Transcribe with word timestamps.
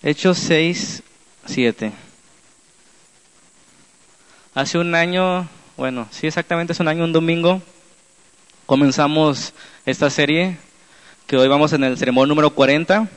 Hechos 0.00 0.38
6, 0.38 1.02
7. 1.46 1.92
Hace 4.54 4.78
un 4.78 4.94
año, 4.94 5.48
bueno, 5.76 6.06
sí 6.12 6.28
exactamente 6.28 6.72
es 6.72 6.78
un 6.78 6.86
año, 6.86 7.02
un 7.02 7.12
domingo, 7.12 7.60
comenzamos 8.64 9.52
esta 9.86 10.08
serie, 10.08 10.56
que 11.26 11.36
hoy 11.36 11.48
vamos 11.48 11.72
en 11.72 11.82
el 11.82 11.98
sermón 11.98 12.28
número 12.28 12.50
40. 12.50 13.08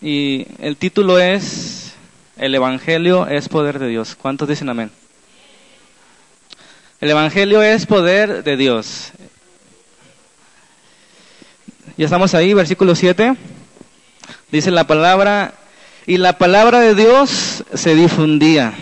Y 0.00 0.46
el 0.58 0.78
título 0.78 1.18
es, 1.18 1.92
El 2.38 2.54
Evangelio 2.54 3.26
es 3.26 3.50
poder 3.50 3.78
de 3.78 3.88
Dios. 3.88 4.14
¿Cuántos 4.14 4.48
dicen 4.48 4.70
amén? 4.70 4.90
El 7.02 7.10
Evangelio 7.10 7.62
es 7.62 7.84
poder 7.84 8.42
de 8.42 8.56
Dios. 8.56 9.12
Ya 11.98 12.06
estamos 12.06 12.34
ahí, 12.34 12.54
versículo 12.54 12.94
7. 12.94 13.36
Dice 14.50 14.70
la 14.70 14.84
palabra, 14.84 15.54
y 16.06 16.16
la 16.16 16.38
palabra 16.38 16.80
de 16.80 16.94
Dios 16.94 17.64
se 17.74 17.94
difundía. 17.94 18.72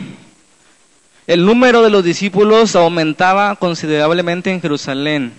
El 1.27 1.45
número 1.45 1.83
de 1.83 1.91
los 1.91 2.05
discípulos 2.05 2.77
aumentaba 2.77 3.57
considerablemente 3.57 4.53
en 4.53 4.61
Jerusalén 4.61 5.33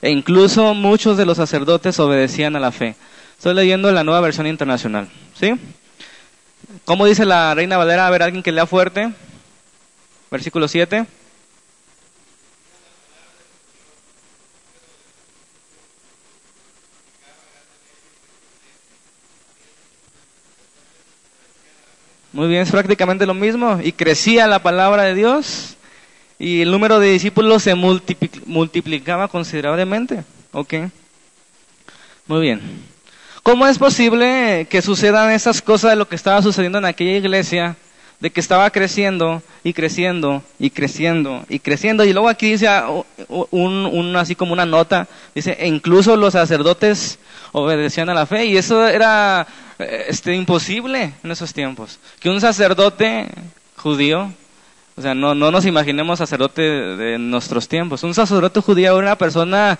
e 0.00 0.10
incluso 0.10 0.72
muchos 0.72 1.18
de 1.18 1.26
los 1.26 1.36
sacerdotes 1.36 2.00
obedecían 2.00 2.56
a 2.56 2.60
la 2.60 2.72
fe. 2.72 2.96
Estoy 3.36 3.54
leyendo 3.54 3.92
la 3.92 4.04
nueva 4.04 4.20
versión 4.22 4.46
internacional, 4.46 5.08
¿sí? 5.38 5.54
¿Cómo 6.86 7.04
dice 7.04 7.26
la 7.26 7.54
Reina 7.54 7.76
Valera? 7.76 8.06
A 8.06 8.10
ver, 8.10 8.22
alguien 8.22 8.42
que 8.42 8.52
lea 8.52 8.64
fuerte. 8.64 9.12
Versículo 10.30 10.66
7. 10.66 11.04
Muy 22.34 22.48
bien, 22.48 22.62
es 22.62 22.70
prácticamente 22.72 23.26
lo 23.26 23.34
mismo. 23.34 23.78
Y 23.80 23.92
crecía 23.92 24.48
la 24.48 24.58
palabra 24.58 25.04
de 25.04 25.14
Dios 25.14 25.76
y 26.36 26.62
el 26.62 26.72
número 26.72 26.98
de 26.98 27.12
discípulos 27.12 27.62
se 27.62 27.76
multiplicaba 27.76 29.28
considerablemente. 29.28 30.24
¿Ok? 30.50 30.74
Muy 32.26 32.40
bien. 32.40 32.60
¿Cómo 33.44 33.68
es 33.68 33.78
posible 33.78 34.66
que 34.68 34.82
sucedan 34.82 35.30
esas 35.30 35.62
cosas 35.62 35.92
de 35.92 35.96
lo 35.96 36.08
que 36.08 36.16
estaba 36.16 36.42
sucediendo 36.42 36.78
en 36.78 36.86
aquella 36.86 37.18
iglesia? 37.18 37.76
De 38.24 38.30
que 38.30 38.40
estaba 38.40 38.70
creciendo 38.70 39.42
y 39.62 39.74
creciendo 39.74 40.42
y 40.58 40.70
creciendo 40.70 41.44
y 41.50 41.58
creciendo. 41.58 42.06
Y 42.06 42.14
luego 42.14 42.30
aquí 42.30 42.52
dice 42.52 42.68
ah, 42.68 42.88
un, 43.28 44.16
así 44.16 44.34
como 44.34 44.54
una 44.54 44.64
nota, 44.64 45.08
dice, 45.34 45.58
e 45.60 45.68
incluso 45.68 46.16
los 46.16 46.32
sacerdotes 46.32 47.18
obedecían 47.52 48.08
a 48.08 48.14
la 48.14 48.24
fe. 48.24 48.46
Y 48.46 48.56
eso 48.56 48.88
era 48.88 49.46
eh, 49.78 50.06
este, 50.08 50.34
imposible 50.34 51.12
en 51.22 51.30
esos 51.30 51.52
tiempos. 51.52 51.98
Que 52.18 52.30
un 52.30 52.40
sacerdote 52.40 53.28
judío, 53.76 54.32
o 54.96 55.02
sea, 55.02 55.14
no, 55.14 55.34
no 55.34 55.50
nos 55.50 55.66
imaginemos 55.66 56.18
sacerdote 56.18 56.62
de 56.62 57.18
nuestros 57.18 57.68
tiempos, 57.68 58.04
un 58.04 58.14
sacerdote 58.14 58.62
judío 58.62 58.92
era 58.92 59.08
una 59.08 59.18
persona 59.18 59.78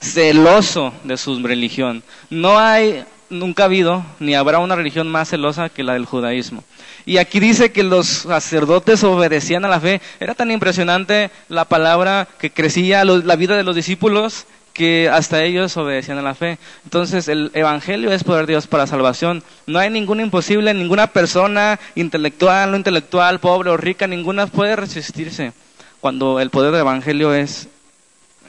celoso 0.00 0.92
de 1.04 1.16
su 1.16 1.40
religión. 1.46 2.02
No 2.28 2.58
hay, 2.58 3.04
nunca 3.30 3.64
ha 3.64 3.66
habido, 3.66 4.04
ni 4.20 4.34
habrá 4.34 4.58
una 4.58 4.76
religión 4.76 5.08
más 5.08 5.30
celosa 5.30 5.68
que 5.68 5.82
la 5.82 5.94
del 5.94 6.04
judaísmo. 6.04 6.64
Y 7.06 7.18
aquí 7.18 7.40
dice 7.40 7.72
que 7.72 7.82
los 7.82 8.06
sacerdotes 8.06 9.04
obedecían 9.04 9.64
a 9.64 9.68
la 9.68 9.80
fe. 9.80 10.00
Era 10.20 10.34
tan 10.34 10.50
impresionante 10.50 11.30
la 11.48 11.66
palabra 11.66 12.28
que 12.38 12.50
crecía 12.50 13.04
la 13.04 13.36
vida 13.36 13.56
de 13.56 13.64
los 13.64 13.76
discípulos 13.76 14.46
que 14.72 15.08
hasta 15.08 15.42
ellos 15.42 15.76
obedecían 15.76 16.18
a 16.18 16.22
la 16.22 16.34
fe. 16.34 16.58
Entonces 16.84 17.28
el 17.28 17.50
Evangelio 17.54 18.12
es 18.12 18.24
poder 18.24 18.46
de 18.46 18.54
Dios 18.54 18.66
para 18.66 18.86
salvación. 18.86 19.42
No 19.66 19.78
hay 19.78 19.88
ningún 19.88 20.20
imposible, 20.20 20.74
ninguna 20.74 21.06
persona 21.06 21.78
intelectual, 21.94 22.70
no 22.70 22.76
intelectual, 22.76 23.38
pobre 23.38 23.70
o 23.70 23.76
rica, 23.76 24.06
ninguna 24.06 24.46
puede 24.48 24.76
resistirse 24.76 25.52
cuando 26.00 26.40
el 26.40 26.50
poder 26.50 26.72
del 26.72 26.80
Evangelio 26.80 27.32
es 27.32 27.68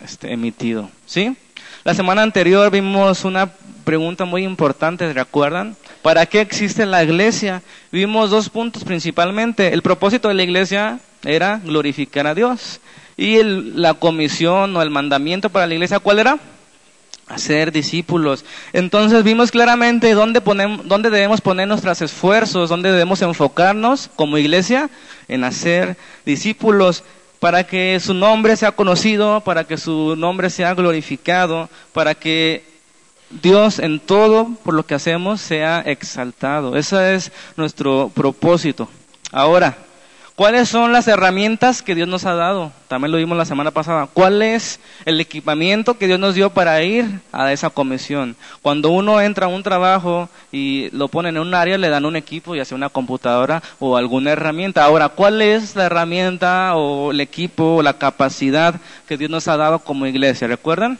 este, 0.04 0.34
emitido. 0.34 0.90
¿Sí? 1.06 1.38
La 1.84 1.94
semana 1.94 2.24
anterior 2.24 2.72
vimos 2.72 3.24
una 3.24 3.52
pregunta 3.86 4.26
muy 4.26 4.44
importante, 4.44 5.14
¿recuerdan? 5.14 5.78
¿Para 6.02 6.26
qué 6.26 6.42
existe 6.42 6.86
la 6.86 7.04
iglesia? 7.04 7.62
Vimos 7.92 8.30
dos 8.30 8.50
puntos 8.50 8.84
principalmente. 8.84 9.74
El 9.74 9.82
propósito 9.82 10.28
de 10.28 10.34
la 10.34 10.44
iglesia 10.44 11.00
era 11.24 11.62
glorificar 11.64 12.28
a 12.28 12.36
Dios. 12.36 12.82
Y 13.16 13.42
la 13.44 13.94
comisión 13.94 14.76
o 14.76 14.82
el 14.82 14.90
mandamiento 14.90 15.50
para 15.50 15.68
la 15.68 15.76
iglesia, 15.76 16.00
¿cuál 16.00 16.20
era? 16.20 16.38
Hacer 17.28 17.72
discípulos. 17.72 18.44
Entonces 18.74 19.24
vimos 19.24 19.52
claramente 19.52 20.14
dónde, 20.14 20.42
ponemos, 20.42 20.86
dónde 20.88 21.10
debemos 21.10 21.40
poner 21.40 21.68
nuestros 21.68 22.02
esfuerzos, 22.02 22.70
dónde 22.70 22.92
debemos 22.92 23.22
enfocarnos 23.22 24.10
como 24.16 24.38
iglesia 24.38 24.90
en 25.28 25.44
hacer 25.44 25.96
discípulos 26.26 27.04
para 27.40 27.64
que 27.66 28.00
su 28.00 28.14
nombre 28.14 28.56
sea 28.58 28.74
conocido, 28.74 29.42
para 29.42 29.64
que 29.64 29.78
su 29.78 30.16
nombre 30.16 30.50
sea 30.50 30.74
glorificado, 30.74 31.70
para 31.94 32.16
que 32.16 32.75
Dios 33.30 33.80
en 33.80 34.00
todo 34.00 34.50
por 34.64 34.74
lo 34.74 34.86
que 34.86 34.96
hacemos 34.96 35.42
sea 35.42 35.82
exaltado. 35.82 36.78
Ese 36.78 37.16
es 37.16 37.32
nuestro 37.58 38.12
propósito. 38.14 38.88
Ahora, 39.32 39.78
¿Cuáles 40.36 40.68
son 40.68 40.92
las 40.92 41.08
herramientas 41.08 41.82
que 41.82 41.96
Dios 41.96 42.10
nos 42.10 42.26
ha 42.26 42.34
dado? 42.34 42.74
También 42.90 43.14
lo 43.14 43.18
vimos 43.18 43.38
la 43.38 43.46
semana 43.46 43.72
pasada. 43.72 44.10
¿Cuál 44.12 44.42
es 44.42 44.82
el 45.06 45.22
equipamiento 45.22 45.98
que 45.98 46.08
Dios 46.08 46.20
nos 46.20 46.36
dio 46.36 46.50
para 46.50 46.84
ir 46.84 47.22
a 47.32 47.54
esa 47.54 47.70
comisión? 47.70 48.36
Cuando 48.62 48.90
uno 48.90 49.22
entra 49.22 49.46
a 49.46 49.50
un 49.50 49.64
trabajo 49.64 50.28
y 50.52 50.90
lo 50.92 51.08
ponen 51.08 51.38
en 51.38 51.42
un 51.42 51.54
área, 51.54 51.78
le 51.78 51.88
dan 51.88 52.04
un 52.04 52.18
equipo, 52.18 52.54
ya 52.54 52.66
sea 52.66 52.76
una 52.76 52.90
computadora 52.90 53.64
o 53.80 53.96
alguna 53.96 54.32
herramienta. 54.32 54.84
Ahora, 54.84 55.08
¿cuál 55.08 55.42
es 55.42 55.78
la 55.78 55.86
herramienta 55.86 56.76
o 56.76 57.12
el 57.12 57.22
equipo 57.22 57.78
o 57.78 57.82
la 57.82 57.98
capacidad 57.98 58.76
que 59.08 59.16
Dios 59.16 59.32
nos 59.32 59.48
ha 59.48 59.56
dado 59.56 59.80
como 59.80 60.06
iglesia? 60.06 60.50
¿Recuerdan? 60.50 61.00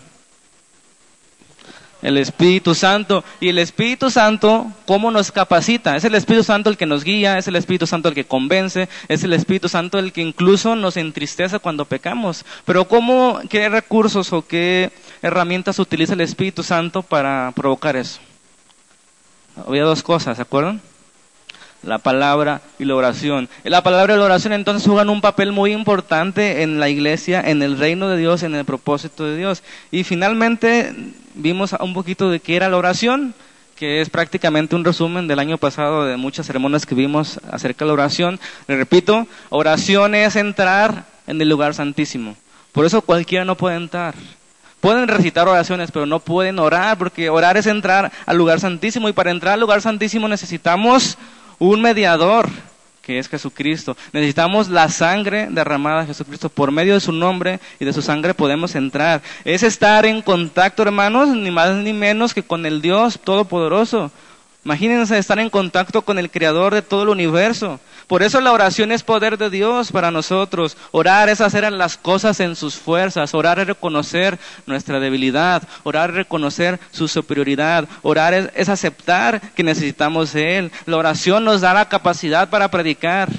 El 2.06 2.18
Espíritu 2.18 2.76
Santo. 2.76 3.24
Y 3.40 3.50
el 3.50 3.58
Espíritu 3.58 4.12
Santo, 4.12 4.72
¿cómo 4.86 5.10
nos 5.10 5.32
capacita? 5.32 5.96
Es 5.96 6.04
el 6.06 6.14
Espíritu 6.14 6.44
Santo 6.44 6.70
el 6.70 6.78
que 6.78 6.86
nos 6.86 7.04
guía, 7.04 7.38
es 7.40 7.48
el 7.48 7.56
Espíritu 7.56 7.88
Santo 7.88 8.10
el 8.10 8.16
que 8.16 8.26
convence, 8.26 8.88
es 9.08 9.24
el 9.24 9.34
Espíritu 9.34 9.70
Santo 9.70 9.98
el 9.98 10.14
que 10.14 10.22
incluso 10.22 10.76
nos 10.76 10.98
entristece 10.98 11.58
cuando 11.58 11.86
pecamos. 11.86 12.46
Pero 12.64 12.88
¿cómo, 12.88 13.40
qué 13.50 13.70
recursos 13.70 14.32
o 14.34 14.46
qué 14.46 14.92
herramientas 15.24 15.80
utiliza 15.80 16.14
el 16.14 16.22
Espíritu 16.22 16.62
Santo 16.62 17.02
para 17.02 17.52
provocar 17.56 17.96
eso? 17.96 18.20
Había 19.68 19.84
dos 19.84 20.04
cosas, 20.04 20.38
¿se 20.38 20.44
acuerdan? 20.44 20.82
la 21.82 22.00
palabra 22.00 22.62
y 22.80 22.86
la 22.86 22.96
oración. 22.96 23.48
La 23.64 23.84
palabra 23.84 24.16
y 24.16 24.18
la 24.18 24.24
oración 24.24 24.54
entonces 24.54 24.88
juegan 24.88 25.10
un 25.10 25.22
papel 25.22 25.52
muy 25.52 25.72
importante 25.72 26.64
en 26.64 26.80
la 26.80 26.90
iglesia, 26.90 27.42
en 27.46 27.62
el 27.62 27.78
reino 27.78 28.10
de 28.10 28.18
Dios, 28.18 28.42
en 28.42 28.56
el 28.56 28.66
propósito 28.66 29.24
de 29.24 29.38
Dios. 29.38 29.62
Y 29.92 30.04
finalmente 30.04 30.96
vimos 31.36 31.76
un 31.80 31.94
poquito 31.94 32.30
de 32.30 32.40
qué 32.40 32.56
era 32.56 32.70
la 32.70 32.78
oración, 32.78 33.34
que 33.76 34.02
es 34.02 34.10
prácticamente 34.10 34.76
un 34.76 34.86
resumen 34.86 35.28
del 35.28 35.40
año 35.40 35.58
pasado 35.58 36.06
de 36.06 36.18
muchas 36.18 36.46
ceremonias 36.46 36.86
que 36.86 36.96
vimos 36.96 37.40
acerca 37.52 37.84
de 37.84 37.88
la 37.88 37.94
oración. 37.94 38.40
Le 38.68 38.78
repito, 38.78 39.28
oración 39.50 40.16
es 40.16 40.36
entrar 40.36 41.06
en 41.28 41.42
el 41.42 41.50
lugar 41.50 41.74
santísimo. 41.74 42.36
Por 42.72 42.86
eso 42.86 43.02
cualquiera 43.02 43.46
no 43.46 43.56
puede 43.56 43.76
entrar. 43.76 44.16
Pueden 44.80 45.08
recitar 45.08 45.48
oraciones, 45.48 45.92
pero 45.92 46.06
no 46.06 46.20
pueden 46.20 46.60
orar, 46.60 46.98
porque 46.98 47.30
orar 47.30 47.58
es 47.58 47.66
entrar 47.66 48.12
al 48.26 48.38
lugar 48.38 48.60
santísimo 48.60 49.10
y 49.10 49.14
para 49.14 49.32
entrar 49.32 49.56
al 49.56 49.60
lugar 49.60 49.82
santísimo 49.82 50.28
necesitamos 50.28 51.18
un 51.58 51.82
mediador 51.82 52.50
que 53.06 53.20
es 53.20 53.30
Jesucristo. 53.30 53.96
Necesitamos 54.12 54.70
la 54.70 54.90
sangre 54.90 55.48
derramada 55.52 56.02
de 56.02 56.08
Jesucristo. 56.08 56.50
Por 56.50 56.72
medio 56.72 56.96
de 56.96 57.00
su 57.00 57.12
nombre 57.12 57.60
y 57.80 57.86
de 57.86 57.94
su 57.94 58.02
sangre 58.02 58.34
podemos 58.34 58.76
entrar. 58.76 59.22
Es 59.44 59.64
estar 59.64 60.06
en 60.06 60.22
contacto, 60.22 60.84
hermanos, 60.84 61.30
ni 61.30 61.52
más 61.52 61.76
ni 61.76 61.94
menos 61.94 62.34
que 62.34 62.44
con 62.44 62.66
el 62.66 62.82
Dios 62.82 63.20
Todopoderoso. 63.24 64.12
Imagínense 64.66 65.20
estar 65.20 65.38
en 65.38 65.52
contacto 65.52 66.02
con 66.02 66.18
el 66.18 66.32
Creador 66.32 66.74
de 66.74 66.82
todo 66.82 67.04
el 67.04 67.10
universo. 67.10 67.80
Por 68.08 68.24
eso 68.24 68.42
la 68.42 68.52
oración 68.52 68.92
es 68.92 69.04
poder 69.04 69.38
de 69.38 69.52
Dios 69.52 69.92
para 69.92 70.10
nosotros. 70.10 70.76
Orar 70.90 71.30
es 71.30 71.40
hacer 71.40 71.72
las 71.72 71.98
cosas 71.98 72.40
en 72.40 72.56
sus 72.56 72.74
fuerzas. 72.74 73.36
Orar 73.36 73.60
es 73.60 73.68
reconocer 73.68 74.40
nuestra 74.66 75.00
debilidad. 75.00 75.62
Orar 75.84 76.10
es 76.10 76.16
reconocer 76.16 76.80
su 76.90 77.08
superioridad. 77.08 77.88
Orar 78.02 78.52
es, 78.56 78.68
aceptar 78.68 79.40
que 79.54 79.64
necesitamos 79.64 80.34
de 80.34 80.58
Él. 80.58 80.72
La 80.88 80.98
oración 80.98 81.46
nos 81.46 81.62
da 81.62 81.76
la 81.76 81.88
capacidad 81.88 82.50
para 82.50 82.72
predicar. 82.72 83.30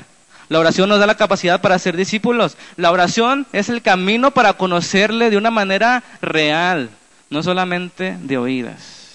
La 0.49 0.61
oración 0.61 0.89
nos 0.89 1.01
da 1.01 1.09
la 1.09 1.17
capacidad 1.17 1.61
para 1.61 1.81
ser 1.81 1.97
discípulos. 1.97 2.57
La 2.77 2.93
oración 2.93 3.49
es 3.53 3.69
el 3.69 3.83
camino 3.83 4.31
para 4.31 4.53
conocerle 4.53 5.31
de 5.31 5.37
una 5.37 5.51
manera 5.51 6.05
real, 6.23 6.89
no 7.31 7.43
solamente 7.43 8.17
de 8.21 8.39
oídas. 8.39 9.06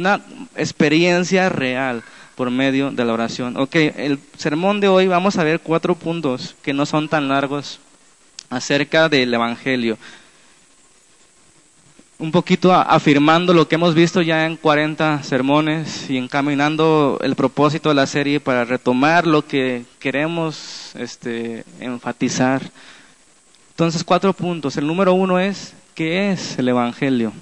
Una 0.00 0.22
experiencia 0.56 1.50
real 1.50 2.02
por 2.34 2.50
medio 2.50 2.90
de 2.90 3.04
la 3.04 3.12
oración. 3.12 3.58
Ok, 3.58 3.74
el 3.74 4.18
sermón 4.38 4.80
de 4.80 4.88
hoy 4.88 5.06
vamos 5.06 5.36
a 5.36 5.44
ver 5.44 5.60
cuatro 5.60 5.94
puntos 5.94 6.56
que 6.62 6.72
no 6.72 6.86
son 6.86 7.06
tan 7.06 7.28
largos 7.28 7.80
acerca 8.48 9.10
del 9.10 9.34
Evangelio. 9.34 9.98
un 12.18 12.32
poquito 12.32 12.72
afirmando 12.72 13.52
lo 13.52 13.68
que 13.68 13.74
hemos 13.74 13.94
visto 13.94 14.22
ya 14.22 14.46
en 14.46 14.56
40 14.56 15.22
sermones 15.22 16.08
y 16.08 16.16
encaminando 16.16 17.18
el 17.22 17.36
propósito 17.36 17.90
de 17.90 17.94
la 17.94 18.06
serie 18.06 18.40
para 18.40 18.64
retomar 18.64 19.26
lo 19.26 19.46
que 19.46 19.84
queremos 19.98 20.92
este, 20.94 21.64
enfatizar. 21.78 22.62
Entonces, 23.72 24.02
cuatro 24.02 24.32
puntos. 24.32 24.78
El 24.78 24.86
número 24.86 25.12
uno 25.12 25.38
es, 25.38 25.74
¿qué 25.94 26.32
es 26.32 26.58
el 26.58 26.70
Evangelio? 26.70 27.34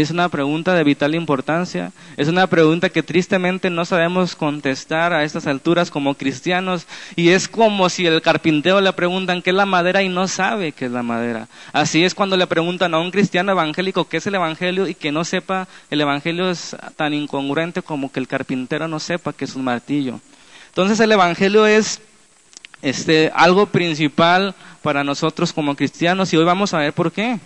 Es 0.00 0.10
una 0.10 0.28
pregunta 0.28 0.74
de 0.74 0.82
vital 0.82 1.14
importancia, 1.14 1.92
es 2.16 2.26
una 2.26 2.48
pregunta 2.48 2.88
que 2.88 3.04
tristemente 3.04 3.70
no 3.70 3.84
sabemos 3.84 4.34
contestar 4.34 5.12
a 5.12 5.22
estas 5.22 5.46
alturas 5.46 5.88
como 5.88 6.16
cristianos 6.16 6.88
y 7.14 7.28
es 7.28 7.46
como 7.46 7.88
si 7.88 8.04
el 8.04 8.20
carpintero 8.20 8.80
le 8.80 8.92
preguntan 8.92 9.40
qué 9.40 9.50
es 9.50 9.56
la 9.56 9.66
madera 9.66 10.02
y 10.02 10.08
no 10.08 10.26
sabe 10.26 10.72
qué 10.72 10.86
es 10.86 10.90
la 10.90 11.04
madera. 11.04 11.46
Así 11.72 12.02
es 12.02 12.12
cuando 12.12 12.36
le 12.36 12.48
preguntan 12.48 12.92
a 12.92 12.98
un 12.98 13.12
cristiano 13.12 13.52
evangélico 13.52 14.08
qué 14.08 14.16
es 14.16 14.26
el 14.26 14.34
evangelio 14.34 14.88
y 14.88 14.96
que 14.96 15.12
no 15.12 15.24
sepa 15.24 15.68
el 15.90 16.00
evangelio 16.00 16.50
es 16.50 16.76
tan 16.96 17.14
incongruente 17.14 17.80
como 17.80 18.10
que 18.10 18.18
el 18.18 18.26
carpintero 18.26 18.88
no 18.88 18.98
sepa 18.98 19.32
qué 19.32 19.44
es 19.44 19.54
un 19.54 19.62
martillo. 19.62 20.18
Entonces 20.70 20.98
el 20.98 21.12
evangelio 21.12 21.68
es 21.68 22.00
este 22.82 23.30
algo 23.32 23.66
principal 23.66 24.56
para 24.82 25.04
nosotros 25.04 25.52
como 25.52 25.76
cristianos 25.76 26.32
y 26.32 26.36
hoy 26.36 26.44
vamos 26.44 26.74
a 26.74 26.78
ver 26.78 26.92
por 26.92 27.12
qué. 27.12 27.38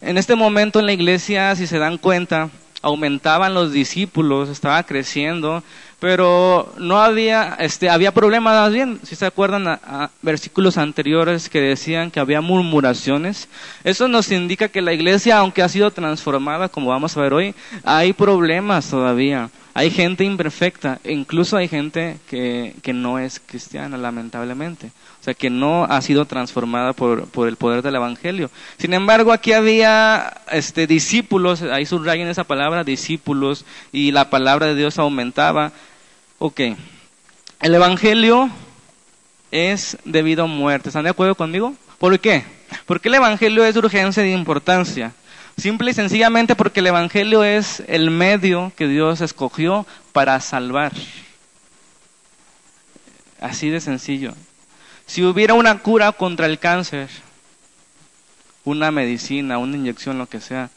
En 0.00 0.16
este 0.16 0.36
momento 0.36 0.78
en 0.78 0.86
la 0.86 0.92
iglesia, 0.92 1.56
si 1.56 1.66
se 1.66 1.78
dan 1.78 1.98
cuenta, 1.98 2.50
aumentaban 2.82 3.54
los 3.54 3.72
discípulos, 3.72 4.48
estaba 4.48 4.84
creciendo, 4.84 5.64
pero 5.98 6.72
no 6.78 7.00
había, 7.00 7.56
este, 7.58 7.90
había 7.90 8.14
problemas 8.14 8.54
más 8.54 8.72
bien, 8.72 9.00
si 9.02 9.16
se 9.16 9.26
acuerdan 9.26 9.66
a, 9.66 10.10
versículos 10.22 10.78
anteriores 10.78 11.48
que 11.48 11.60
decían 11.60 12.12
que 12.12 12.20
había 12.20 12.40
murmuraciones, 12.40 13.48
eso 13.82 14.06
nos 14.06 14.30
indica 14.30 14.68
que 14.68 14.82
la 14.82 14.92
iglesia, 14.92 15.38
aunque 15.38 15.62
ha 15.62 15.68
sido 15.68 15.90
transformada, 15.90 16.68
como 16.68 16.90
vamos 16.90 17.16
a 17.16 17.20
ver 17.20 17.32
hoy, 17.32 17.54
hay 17.82 18.12
problemas 18.12 18.88
todavía. 18.88 19.50
Hay 19.74 19.90
gente 19.90 20.24
imperfecta, 20.24 20.98
e 21.04 21.12
incluso 21.12 21.56
hay 21.56 21.68
gente 21.68 22.18
que, 22.28 22.74
que 22.82 22.92
no 22.92 23.18
es 23.18 23.40
cristiana, 23.44 23.96
lamentablemente. 23.96 24.90
O 25.20 25.24
sea, 25.24 25.34
que 25.34 25.50
no 25.50 25.84
ha 25.84 26.00
sido 26.00 26.24
transformada 26.24 26.92
por, 26.92 27.28
por 27.28 27.48
el 27.48 27.56
poder 27.56 27.82
del 27.82 27.96
Evangelio. 27.96 28.50
Sin 28.78 28.94
embargo, 28.94 29.32
aquí 29.32 29.52
había 29.52 30.42
este, 30.50 30.86
discípulos, 30.86 31.62
ahí 31.62 31.86
subrayen 31.86 32.28
esa 32.28 32.44
palabra, 32.44 32.84
discípulos, 32.84 33.64
y 33.92 34.10
la 34.12 34.30
palabra 34.30 34.66
de 34.66 34.74
Dios 34.74 34.98
aumentaba. 34.98 35.72
Ok, 36.38 36.60
el 37.60 37.74
Evangelio 37.74 38.50
es 39.50 39.98
debido 40.04 40.44
a 40.44 40.46
muerte. 40.46 40.88
¿Están 40.88 41.04
de 41.04 41.10
acuerdo 41.10 41.34
conmigo? 41.34 41.74
¿Por 41.98 42.18
qué? 42.20 42.44
Porque 42.86 43.08
el 43.08 43.14
Evangelio 43.14 43.64
es 43.64 43.74
de 43.74 43.80
urgencia 43.80 44.24
y 44.24 44.28
de 44.28 44.34
importancia. 44.34 45.12
Simple 45.58 45.90
y 45.90 45.94
sencillamente 45.94 46.54
porque 46.54 46.78
el 46.78 46.86
Evangelio 46.86 47.42
es 47.42 47.82
el 47.88 48.12
medio 48.12 48.70
que 48.76 48.86
Dios 48.86 49.20
escogió 49.20 49.86
para 50.12 50.38
salvar. 50.40 50.92
Así 53.40 53.68
de 53.68 53.80
sencillo. 53.80 54.34
Si 55.06 55.24
hubiera 55.24 55.54
una 55.54 55.78
cura 55.78 56.12
contra 56.12 56.46
el 56.46 56.60
cáncer, 56.60 57.08
una 58.64 58.92
medicina, 58.92 59.58
una 59.58 59.76
inyección, 59.76 60.16
lo 60.16 60.28
que 60.28 60.40
sea, 60.40 60.70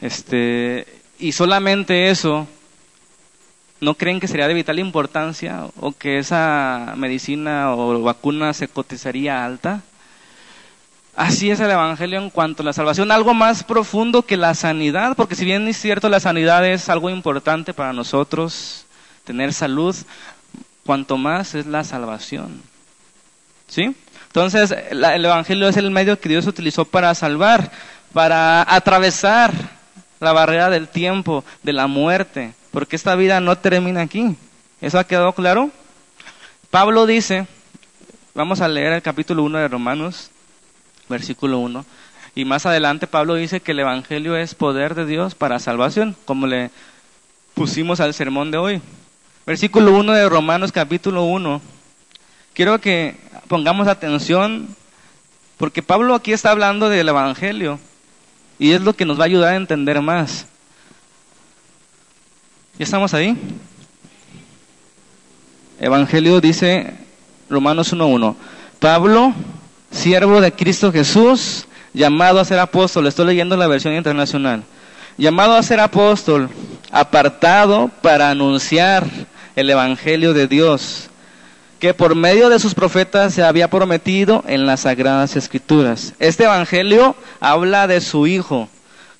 este, 0.00 0.86
y 1.20 1.30
solamente 1.30 2.10
eso, 2.10 2.48
¿no 3.80 3.94
creen 3.94 4.18
que 4.18 4.26
sería 4.26 4.48
de 4.48 4.54
vital 4.54 4.80
importancia 4.80 5.66
o 5.78 5.92
que 5.92 6.18
esa 6.18 6.94
medicina 6.96 7.72
o 7.76 8.02
vacuna 8.02 8.52
se 8.54 8.66
cotizaría 8.66 9.44
alta? 9.44 9.82
Así 11.16 11.50
es 11.50 11.60
el 11.60 11.70
Evangelio 11.70 12.20
en 12.20 12.28
cuanto 12.28 12.62
a 12.62 12.66
la 12.66 12.74
salvación, 12.74 13.10
algo 13.10 13.32
más 13.32 13.64
profundo 13.64 14.20
que 14.20 14.36
la 14.36 14.52
sanidad, 14.52 15.16
porque 15.16 15.34
si 15.34 15.46
bien 15.46 15.66
es 15.66 15.78
cierto 15.78 16.10
la 16.10 16.20
sanidad 16.20 16.66
es 16.66 16.90
algo 16.90 17.08
importante 17.08 17.72
para 17.72 17.94
nosotros, 17.94 18.84
tener 19.24 19.54
salud, 19.54 19.96
cuanto 20.84 21.16
más 21.16 21.54
es 21.54 21.64
la 21.64 21.84
salvación. 21.84 22.60
¿Sí? 23.66 23.96
Entonces, 24.26 24.70
el 24.90 25.24
Evangelio 25.24 25.66
es 25.68 25.78
el 25.78 25.90
medio 25.90 26.20
que 26.20 26.28
Dios 26.28 26.46
utilizó 26.46 26.84
para 26.84 27.14
salvar, 27.14 27.72
para 28.12 28.62
atravesar 28.68 29.54
la 30.20 30.32
barrera 30.32 30.68
del 30.68 30.86
tiempo, 30.86 31.44
de 31.62 31.72
la 31.72 31.86
muerte, 31.86 32.52
porque 32.72 32.94
esta 32.94 33.14
vida 33.14 33.40
no 33.40 33.56
termina 33.56 34.02
aquí. 34.02 34.36
¿Eso 34.82 34.98
ha 34.98 35.04
quedado 35.04 35.32
claro? 35.32 35.70
Pablo 36.70 37.06
dice, 37.06 37.46
vamos 38.34 38.60
a 38.60 38.68
leer 38.68 38.92
el 38.92 39.02
capítulo 39.02 39.42
1 39.44 39.60
de 39.60 39.68
Romanos, 39.68 40.30
versículo 41.08 41.58
1. 41.58 41.84
Y 42.34 42.44
más 42.44 42.66
adelante 42.66 43.06
Pablo 43.06 43.34
dice 43.34 43.60
que 43.60 43.72
el 43.72 43.80
Evangelio 43.80 44.36
es 44.36 44.54
poder 44.54 44.94
de 44.94 45.06
Dios 45.06 45.34
para 45.34 45.58
salvación, 45.58 46.16
como 46.24 46.46
le 46.46 46.70
pusimos 47.54 48.00
al 48.00 48.14
sermón 48.14 48.50
de 48.50 48.58
hoy. 48.58 48.82
Versículo 49.46 49.94
1 49.96 50.12
de 50.12 50.28
Romanos 50.28 50.72
capítulo 50.72 51.24
1. 51.24 51.60
Quiero 52.52 52.80
que 52.80 53.16
pongamos 53.48 53.88
atención 53.88 54.68
porque 55.56 55.82
Pablo 55.82 56.14
aquí 56.14 56.32
está 56.32 56.50
hablando 56.50 56.88
del 56.88 57.08
Evangelio 57.08 57.78
y 58.58 58.72
es 58.72 58.82
lo 58.82 58.94
que 58.94 59.04
nos 59.04 59.18
va 59.18 59.22
a 59.22 59.26
ayudar 59.26 59.52
a 59.52 59.56
entender 59.56 60.02
más. 60.02 60.46
¿Ya 62.78 62.84
estamos 62.84 63.14
ahí? 63.14 63.36
Evangelio 65.80 66.40
dice 66.40 66.94
Romanos 67.48 67.92
1.1. 67.94 68.34
Pablo, 68.80 69.32
siervo 69.96 70.40
de 70.40 70.52
Cristo 70.52 70.92
Jesús, 70.92 71.66
llamado 71.92 72.38
a 72.38 72.44
ser 72.44 72.58
apóstol, 72.58 73.06
estoy 73.06 73.26
leyendo 73.26 73.56
la 73.56 73.66
versión 73.66 73.94
internacional, 73.94 74.62
llamado 75.16 75.54
a 75.54 75.62
ser 75.62 75.80
apóstol, 75.80 76.50
apartado 76.92 77.90
para 78.02 78.30
anunciar 78.30 79.06
el 79.56 79.70
Evangelio 79.70 80.34
de 80.34 80.46
Dios, 80.46 81.08
que 81.80 81.94
por 81.94 82.14
medio 82.14 82.48
de 82.48 82.58
sus 82.58 82.74
profetas 82.74 83.34
se 83.34 83.42
había 83.42 83.68
prometido 83.68 84.44
en 84.46 84.66
las 84.66 84.80
sagradas 84.80 85.34
escrituras. 85.34 86.12
Este 86.18 86.44
Evangelio 86.44 87.16
habla 87.40 87.86
de 87.86 88.00
su 88.00 88.26
Hijo, 88.26 88.68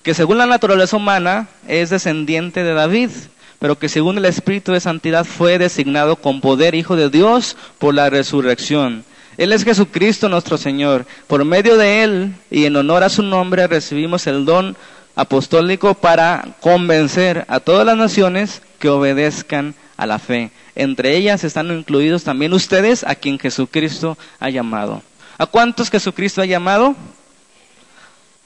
que 0.02 0.14
según 0.14 0.38
la 0.38 0.46
naturaleza 0.46 0.96
humana 0.96 1.48
es 1.66 1.90
descendiente 1.90 2.62
de 2.62 2.74
David, 2.74 3.10
pero 3.58 3.78
que 3.78 3.88
según 3.88 4.18
el 4.18 4.26
Espíritu 4.26 4.72
de 4.72 4.80
Santidad 4.80 5.24
fue 5.24 5.58
designado 5.58 6.16
con 6.16 6.42
poder 6.42 6.74
Hijo 6.74 6.96
de 6.96 7.08
Dios 7.08 7.56
por 7.78 7.94
la 7.94 8.10
resurrección 8.10 9.04
él 9.36 9.52
es 9.52 9.64
Jesucristo 9.64 10.28
nuestro 10.28 10.56
Señor. 10.56 11.06
Por 11.26 11.44
medio 11.44 11.76
de 11.76 12.02
Él 12.02 12.34
y 12.50 12.64
en 12.64 12.76
honor 12.76 13.02
a 13.02 13.08
su 13.10 13.22
nombre 13.22 13.66
recibimos 13.66 14.26
el 14.26 14.44
don 14.44 14.76
apostólico 15.14 15.94
para 15.94 16.56
convencer 16.60 17.44
a 17.48 17.60
todas 17.60 17.84
las 17.84 17.96
naciones 17.96 18.62
que 18.78 18.88
obedezcan 18.88 19.74
a 19.96 20.06
la 20.06 20.18
fe. 20.18 20.50
Entre 20.74 21.16
ellas 21.16 21.44
están 21.44 21.70
incluidos 21.70 22.24
también 22.24 22.52
ustedes 22.52 23.04
a 23.04 23.14
quien 23.14 23.38
Jesucristo 23.38 24.16
ha 24.40 24.48
llamado. 24.50 25.02
¿A 25.38 25.46
cuántos 25.46 25.90
Jesucristo 25.90 26.40
ha 26.40 26.46
llamado? 26.46 26.94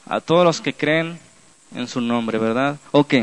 A 0.07 0.21
todos 0.21 0.45
los 0.45 0.61
que 0.61 0.75
creen 0.75 1.19
en 1.75 1.87
su 1.87 2.01
nombre, 2.01 2.39
¿verdad? 2.39 2.77
Ok. 2.91 3.15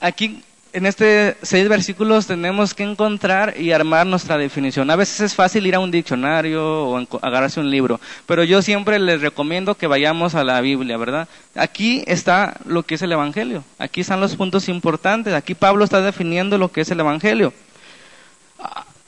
Aquí 0.00 0.42
en 0.72 0.86
este 0.86 1.36
seis 1.42 1.68
versículos 1.68 2.26
tenemos 2.26 2.74
que 2.74 2.82
encontrar 2.82 3.60
y 3.60 3.72
armar 3.72 4.06
nuestra 4.06 4.38
definición. 4.38 4.90
A 4.90 4.96
veces 4.96 5.20
es 5.20 5.34
fácil 5.34 5.66
ir 5.66 5.74
a 5.74 5.80
un 5.80 5.90
diccionario 5.90 6.88
o 6.88 7.06
agarrarse 7.20 7.60
un 7.60 7.70
libro, 7.70 8.00
pero 8.26 8.42
yo 8.44 8.62
siempre 8.62 8.98
les 8.98 9.20
recomiendo 9.20 9.74
que 9.74 9.86
vayamos 9.86 10.34
a 10.34 10.44
la 10.44 10.60
Biblia, 10.60 10.96
¿verdad? 10.96 11.28
Aquí 11.54 12.02
está 12.06 12.56
lo 12.64 12.84
que 12.84 12.94
es 12.94 13.02
el 13.02 13.12
Evangelio. 13.12 13.64
Aquí 13.78 14.00
están 14.00 14.20
los 14.20 14.36
puntos 14.36 14.68
importantes. 14.68 15.34
Aquí 15.34 15.54
Pablo 15.54 15.84
está 15.84 16.00
definiendo 16.00 16.56
lo 16.56 16.72
que 16.72 16.80
es 16.80 16.90
el 16.90 17.00
Evangelio. 17.00 17.52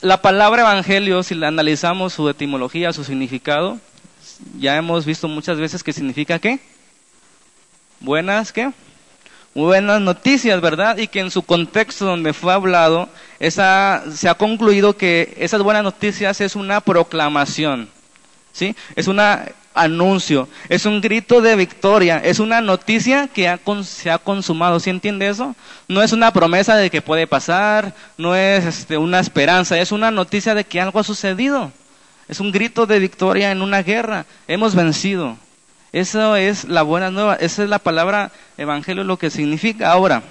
La 0.01 0.21
palabra 0.21 0.63
Evangelio, 0.63 1.23
si 1.23 1.35
la 1.35 1.49
analizamos 1.49 2.13
su 2.13 2.29
etimología, 2.29 2.93
su 2.93 3.05
significado, 3.05 3.79
ya 4.59 4.77
hemos 4.77 5.07
visto 5.07 5.29
muchas 5.29 5.59
veces 5.59 5.83
que 5.83 5.93
significa 5.93 6.39
qué? 6.39 6.61
Buenas, 8.01 8.53
¿qué? 8.53 8.71
Buenas 9.55 10.01
noticias, 10.01 10.61
¿verdad? 10.61 10.99
Y 10.99 11.07
que 11.07 11.21
en 11.21 11.31
su 11.31 11.43
contexto 11.43 12.05
donde 12.05 12.33
fue 12.33 12.53
hablado, 12.53 13.09
esa, 13.39 14.03
se 14.13 14.29
ha 14.29 14.35
concluido 14.35 14.97
que 14.97 15.35
esas 15.39 15.63
buenas 15.63 15.85
noticias 15.85 16.41
es 16.41 16.57
una 16.57 16.81
proclamación, 16.81 17.89
¿sí? 18.53 18.75
Es 18.97 19.07
un 19.07 19.21
anuncio, 19.75 20.49
es 20.69 20.87
un 20.87 21.01
grito 21.01 21.41
de 21.41 21.57
victoria, 21.57 22.19
es 22.19 22.39
una 22.39 22.61
noticia 22.61 23.29
que 23.29 23.59
se 23.85 24.11
ha 24.11 24.19
consumado, 24.19 24.81
¿sí 24.81 24.91
entiende 24.91 25.29
eso? 25.29 25.55
No 25.89 26.03
es 26.03 26.13
una 26.13 26.33
promesa 26.33 26.77
de 26.77 26.91
que 26.91 27.03
puede 27.03 27.27
pasar, 27.27 27.95
no 28.17 28.35
es 28.35 28.65
este, 28.65 28.97
una 28.97 29.21
esperanza, 29.21 29.79
es 29.79 29.93
una 29.93 30.11
noticia 30.11 30.55
de 30.55 30.65
que 30.65 30.81
algo 30.81 31.01
ha 31.01 31.05
sucedido. 31.05 31.73
Es 32.27 32.41
un 32.41 32.53
grito 32.53 32.87
de 32.87 33.01
victoria 33.01 33.51
en 33.51 33.61
una 33.61 33.83
guerra, 33.83 34.25
hemos 34.49 34.75
vencido. 34.75 35.37
Eso 35.95 36.35
es 36.35 36.65
la 36.65 36.83
buena 36.83 37.13
nueva, 37.13 37.37
esa 37.37 37.63
es 37.63 37.69
la 37.69 37.79
palabra 37.79 38.33
evangelio, 38.59 39.05
lo 39.05 39.17
que 39.17 39.31
significa. 39.31 39.93
Ahora, 39.93 40.25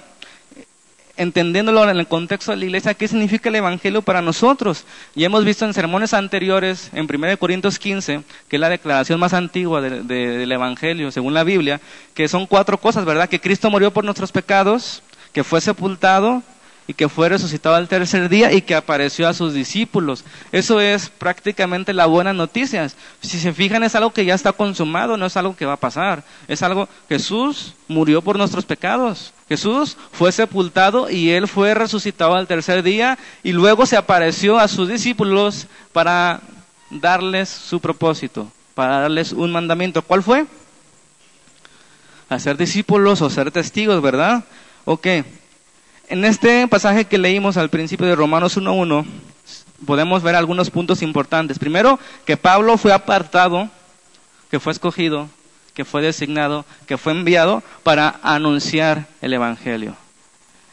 entendiéndolo 1.16 1.88
en 1.88 1.96
el 1.96 2.06
contexto 2.06 2.50
de 2.50 2.58
la 2.58 2.66
iglesia, 2.66 2.92
¿qué 2.92 3.08
significa 3.08 3.48
el 3.48 3.54
Evangelio 3.54 4.02
para 4.02 4.20
nosotros? 4.20 4.84
Y 5.14 5.24
hemos 5.24 5.42
visto 5.42 5.64
en 5.64 5.72
sermones 5.72 6.12
anteriores, 6.12 6.90
en 6.92 7.08
1 7.10 7.38
Corintios 7.38 7.78
15, 7.78 8.20
que 8.46 8.56
es 8.56 8.60
la 8.60 8.68
declaración 8.68 9.18
más 9.18 9.32
antigua 9.32 9.80
del 9.80 10.52
Evangelio, 10.52 11.10
según 11.10 11.32
la 11.32 11.44
Biblia, 11.44 11.80
que 12.12 12.28
son 12.28 12.46
cuatro 12.46 12.76
cosas, 12.76 13.06
¿verdad? 13.06 13.30
Que 13.30 13.40
Cristo 13.40 13.70
murió 13.70 13.90
por 13.90 14.04
nuestros 14.04 14.32
pecados, 14.32 15.02
que 15.32 15.44
fue 15.44 15.62
sepultado, 15.62 16.42
y 16.86 16.94
que 16.94 17.08
fue 17.08 17.28
resucitado 17.28 17.74
al 17.74 17.88
tercer 17.88 18.28
día 18.28 18.52
y 18.52 18.62
que 18.62 18.74
apareció 18.74 19.26
a 19.26 19.34
sus 19.34 19.54
discípulos. 19.54 20.24
Eso 20.52 20.80
es 20.80 21.08
prácticamente 21.08 21.94
la 21.94 22.06
buena 22.06 22.32
noticia. 22.32 22.88
Si 23.20 23.38
se 23.38 23.52
fijan, 23.52 23.82
es 23.82 23.94
algo 23.94 24.12
que 24.12 24.24
ya 24.24 24.34
está 24.34 24.52
consumado, 24.52 25.16
no 25.16 25.26
es 25.26 25.36
algo 25.36 25.56
que 25.56 25.66
va 25.66 25.74
a 25.74 25.78
pasar. 25.78 26.24
Es 26.46 26.62
algo, 26.62 26.88
Jesús 27.08 27.74
murió 27.88 28.20
por 28.20 28.36
nuestros 28.36 28.66
pecados. 28.66 29.32
Jesús 29.48 29.96
fue 30.12 30.30
sepultado 30.32 31.10
y 31.10 31.30
él 31.30 31.48
fue 31.48 31.74
resucitado 31.74 32.34
al 32.34 32.46
tercer 32.46 32.82
día 32.82 33.18
y 33.42 33.52
luego 33.52 33.86
se 33.86 33.96
apareció 33.96 34.58
a 34.58 34.68
sus 34.68 34.88
discípulos 34.88 35.66
para 35.92 36.40
darles 36.90 37.48
su 37.48 37.80
propósito, 37.80 38.50
para 38.74 39.00
darles 39.00 39.32
un 39.32 39.52
mandamiento. 39.52 40.02
¿Cuál 40.02 40.22
fue? 40.22 40.46
Hacer 42.28 42.56
discípulos 42.56 43.22
o 43.22 43.30
ser 43.30 43.50
testigos, 43.50 44.02
¿verdad? 44.02 44.44
Ok. 44.84 45.06
En 46.08 46.24
este 46.24 46.66
pasaje 46.68 47.06
que 47.06 47.18
leímos 47.18 47.56
al 47.56 47.70
principio 47.70 48.06
de 48.06 48.14
Romanos 48.14 48.56
1.1, 48.56 49.04
podemos 49.86 50.22
ver 50.22 50.34
algunos 50.34 50.70
puntos 50.70 51.02
importantes. 51.02 51.58
Primero, 51.58 51.98
que 52.24 52.36
Pablo 52.36 52.76
fue 52.78 52.92
apartado, 52.92 53.68
que 54.50 54.60
fue 54.60 54.72
escogido 54.72 55.28
que 55.74 55.84
fue 55.84 56.00
designado, 56.00 56.64
que 56.86 56.96
fue 56.96 57.12
enviado 57.12 57.62
para 57.82 58.20
anunciar 58.22 59.06
el 59.20 59.34
Evangelio. 59.34 59.96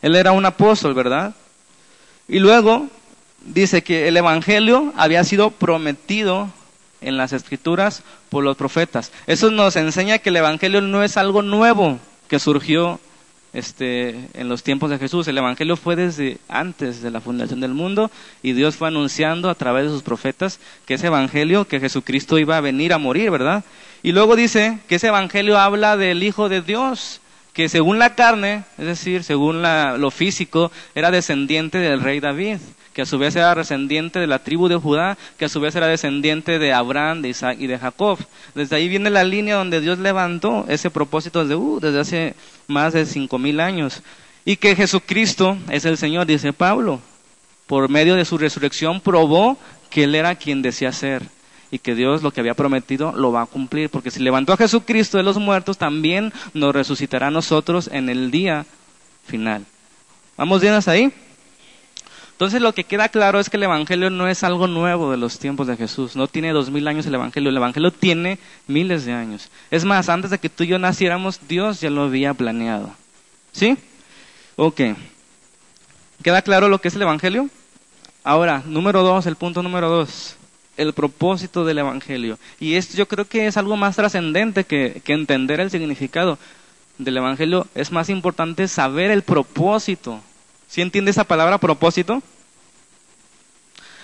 Él 0.02 0.16
era 0.16 0.32
un 0.32 0.46
apóstol, 0.46 0.94
¿verdad? 0.94 1.34
Y 2.28 2.40
luego 2.40 2.88
dice 3.44 3.84
que 3.84 4.08
el 4.08 4.16
Evangelio 4.16 4.94
había 4.96 5.24
sido 5.24 5.50
prometido 5.52 6.50
en 7.02 7.18
las 7.18 7.34
escrituras 7.34 8.04
por 8.30 8.44
los 8.44 8.56
profetas. 8.56 9.12
Eso 9.26 9.50
nos 9.50 9.76
enseña 9.76 10.20
que 10.20 10.30
el 10.30 10.38
Evangelio 10.38 10.82
no 10.82 11.04
es 11.04 11.18
algo 11.18 11.42
nuevo 11.42 12.00
que 12.28 12.40
surgió 12.40 13.00
este, 13.54 14.30
en 14.34 14.50
los 14.50 14.64
tiempos 14.64 14.90
de 14.90 14.98
Jesús. 14.98 15.28
El 15.28 15.38
Evangelio 15.38 15.76
fue 15.78 15.96
desde 15.96 16.38
antes 16.48 17.02
de 17.02 17.12
la 17.12 17.22
fundación 17.22 17.60
del 17.60 17.74
mundo 17.74 18.12
y 18.42 18.54
Dios 18.54 18.76
fue 18.76 18.88
anunciando 18.88 19.50
a 19.50 19.56
través 19.56 19.86
de 19.86 19.92
sus 19.92 20.04
profetas 20.04 20.60
que 20.86 20.96
ese 20.96 21.08
Evangelio, 21.08 21.66
que 21.66 21.80
Jesucristo 21.80 22.38
iba 22.38 22.58
a 22.58 22.62
venir 22.62 22.94
a 22.94 22.98
morir, 22.98 23.32
¿verdad? 23.32 23.64
Y 24.04 24.14
luego 24.14 24.36
dice 24.36 24.80
que 24.88 24.96
ese 24.96 25.08
evangelio 25.08 25.60
habla 25.60 25.96
del 25.96 26.24
Hijo 26.24 26.50
de 26.50 26.62
Dios, 26.62 27.22
que 27.54 27.70
según 27.70 28.00
la 28.00 28.16
carne, 28.16 28.64
es 28.78 28.86
decir, 28.86 29.24
según 29.24 29.62
lo 29.62 30.12
físico, 30.12 30.72
era 30.96 31.12
descendiente 31.12 31.78
del 31.78 32.02
rey 32.02 32.20
David, 32.20 32.58
que 32.94 33.02
a 33.02 33.06
su 33.06 33.18
vez 33.18 33.36
era 33.36 33.56
descendiente 33.56 34.20
de 34.20 34.28
la 34.28 34.40
tribu 34.40 34.68
de 34.68 34.76
Judá, 34.76 35.18
que 35.38 35.46
a 35.46 35.50
su 35.50 35.60
vez 35.60 35.76
era 35.76 35.88
descendiente 35.88 36.60
de 36.60 36.74
Abraham, 36.74 37.22
de 37.22 37.30
Isaac 37.30 37.58
y 37.60 37.68
de 37.68 37.80
Jacob. 37.80 38.20
Desde 38.54 38.76
ahí 38.76 38.88
viene 38.88 39.10
la 39.10 39.24
línea 39.24 39.56
donde 39.56 39.82
Dios 39.82 40.00
levantó 40.00 40.66
ese 40.68 40.90
propósito 40.90 41.42
desde, 41.42 41.56
uh, 41.56 41.80
desde 41.80 42.00
hace 42.00 42.36
más 42.68 42.94
de 42.94 43.06
cinco 43.06 43.38
mil 43.38 43.60
años. 43.60 44.02
Y 44.44 44.58
que 44.58 44.76
Jesucristo 44.76 45.58
es 45.70 45.86
el 45.86 45.98
Señor, 45.98 46.26
dice 46.26 46.52
Pablo. 46.52 47.00
Por 47.68 47.90
medio 47.90 48.16
de 48.16 48.26
su 48.26 48.38
resurrección 48.38 49.00
probó 49.00 49.58
que 49.90 50.04
Él 50.04 50.16
era 50.16 50.36
quien 50.36 50.62
decía 50.62 50.92
ser 50.92 51.24
y 51.72 51.80
que 51.80 51.96
Dios 51.96 52.22
lo 52.22 52.32
que 52.32 52.42
había 52.42 52.54
prometido 52.54 53.14
lo 53.14 53.32
va 53.32 53.44
a 53.44 53.46
cumplir, 53.46 53.90
porque 53.90 54.12
si 54.12 54.20
levantó 54.20 54.52
a 54.52 54.58
Jesucristo 54.58 55.18
de 55.18 55.24
los 55.24 55.38
muertos, 55.38 55.78
también 55.78 56.34
nos 56.54 56.74
resucitará 56.74 57.28
a 57.28 57.32
nosotros 57.32 57.90
en 57.94 58.10
el 58.10 58.30
día 58.30 58.66
final. 59.26 59.66
¿Vamos 60.36 60.62
bien 60.62 60.74
hasta 60.74 60.92
ahí? 60.92 61.14
Entonces 62.42 62.64
lo 62.64 62.74
que 62.74 62.86
queda 62.86 63.08
claro 63.08 63.40
es 63.40 63.52
que 63.52 63.58
el 63.58 63.62
Evangelio 63.62 64.10
no 64.10 64.28
es 64.28 64.44
algo 64.44 64.66
nuevo 64.66 65.12
de 65.12 65.18
los 65.18 65.38
tiempos 65.38 65.68
de 65.68 65.78
Jesús, 65.78 66.16
no 66.16 66.26
tiene 66.26 66.54
dos 66.54 66.72
mil 66.72 66.88
años 66.88 67.06
el 67.06 67.14
Evangelio, 67.14 67.52
el 67.52 67.58
Evangelio 67.58 67.92
tiene 67.92 68.40
miles 68.66 69.06
de 69.06 69.14
años. 69.14 69.52
Es 69.70 69.86
más, 69.86 70.10
antes 70.10 70.32
de 70.32 70.40
que 70.40 70.50
tú 70.50 70.64
y 70.64 70.68
yo 70.70 70.80
naciéramos, 70.80 71.40
Dios 71.48 71.82
ya 71.82 71.92
lo 71.92 72.02
había 72.02 72.34
planeado. 72.34 72.96
¿Sí? 73.52 73.78
Ok. 74.56 74.82
¿Queda 76.24 76.42
claro 76.42 76.68
lo 76.68 76.82
que 76.82 76.88
es 76.88 76.96
el 76.96 77.04
Evangelio? 77.04 77.48
Ahora, 78.24 78.64
número 78.66 79.04
dos, 79.04 79.28
el 79.28 79.36
punto 79.36 79.62
número 79.62 79.92
dos 79.92 80.36
el 80.78 80.94
propósito 80.94 81.64
del 81.64 81.78
Evangelio. 81.78 82.40
Y 82.60 82.74
esto 82.74 82.98
yo 82.98 83.08
creo 83.08 83.26
que 83.26 83.46
es 83.46 83.56
algo 83.56 83.78
más 83.78 83.98
trascendente 83.98 84.64
que, 84.64 85.04
entender 85.06 85.60
el 85.60 85.70
significado 85.70 86.40
del 86.98 87.18
Evangelio. 87.18 87.68
Es 87.76 87.92
más 87.92 88.10
importante 88.10 88.68
saber 88.68 89.12
el 89.12 89.22
propósito. 89.22 90.22
¿Sí 90.72 90.80
entiende 90.80 91.12
esa 91.12 91.26
palabra 91.26 91.58
propósito? 91.58 92.24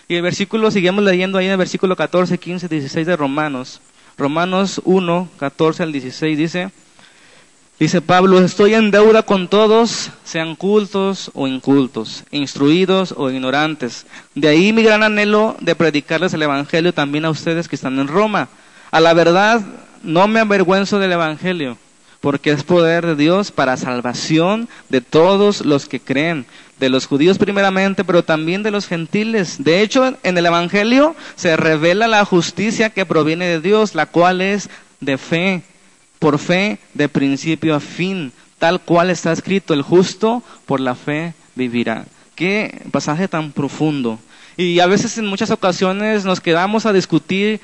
Y 0.10 0.16
el 0.16 0.22
versículo, 0.22 0.70
seguimos 0.70 1.02
leyendo 1.02 1.38
ahí 1.38 1.46
en 1.46 1.54
el 1.54 1.58
versículo 1.58 1.96
14, 1.96 2.38
15, 2.38 2.68
16 2.68 3.08
de 3.08 3.16
Romanos. 3.16 3.80
Romanos 4.18 4.82
1, 4.84 5.30
14 5.40 5.84
al 5.84 5.94
16 5.94 6.38
dice, 6.38 6.72
Dice 7.80 8.02
Pablo, 8.02 8.44
estoy 8.44 8.74
en 8.74 8.92
deuda 8.92 9.24
con 9.24 9.48
todos, 9.48 10.12
sean 10.26 10.58
cultos 10.58 11.32
o 11.36 11.48
incultos, 11.48 12.26
instruidos 12.32 13.14
o 13.16 13.30
ignorantes. 13.30 14.06
De 14.36 14.50
ahí 14.50 14.74
mi 14.74 14.84
gran 14.84 15.04
anhelo 15.04 15.56
de 15.62 15.74
predicarles 15.74 16.34
el 16.34 16.42
Evangelio 16.42 16.94
también 16.94 17.24
a 17.24 17.30
ustedes 17.30 17.70
que 17.70 17.78
están 17.78 17.98
en 17.98 18.10
Roma. 18.10 18.50
A 18.92 19.00
la 19.00 19.14
verdad, 19.14 19.62
no 20.04 20.28
me 20.28 20.42
avergüenzo 20.42 21.00
del 21.00 21.14
Evangelio, 21.14 21.78
porque 22.22 22.52
es 22.52 22.64
poder 22.64 23.06
de 23.06 23.16
Dios 23.16 23.52
para 23.52 23.78
salvación 23.78 24.68
de 24.90 25.02
todos 25.02 25.66
los 25.66 25.88
que 25.88 26.00
creen, 26.00 26.46
de 26.80 26.90
los 26.90 27.06
judíos 27.06 27.38
primeramente, 27.38 28.04
pero 28.04 28.24
también 28.24 28.64
de 28.64 28.72
los 28.72 28.88
gentiles. 28.88 29.64
De 29.64 29.82
hecho, 29.82 30.18
en 30.24 30.38
el 30.38 30.46
Evangelio 30.46 31.16
se 31.36 31.58
revela 31.58 32.08
la 32.08 32.26
justicia 32.26 32.90
que 32.90 33.06
proviene 33.06 33.46
de 33.46 33.62
Dios, 33.62 33.96
la 33.96 34.06
cual 34.06 34.42
es 34.42 34.70
de 35.00 35.18
fe 35.18 35.62
por 36.20 36.40
fe 36.40 36.80
de 36.94 37.10
principio 37.10 37.76
a 37.76 37.80
fin, 37.80 38.32
tal 38.58 38.82
cual 38.82 39.10
está 39.10 39.32
escrito, 39.32 39.74
el 39.74 39.82
justo 39.82 40.44
por 40.66 40.80
la 40.80 40.96
fe 40.96 41.34
vivirá. 41.56 42.06
Qué 42.36 42.84
pasaje 42.92 43.28
tan 43.28 43.52
profundo. 43.52 44.20
Y 44.58 44.80
a 44.80 44.88
veces 44.88 45.18
en 45.18 45.28
muchas 45.28 45.52
ocasiones 45.52 46.26
nos 46.26 46.42
quedamos 46.42 46.86
a 46.86 46.94
discutir 46.94 47.62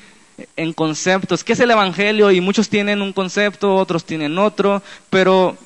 en 0.56 0.72
conceptos. 0.72 1.44
¿Qué 1.44 1.52
es 1.52 1.60
el 1.60 1.70
Evangelio? 1.70 2.30
Y 2.30 2.40
muchos 2.40 2.68
tienen 2.68 3.02
un 3.02 3.12
concepto, 3.12 3.76
otros 3.76 4.04
tienen 4.04 4.38
otro, 4.38 4.82
pero 5.10 5.56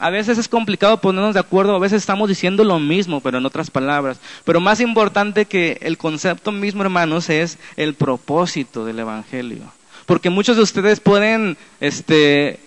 a 0.00 0.10
veces 0.10 0.38
es 0.38 0.48
complicado 0.48 1.00
ponernos 1.00 1.34
de 1.34 1.40
acuerdo, 1.40 1.76
a 1.76 1.78
veces 1.78 2.02
estamos 2.02 2.28
diciendo 2.28 2.64
lo 2.64 2.78
mismo, 2.78 3.20
pero 3.20 3.38
en 3.38 3.46
otras 3.46 3.70
palabras. 3.70 4.18
Pero 4.44 4.60
más 4.60 4.80
importante 4.80 5.44
que 5.44 5.78
el 5.82 5.98
concepto 5.98 6.52
mismo, 6.52 6.82
hermanos, 6.82 7.30
es 7.30 7.58
el 7.76 7.94
propósito 7.94 8.84
del 8.84 8.98
Evangelio. 8.98 9.62
Porque 10.06 10.30
muchos 10.30 10.56
de 10.56 10.62
ustedes 10.62 11.00
pueden 11.00 11.56
este, 11.80 12.60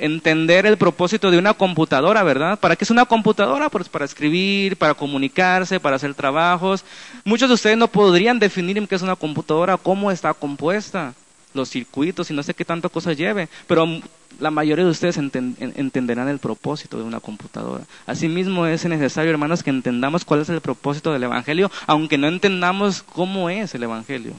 entender 0.00 0.66
el 0.66 0.76
propósito 0.76 1.30
de 1.30 1.38
una 1.38 1.54
computadora, 1.54 2.22
¿verdad? 2.22 2.58
¿Para 2.58 2.76
qué 2.76 2.84
es 2.84 2.90
una 2.90 3.04
computadora? 3.04 3.68
Pues 3.68 3.88
para 3.88 4.04
escribir, 4.04 4.76
para 4.76 4.94
comunicarse, 4.94 5.80
para 5.80 5.96
hacer 5.96 6.14
trabajos. 6.14 6.84
Muchos 7.24 7.48
de 7.48 7.54
ustedes 7.54 7.76
no 7.76 7.88
podrían 7.88 8.38
definir 8.38 8.86
qué 8.86 8.94
es 8.94 9.02
una 9.02 9.16
computadora, 9.16 9.76
cómo 9.76 10.10
está 10.10 10.34
compuesta, 10.34 11.14
los 11.54 11.70
circuitos 11.70 12.30
y 12.30 12.34
no 12.34 12.42
sé 12.42 12.54
qué 12.54 12.64
tanta 12.64 12.88
cosa 12.88 13.12
lleve, 13.12 13.48
pero 13.66 13.86
la 14.38 14.50
mayoría 14.50 14.84
de 14.84 14.90
ustedes 14.90 15.16
entenderán 15.16 16.28
el 16.28 16.38
propósito 16.38 16.98
de 16.98 17.04
una 17.04 17.20
computadora. 17.20 17.84
Asimismo 18.06 18.66
es 18.66 18.84
necesario, 18.84 19.30
hermanos, 19.30 19.62
que 19.62 19.70
entendamos 19.70 20.24
cuál 20.24 20.42
es 20.42 20.48
el 20.50 20.60
propósito 20.60 21.12
del 21.12 21.24
Evangelio, 21.24 21.70
aunque 21.86 22.18
no 22.18 22.28
entendamos 22.28 23.02
cómo 23.02 23.50
es 23.50 23.74
el 23.74 23.82
Evangelio. 23.82 24.34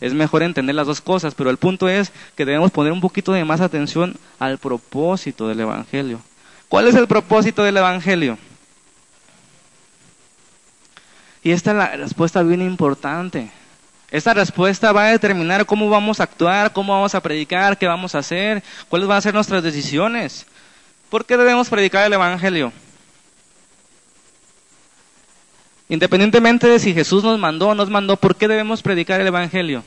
Es 0.00 0.12
mejor 0.12 0.42
entender 0.42 0.74
las 0.74 0.86
dos 0.86 1.00
cosas, 1.00 1.34
pero 1.34 1.48
el 1.50 1.56
punto 1.56 1.88
es 1.88 2.12
que 2.36 2.44
debemos 2.44 2.70
poner 2.70 2.92
un 2.92 3.00
poquito 3.00 3.32
de 3.32 3.44
más 3.44 3.60
atención 3.60 4.16
al 4.38 4.58
propósito 4.58 5.48
del 5.48 5.60
Evangelio. 5.60 6.20
¿Cuál 6.68 6.88
es 6.88 6.94
el 6.94 7.06
propósito 7.06 7.62
del 7.62 7.78
Evangelio? 7.78 8.38
Y 11.42 11.52
esta 11.52 11.70
es 11.70 11.76
la 11.76 11.96
respuesta 11.96 12.42
bien 12.42 12.60
importante. 12.60 13.50
Esta 14.10 14.34
respuesta 14.34 14.92
va 14.92 15.06
a 15.06 15.10
determinar 15.12 15.64
cómo 15.64 15.88
vamos 15.88 16.20
a 16.20 16.24
actuar, 16.24 16.72
cómo 16.72 16.92
vamos 16.92 17.14
a 17.14 17.20
predicar, 17.20 17.78
qué 17.78 17.86
vamos 17.86 18.14
a 18.14 18.18
hacer, 18.18 18.62
cuáles 18.88 19.08
van 19.08 19.18
a 19.18 19.20
ser 19.20 19.34
nuestras 19.34 19.62
decisiones. 19.62 20.46
¿Por 21.08 21.24
qué 21.24 21.36
debemos 21.36 21.68
predicar 21.68 22.04
el 22.06 22.12
Evangelio? 22.12 22.72
Independientemente 25.88 26.66
de 26.66 26.78
si 26.78 26.94
Jesús 26.94 27.22
nos 27.22 27.38
mandó 27.38 27.68
o 27.68 27.74
nos 27.74 27.90
mandó, 27.90 28.16
¿por 28.16 28.36
qué 28.36 28.48
debemos 28.48 28.82
predicar 28.82 29.20
el 29.20 29.28
Evangelio? 29.28 29.84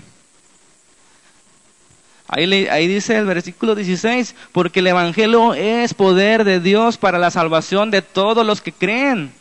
Ahí, 2.28 2.68
ahí, 2.68 2.88
dice 2.88 3.18
el 3.18 3.26
versículo 3.26 3.76
16, 3.76 4.36
porque 4.52 4.80
el 4.82 4.88
Evangelio 4.88 5.56
es 5.56 5.94
poder 5.94 6.44
de 6.44 6.60
Dios 6.60 6.98
para 6.98 7.18
la 7.18 7.32
salvación 7.32 7.90
de 7.90 8.02
todos 8.02 8.46
los 8.46 8.62
que 8.62 8.72
creen. 8.72 9.34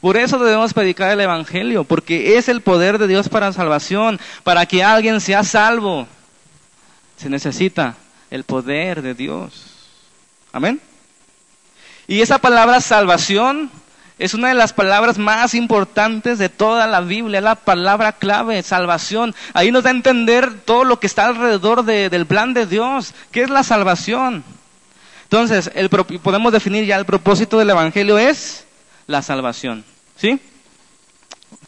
Por 0.00 0.16
eso 0.16 0.38
debemos 0.38 0.72
predicar 0.72 1.10
el 1.10 1.20
Evangelio, 1.20 1.84
porque 1.84 2.38
es 2.38 2.48
el 2.48 2.62
poder 2.62 2.96
de 2.98 3.06
Dios 3.06 3.28
para 3.28 3.52
salvación, 3.52 4.18
para 4.42 4.64
que 4.64 4.82
alguien 4.82 5.20
sea 5.20 5.44
salvo. 5.44 6.08
Se 7.18 7.28
necesita 7.28 7.96
el 8.30 8.44
poder 8.44 9.02
de 9.02 9.14
Dios. 9.14 9.66
Amén. 10.52 10.80
Y 12.08 12.22
esa 12.22 12.38
palabra 12.38 12.80
salvación 12.80 13.70
Es 14.20 14.34
una 14.34 14.48
de 14.48 14.54
las 14.54 14.74
palabras 14.74 15.16
más 15.16 15.54
importantes 15.54 16.38
de 16.38 16.50
toda 16.50 16.86
la 16.86 17.00
Biblia, 17.00 17.40
la 17.40 17.54
palabra 17.54 18.12
clave, 18.12 18.62
salvación. 18.62 19.34
Ahí 19.54 19.72
nos 19.72 19.82
da 19.82 19.88
a 19.88 19.94
entender 19.94 20.60
todo 20.60 20.84
lo 20.84 21.00
que 21.00 21.06
está 21.06 21.24
alrededor 21.24 21.84
del 21.86 22.26
plan 22.26 22.52
de 22.52 22.66
Dios. 22.66 23.14
¿Qué 23.30 23.40
es 23.40 23.48
la 23.48 23.62
salvación? 23.62 24.44
Entonces, 25.22 25.70
podemos 26.22 26.52
definir 26.52 26.84
ya 26.84 26.96
el 26.96 27.06
propósito 27.06 27.58
del 27.58 27.70
Evangelio 27.70 28.18
es 28.18 28.66
la 29.06 29.22
salvación. 29.22 29.86
¿Sí? 30.16 30.38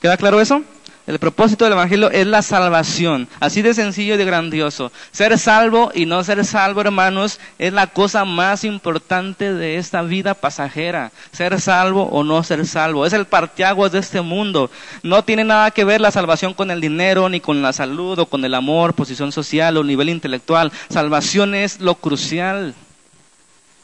¿Queda 0.03 0.19
claro 0.19 0.39
eso? 0.39 0.63
El 1.05 1.19
propósito 1.19 1.65
del 1.65 1.73
Evangelio 1.73 2.13
es 2.13 2.29
la 2.29 2.43
salvación, 2.43 3.27
así 3.41 3.61
de 3.61 3.75
sencillo 3.75 4.15
y 4.15 4.17
de 4.19 4.25
grandioso. 4.25 4.93
Ser 5.11 5.37
salvo 5.37 5.91
y 5.93 6.07
no 6.07 6.23
ser 6.23 6.45
salvo, 6.45 6.81
hermanos, 6.81 7.41
es 7.59 7.73
la 7.73 7.89
cosa 7.89 8.25
más 8.25 8.63
importante 8.63 9.53
de 9.53 9.79
esta 9.79 10.03
vida 10.03 10.35
pasajera. 10.35 11.11
Ser 11.33 11.61
salvo 11.61 12.05
o 12.05 12.23
no 12.23 12.45
ser 12.45 12.65
salvo. 12.67 13.05
Es 13.05 13.13
el 13.15 13.27
partiaguas 13.27 13.91
de 13.91 13.99
este 13.99 14.21
mundo. 14.21 14.71
No 15.03 15.25
tiene 15.25 15.43
nada 15.43 15.73
que 15.73 15.83
ver 15.83 16.01
la 16.01 16.13
salvación 16.13 16.55
con 16.55 16.71
el 16.71 16.81
dinero, 16.81 17.29
ni 17.29 17.41
con 17.41 17.63
la 17.63 17.73
salud, 17.73 18.21
o 18.21 18.27
con 18.27 18.45
el 18.45 18.55
amor, 18.55 18.95
posición 18.95 19.33
social 19.33 19.77
o 19.77 19.83
nivel 19.83 20.09
intelectual. 20.09 20.71
Salvación 20.89 21.57
es 21.57 21.81
lo 21.81 21.97
crucial. 21.97 22.77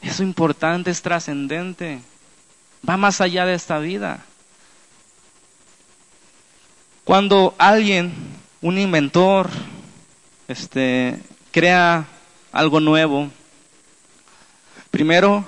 Es 0.01 0.21
importante, 0.21 0.89
es 0.89 1.01
trascendente. 1.01 1.99
Va 2.87 2.95
más 2.95 3.19
allá 3.19 3.45
de 3.45 3.55
esta 3.55 3.77
vida. 3.79 4.23
Cuando 7.09 7.55
alguien, 7.57 8.13
un 8.61 8.77
inventor, 8.77 9.49
este, 10.47 11.17
crea 11.51 12.05
algo 12.51 12.79
nuevo, 12.79 13.29
primero 14.91 15.43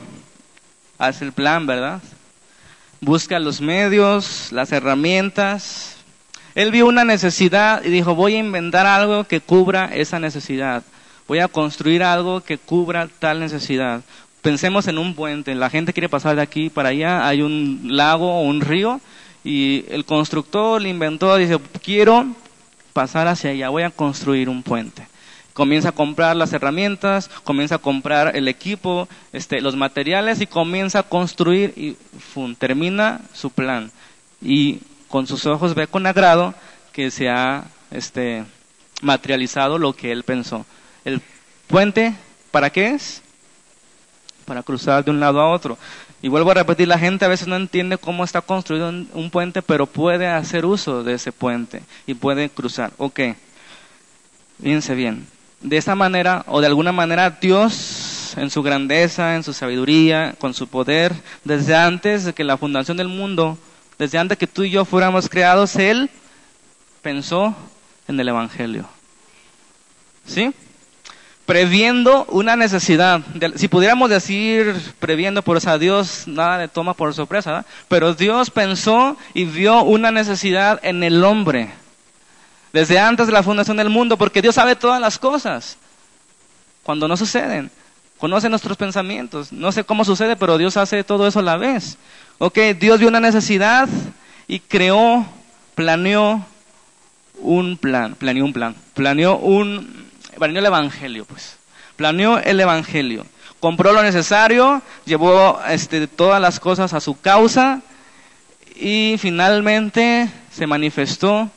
hace 0.97 1.23
el 1.23 1.33
plan, 1.33 1.67
¿verdad? 1.67 2.01
Busca 2.99 3.37
los 3.37 3.61
medios, 3.61 4.51
las 4.51 4.71
herramientas. 4.71 5.97
Él 6.55 6.71
vio 6.71 6.87
una 6.87 7.05
necesidad 7.05 7.85
y 7.85 7.89
dijo, 7.89 8.15
voy 8.15 8.33
a 8.33 8.39
inventar 8.39 8.87
algo 8.87 9.25
que 9.25 9.39
cubra 9.39 9.85
esa 9.93 10.19
necesidad. 10.19 10.81
Voy 11.27 11.37
a 11.37 11.47
construir 11.47 12.01
algo 12.01 12.41
que 12.41 12.57
cubra 12.57 13.07
tal 13.19 13.39
necesidad. 13.39 14.01
Pensemos 14.41 14.87
en 14.87 14.97
un 14.97 15.13
puente. 15.13 15.53
La 15.53 15.69
gente 15.69 15.93
quiere 15.93 16.09
pasar 16.09 16.37
de 16.37 16.41
aquí 16.41 16.71
para 16.71 16.89
allá. 16.89 17.27
Hay 17.27 17.43
un 17.43 17.81
lago 17.83 18.39
o 18.39 18.41
un 18.41 18.61
río 18.61 18.99
y 19.43 19.85
el 19.89 20.05
constructor, 20.05 20.81
el 20.81 20.87
inventor 20.87 21.39
dice, 21.39 21.59
quiero 21.83 22.27
pasar 22.93 23.27
hacia 23.27 23.51
allá, 23.51 23.69
voy 23.69 23.83
a 23.83 23.89
construir 23.89 24.49
un 24.49 24.63
puente. 24.63 25.07
Comienza 25.53 25.89
a 25.89 25.93
comprar 25.93 26.35
las 26.35 26.53
herramientas, 26.53 27.29
comienza 27.43 27.75
a 27.75 27.79
comprar 27.79 28.35
el 28.35 28.47
equipo, 28.47 29.09
este, 29.33 29.59
los 29.61 29.75
materiales 29.75 30.39
y 30.41 30.47
comienza 30.47 30.99
a 30.99 31.03
construir 31.03 31.73
y 31.75 31.97
termina 32.57 33.21
su 33.33 33.49
plan. 33.49 33.91
Y 34.41 34.79
con 35.07 35.27
sus 35.27 35.45
ojos 35.45 35.75
ve 35.75 35.87
con 35.87 36.05
agrado 36.05 36.53
que 36.93 37.11
se 37.11 37.29
ha 37.29 37.65
este, 37.91 38.45
materializado 39.01 39.77
lo 39.77 39.93
que 39.93 40.11
él 40.11 40.23
pensó. 40.23 40.65
El 41.03 41.21
puente, 41.67 42.13
¿para 42.51 42.69
qué 42.69 42.91
es? 42.91 43.21
Para 44.45 44.63
cruzar 44.63 45.03
de 45.03 45.11
un 45.11 45.19
lado 45.19 45.41
a 45.41 45.49
otro. 45.49 45.77
Y 46.21 46.27
vuelvo 46.27 46.51
a 46.51 46.55
repetir, 46.55 46.87
la 46.87 46.99
gente 46.99 47.25
a 47.25 47.29
veces 47.29 47.47
no 47.47 47.55
entiende 47.55 47.97
cómo 47.97 48.23
está 48.23 48.41
construido 48.41 48.89
un, 48.89 49.29
puente, 49.31 49.61
pero 49.61 49.87
puede 49.87 50.27
hacer 50.27 50.65
uso 50.65 51.03
de 51.03 51.15
ese 51.15 51.31
puente 51.31 51.81
y 52.05 52.13
puede 52.13 52.49
cruzar. 52.49 52.91
Ok, 52.97 53.21
fíjense 54.61 54.93
bien. 54.93 55.25
De 55.61 55.77
esa 55.77 55.95
manera 55.95 56.43
o 56.47 56.61
de 56.61 56.67
alguna 56.67 56.91
manera 56.91 57.29
Dios 57.41 58.33
en 58.37 58.49
su 58.51 58.61
grandeza, 58.61 59.35
en 59.35 59.43
su 59.43 59.53
sabiduría, 59.53 60.35
con 60.37 60.53
su 60.53 60.67
poder, 60.67 61.13
desde 61.43 61.75
antes 61.75 62.25
de 62.25 62.33
que 62.33 62.43
la 62.43 62.57
fundación 62.57 62.97
del 62.97 63.07
mundo, 63.07 63.57
desde 63.97 64.19
antes 64.19 64.37
que 64.37 64.47
tú 64.47 64.63
y 64.63 64.69
yo 64.69 64.85
fuéramos 64.85 65.27
creados, 65.27 65.75
Él 65.75 66.09
pensó 67.01 67.55
en 68.07 68.19
el 68.19 68.29
Evangelio. 68.29 68.87
¿Sí? 70.25 70.53
Previendo 71.45 72.25
una 72.29 72.55
necesidad. 72.55 73.21
Si 73.55 73.67
pudiéramos 73.67 74.09
decir 74.09 74.75
previendo, 74.99 75.41
por 75.41 75.57
eso 75.57 75.77
Dios 75.79 76.23
nada 76.27 76.59
le 76.59 76.67
toma 76.67 76.93
por 76.93 77.13
sorpresa, 77.13 77.65
pero 77.87 78.13
Dios 78.13 78.49
pensó 78.49 79.17
y 79.33 79.45
vio 79.45 79.83
una 79.83 80.11
necesidad 80.11 80.79
en 80.83 81.03
el 81.03 81.23
hombre 81.23 81.71
desde 82.73 82.99
antes 82.99 83.27
de 83.27 83.33
la 83.33 83.43
fundación 83.43 83.77
del 83.77 83.89
mundo, 83.89 84.17
porque 84.17 84.41
Dios 84.41 84.55
sabe 84.55 84.75
todas 84.75 85.01
las 85.01 85.19
cosas 85.19 85.77
cuando 86.83 87.07
no 87.07 87.17
suceden. 87.17 87.69
Conoce 88.17 88.49
nuestros 88.49 88.77
pensamientos. 88.77 89.51
No 89.51 89.71
sé 89.71 89.83
cómo 89.83 90.05
sucede, 90.05 90.35
pero 90.35 90.57
Dios 90.57 90.77
hace 90.77 91.03
todo 91.03 91.27
eso 91.27 91.39
a 91.39 91.43
la 91.43 91.57
vez. 91.57 91.97
Ok, 92.37 92.57
Dios 92.79 92.99
vio 92.99 93.07
una 93.07 93.19
necesidad 93.19 93.89
y 94.47 94.59
creó, 94.59 95.25
planeó 95.75 96.45
un 97.39 97.77
plan, 97.77 98.15
planeó 98.15 98.45
un 98.45 98.53
plan, 98.53 98.75
planeó 98.93 99.37
un, 99.37 100.00
planeó 100.41 100.57
el 100.57 100.65
Evangelio, 100.65 101.25
pues. 101.25 101.57
Planeó 101.97 102.39
el 102.39 102.59
Evangelio. 102.59 103.27
Compró 103.59 103.93
lo 103.93 104.01
necesario, 104.01 104.81
llevó 105.05 105.61
este, 105.69 106.07
todas 106.07 106.41
las 106.41 106.59
cosas 106.59 106.95
a 106.95 106.99
su 106.99 107.21
causa 107.21 107.83
y 108.75 109.17
finalmente 109.19 110.31
se 110.51 110.65
manifestó 110.65 111.47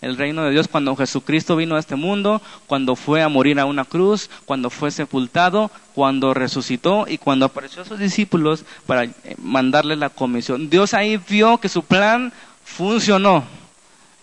el 0.00 0.16
reino 0.16 0.44
de 0.44 0.50
Dios 0.50 0.66
cuando 0.66 0.96
Jesucristo 0.96 1.56
vino 1.56 1.76
a 1.76 1.78
este 1.78 1.94
mundo, 1.94 2.40
cuando 2.66 2.96
fue 2.96 3.20
a 3.20 3.28
morir 3.28 3.60
a 3.60 3.66
una 3.66 3.84
cruz, 3.84 4.30
cuando 4.46 4.70
fue 4.70 4.90
sepultado, 4.90 5.70
cuando 5.94 6.32
resucitó 6.32 7.04
y 7.06 7.18
cuando 7.18 7.44
apareció 7.44 7.82
a 7.82 7.84
sus 7.84 7.98
discípulos 7.98 8.64
para 8.86 9.04
eh, 9.04 9.12
mandarle 9.36 9.94
la 9.94 10.08
comisión. 10.08 10.70
Dios 10.70 10.94
ahí 10.94 11.18
vio 11.28 11.58
que 11.58 11.68
su 11.68 11.82
plan 11.82 12.32
funcionó. 12.64 13.44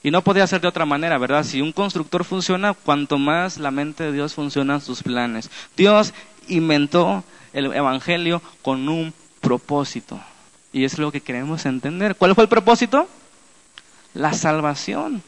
Y 0.02 0.12
no 0.12 0.22
podía 0.24 0.48
ser 0.48 0.62
de 0.62 0.68
otra 0.68 0.86
manera, 0.86 1.18
¿verdad? 1.18 1.44
Si 1.44 1.62
un 1.62 1.72
constructor 1.72 2.24
funciona, 2.24 2.74
cuanto 2.74 3.18
más 3.18 3.58
la 3.58 3.72
mente 3.72 4.06
de 4.06 4.12
Dios 4.14 4.34
funciona 4.34 4.80
sus 4.80 5.04
planes. 5.04 5.50
Dios 5.76 6.14
inventó 6.48 7.24
el 7.54 7.74
Evangelio 7.74 8.42
con 8.62 8.88
un 8.88 9.14
propósito. 9.42 10.20
Y 10.72 10.86
es 10.86 10.98
lo 11.00 11.12
que 11.12 11.22
queremos 11.22 11.66
entender. 11.66 12.16
¿Cuál 12.16 12.36
fue 12.36 12.44
el 12.44 12.50
propósito? 12.50 13.08
La 14.14 14.34
salvación. 14.34 15.22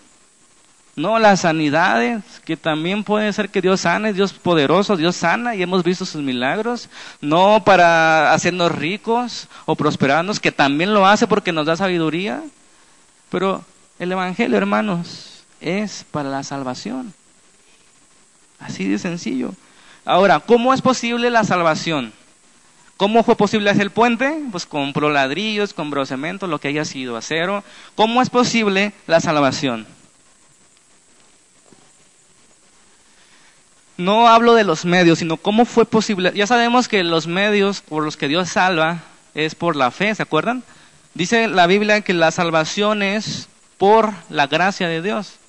No 0.96 1.20
las 1.20 1.42
sanidades, 1.42 2.24
que 2.46 2.58
también 2.58 3.04
puede 3.04 3.32
ser 3.34 3.50
que 3.50 3.62
Dios 3.62 3.82
sane, 3.82 4.14
Dios 4.14 4.34
poderoso, 4.34 4.98
Dios 4.98 5.16
sana 5.16 5.56
y 5.56 5.64
hemos 5.64 5.84
visto 5.84 6.06
sus 6.06 6.22
milagros. 6.22 6.90
No 7.22 7.64
para 7.64 8.34
hacernos 8.34 8.72
ricos 8.74 9.48
o 9.66 9.76
prosperarnos, 9.76 10.40
que 10.40 10.52
también 10.52 10.94
lo 10.94 11.06
hace 11.06 11.28
porque 11.28 11.52
nos 11.52 11.66
da 11.66 11.76
sabiduría. 11.76 12.44
Pero 13.30 13.64
el 14.02 14.12
Evangelio, 14.12 14.58
hermanos, 14.58 15.44
es 15.60 16.08
para 16.10 16.28
la 16.28 16.42
salvación. 16.42 17.14
Así 18.60 18.88
de 18.88 18.98
sencillo. 18.98 19.54
Ahora, 20.06 20.40
¿cómo 20.40 20.74
es 20.74 20.82
posible 20.82 21.30
la 21.30 21.44
salvación? 21.44 22.12
¿Cómo 22.98 23.24
fue 23.24 23.36
posible 23.36 23.70
hacer 23.70 23.84
el 23.84 23.92
puente? 23.92 24.42
Pues 24.50 24.66
compró 24.66 25.12
ladrillos, 25.12 25.76
compró 25.76 26.04
cemento, 26.08 26.48
lo 26.48 26.60
que 26.60 26.70
haya 26.70 26.84
sido, 26.84 27.16
acero. 27.16 27.64
¿Cómo 27.94 28.24
es 28.24 28.32
posible 28.32 28.94
la 29.06 29.20
salvación? 29.20 29.86
No 33.98 34.30
hablo 34.30 34.56
de 34.56 34.64
los 34.64 34.84
medios, 34.84 35.20
sino 35.20 35.38
cómo 35.38 35.64
fue 35.66 35.86
posible. 35.86 36.32
Ya 36.34 36.48
sabemos 36.48 36.88
que 36.88 37.04
los 37.04 37.28
medios 37.28 37.82
por 37.82 38.04
los 38.04 38.18
que 38.18 38.28
Dios 38.28 38.50
salva 38.50 39.04
es 39.36 39.54
por 39.54 39.76
la 39.76 39.92
fe, 39.92 40.16
¿se 40.16 40.24
acuerdan? 40.24 40.64
Dice 41.14 41.48
la 41.48 41.68
Biblia 41.68 42.02
que 42.02 42.16
la 42.16 42.32
salvación 42.32 43.04
es 43.04 43.48
por 43.82 44.14
la 44.30 44.46
gracia 44.46 44.88
de 44.88 45.02
Dios. 45.02 45.40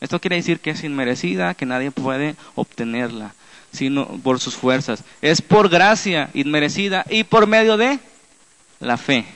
Esto 0.00 0.18
quiere 0.18 0.36
decir 0.36 0.60
que 0.60 0.70
es 0.70 0.82
inmerecida, 0.82 1.52
que 1.52 1.66
nadie 1.66 1.90
puede 1.90 2.36
obtenerla, 2.54 3.34
sino 3.70 4.06
por 4.06 4.40
sus 4.40 4.54
fuerzas. 4.54 5.04
Es 5.20 5.42
por 5.42 5.68
gracia 5.68 6.30
inmerecida 6.32 7.04
y 7.10 7.24
por 7.24 7.46
medio 7.46 7.76
de 7.76 7.98
la 8.80 8.96
fe. 8.96 9.26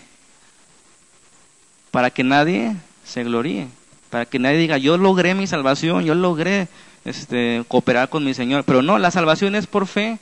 Para 1.91 2.09
que 2.09 2.25
nadie 2.25 2.75
se 3.05 3.25
gloríe, 3.25 3.69
para 4.09 4.25
que 4.25 4.39
nadie 4.39 4.57
diga, 4.57 4.79
yo 4.79 4.97
logré 4.97 5.35
mi 5.35 5.47
salvación, 5.47 6.07
yo 6.07 6.15
logré 6.15 6.69
este, 7.05 7.63
cooperar 7.69 8.09
con 8.09 8.25
mi 8.25 8.33
Señor. 8.33 8.65
Pero 8.65 8.81
no, 8.81 8.99
la 8.99 9.11
salvación 9.11 9.55
es 9.55 9.67
por 9.67 9.87
fe 9.87 10.19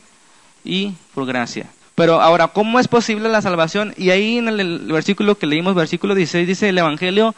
y 0.64 0.94
por 1.14 1.24
gracia. 1.24 1.66
Pero 1.94 2.20
ahora, 2.20 2.48
¿cómo 2.48 2.80
es 2.80 2.88
posible 2.88 3.28
la 3.28 3.42
salvación? 3.42 3.94
Y 3.96 4.10
ahí 4.10 4.38
en 4.38 4.48
el 4.48 4.92
versículo 4.92 5.38
que 5.38 5.46
leímos, 5.46 5.76
versículo 5.76 6.16
16, 6.16 6.48
dice 6.48 6.68
el 6.70 6.78
Evangelio 6.78 7.32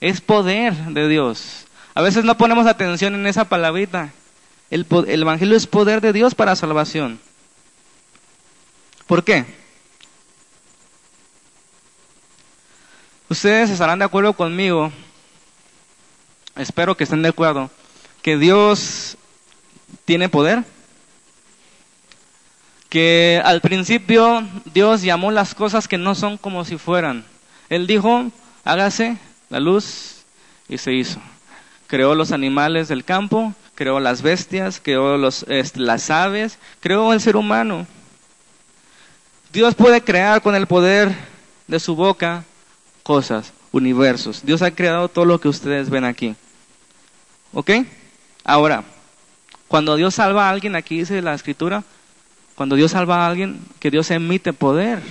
es 0.00 0.20
poder 0.20 0.74
de 0.74 1.08
Dios. 1.08 1.66
A 1.94 2.02
veces 2.02 2.24
no 2.24 2.36
ponemos 2.36 2.66
atención 2.66 3.14
en 3.14 3.26
esa 3.26 3.46
palabrita. 3.46 4.12
El, 4.70 4.86
Evangelio 5.08 5.56
es 5.56 5.66
poder 5.66 6.00
de 6.00 6.12
Dios 6.12 6.34
para 6.34 6.54
salvación. 6.54 7.18
¿Por 9.06 9.24
qué? 9.24 9.46
Ustedes 13.28 13.70
estarán 13.70 13.98
de 13.98 14.04
acuerdo 14.04 14.32
conmigo, 14.32 14.90
espero 16.56 16.96
que 16.96 17.04
estén 17.04 17.22
de 17.22 17.28
acuerdo, 17.28 17.70
que 18.22 18.38
Dios 18.38 19.16
tiene 20.04 20.28
poder. 20.28 20.64
Que 22.88 23.42
al 23.44 23.60
principio 23.60 24.46
Dios 24.72 25.02
llamó 25.02 25.30
las 25.30 25.54
cosas 25.54 25.88
que 25.88 25.98
no 25.98 26.14
son 26.14 26.38
como 26.38 26.64
si 26.64 26.78
fueran. 26.78 27.24
Él 27.68 27.86
dijo, 27.86 28.30
hágase 28.64 29.18
la 29.50 29.60
luz 29.60 30.24
y 30.68 30.78
se 30.78 30.92
hizo. 30.92 31.20
Creó 31.86 32.14
los 32.14 32.32
animales 32.32 32.88
del 32.88 33.04
campo, 33.04 33.54
creó 33.74 34.00
las 34.00 34.22
bestias, 34.22 34.80
creó 34.82 35.16
los, 35.16 35.44
este, 35.48 35.80
las 35.80 36.10
aves, 36.10 36.58
creó 36.80 37.12
el 37.12 37.20
ser 37.20 37.36
humano. 37.36 37.86
Dios 39.52 39.74
puede 39.74 40.02
crear 40.02 40.42
con 40.42 40.54
el 40.54 40.66
poder 40.66 41.14
de 41.66 41.80
su 41.80 41.96
boca 41.96 42.44
cosas, 43.02 43.52
universos. 43.72 44.44
Dios 44.44 44.60
ha 44.62 44.70
creado 44.70 45.08
todo 45.08 45.24
lo 45.24 45.40
que 45.40 45.48
ustedes 45.48 45.88
ven 45.88 46.04
aquí. 46.04 46.34
¿Ok? 47.54 47.70
Ahora, 48.44 48.84
cuando 49.68 49.96
Dios 49.96 50.14
salva 50.14 50.46
a 50.46 50.50
alguien, 50.50 50.76
aquí 50.76 50.98
dice 50.98 51.22
la 51.22 51.34
escritura, 51.34 51.84
cuando 52.54 52.76
Dios 52.76 52.90
salva 52.90 53.24
a 53.24 53.28
alguien, 53.28 53.60
que 53.80 53.90
Dios 53.90 54.10
emite 54.10 54.52
poder. 54.52 55.02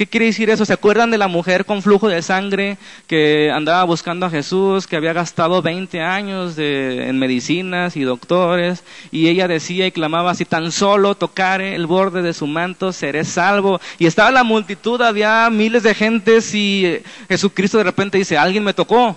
¿Qué 0.00 0.06
quiere 0.06 0.24
decir 0.24 0.48
eso? 0.48 0.64
¿Se 0.64 0.72
acuerdan 0.72 1.10
de 1.10 1.18
la 1.18 1.28
mujer 1.28 1.66
con 1.66 1.82
flujo 1.82 2.08
de 2.08 2.22
sangre 2.22 2.78
que 3.06 3.50
andaba 3.50 3.84
buscando 3.84 4.24
a 4.24 4.30
Jesús, 4.30 4.86
que 4.86 4.96
había 4.96 5.12
gastado 5.12 5.60
20 5.60 6.00
años 6.00 6.54
en 6.56 7.18
medicinas 7.18 7.98
y 7.98 8.04
doctores? 8.04 8.82
Y 9.10 9.28
ella 9.28 9.46
decía 9.46 9.86
y 9.86 9.92
clamaba, 9.92 10.34
si 10.34 10.46
tan 10.46 10.72
solo 10.72 11.16
tocare 11.16 11.74
el 11.74 11.86
borde 11.86 12.22
de 12.22 12.32
su 12.32 12.46
manto, 12.46 12.94
seré 12.94 13.26
salvo. 13.26 13.78
Y 13.98 14.06
estaba 14.06 14.30
la 14.30 14.42
multitud, 14.42 15.02
había 15.02 15.50
miles 15.50 15.82
de 15.82 15.94
gentes 15.94 16.54
y 16.54 17.02
Jesucristo 17.28 17.76
de 17.76 17.84
repente 17.84 18.16
dice, 18.16 18.38
alguien 18.38 18.64
me 18.64 18.72
tocó. 18.72 19.14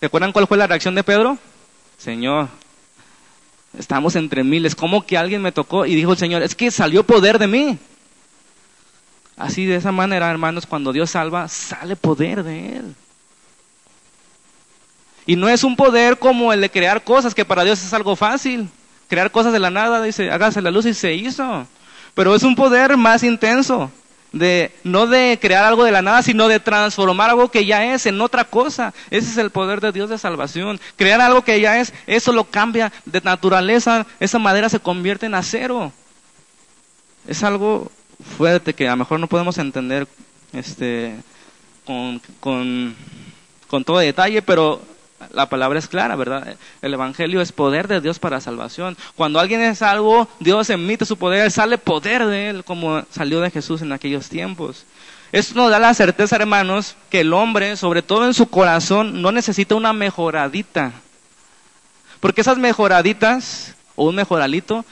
¿Se 0.00 0.06
acuerdan 0.06 0.32
cuál 0.32 0.48
fue 0.48 0.58
la 0.58 0.66
reacción 0.66 0.96
de 0.96 1.04
Pedro? 1.04 1.38
Señor, 1.96 2.48
estamos 3.78 4.16
entre 4.16 4.42
miles, 4.42 4.74
¿cómo 4.74 5.06
que 5.06 5.16
alguien 5.16 5.42
me 5.42 5.52
tocó? 5.52 5.86
Y 5.86 5.94
dijo 5.94 6.10
el 6.10 6.18
Señor, 6.18 6.42
es 6.42 6.56
que 6.56 6.72
salió 6.72 7.04
poder 7.04 7.38
de 7.38 7.46
mí. 7.46 7.78
Así 9.40 9.64
de 9.64 9.76
esa 9.76 9.90
manera, 9.90 10.30
hermanos, 10.30 10.66
cuando 10.66 10.92
Dios 10.92 11.12
salva, 11.12 11.48
sale 11.48 11.96
poder 11.96 12.42
de 12.42 12.76
Él. 12.76 12.94
Y 15.24 15.34
no 15.34 15.48
es 15.48 15.64
un 15.64 15.76
poder 15.76 16.18
como 16.18 16.52
el 16.52 16.60
de 16.60 16.70
crear 16.70 17.02
cosas, 17.04 17.34
que 17.34 17.46
para 17.46 17.64
Dios 17.64 17.82
es 17.82 17.94
algo 17.94 18.16
fácil. 18.16 18.68
Crear 19.08 19.30
cosas 19.30 19.54
de 19.54 19.58
la 19.58 19.70
nada, 19.70 20.02
dice, 20.02 20.30
hágase 20.30 20.60
la 20.60 20.70
luz 20.70 20.84
y 20.84 20.92
se 20.92 21.14
hizo. 21.14 21.66
Pero 22.14 22.34
es 22.34 22.42
un 22.42 22.54
poder 22.54 22.98
más 22.98 23.22
intenso, 23.22 23.90
de 24.30 24.72
no 24.84 25.06
de 25.06 25.38
crear 25.40 25.64
algo 25.64 25.84
de 25.84 25.92
la 25.92 26.02
nada, 26.02 26.20
sino 26.20 26.46
de 26.46 26.60
transformar 26.60 27.30
algo 27.30 27.50
que 27.50 27.64
ya 27.64 27.94
es 27.94 28.04
en 28.04 28.20
otra 28.20 28.44
cosa. 28.44 28.92
Ese 29.08 29.30
es 29.30 29.38
el 29.38 29.48
poder 29.48 29.80
de 29.80 29.92
Dios 29.92 30.10
de 30.10 30.18
salvación. 30.18 30.78
Crear 30.96 31.22
algo 31.22 31.44
que 31.44 31.58
ya 31.62 31.80
es, 31.80 31.94
eso 32.06 32.32
lo 32.32 32.44
cambia 32.44 32.92
de 33.06 33.22
naturaleza, 33.22 34.06
esa 34.20 34.38
madera 34.38 34.68
se 34.68 34.80
convierte 34.80 35.24
en 35.24 35.34
acero. 35.34 35.94
Es 37.26 37.42
algo 37.42 37.90
fuerte 38.36 38.74
que 38.74 38.88
a 38.88 38.92
lo 38.92 38.98
mejor 38.98 39.20
no 39.20 39.26
podemos 39.26 39.58
entender 39.58 40.06
este, 40.52 41.14
con, 41.84 42.20
con, 42.40 42.94
con 43.68 43.84
todo 43.84 43.98
detalle, 43.98 44.42
pero 44.42 44.80
la 45.32 45.48
palabra 45.48 45.78
es 45.78 45.88
clara, 45.88 46.16
¿verdad? 46.16 46.56
El 46.82 46.94
Evangelio 46.94 47.40
es 47.40 47.52
poder 47.52 47.88
de 47.88 48.00
Dios 48.00 48.18
para 48.18 48.40
salvación. 48.40 48.96
Cuando 49.16 49.38
alguien 49.38 49.60
es 49.60 49.82
algo, 49.82 50.28
Dios 50.38 50.70
emite 50.70 51.04
su 51.04 51.16
poder, 51.16 51.50
sale 51.50 51.78
poder 51.78 52.26
de 52.26 52.48
él, 52.48 52.64
como 52.64 53.04
salió 53.10 53.40
de 53.40 53.50
Jesús 53.50 53.82
en 53.82 53.92
aquellos 53.92 54.28
tiempos. 54.28 54.84
Esto 55.32 55.54
nos 55.54 55.70
da 55.70 55.78
la 55.78 55.94
certeza, 55.94 56.36
hermanos, 56.36 56.96
que 57.08 57.20
el 57.20 57.32
hombre, 57.32 57.76
sobre 57.76 58.02
todo 58.02 58.26
en 58.26 58.34
su 58.34 58.48
corazón, 58.48 59.22
no 59.22 59.30
necesita 59.30 59.74
una 59.74 59.92
mejoradita. 59.92 60.92
Porque 62.18 62.40
esas 62.40 62.58
mejoraditas, 62.58 63.74
o 63.94 64.08
un 64.08 64.16
mejoralito, 64.16 64.84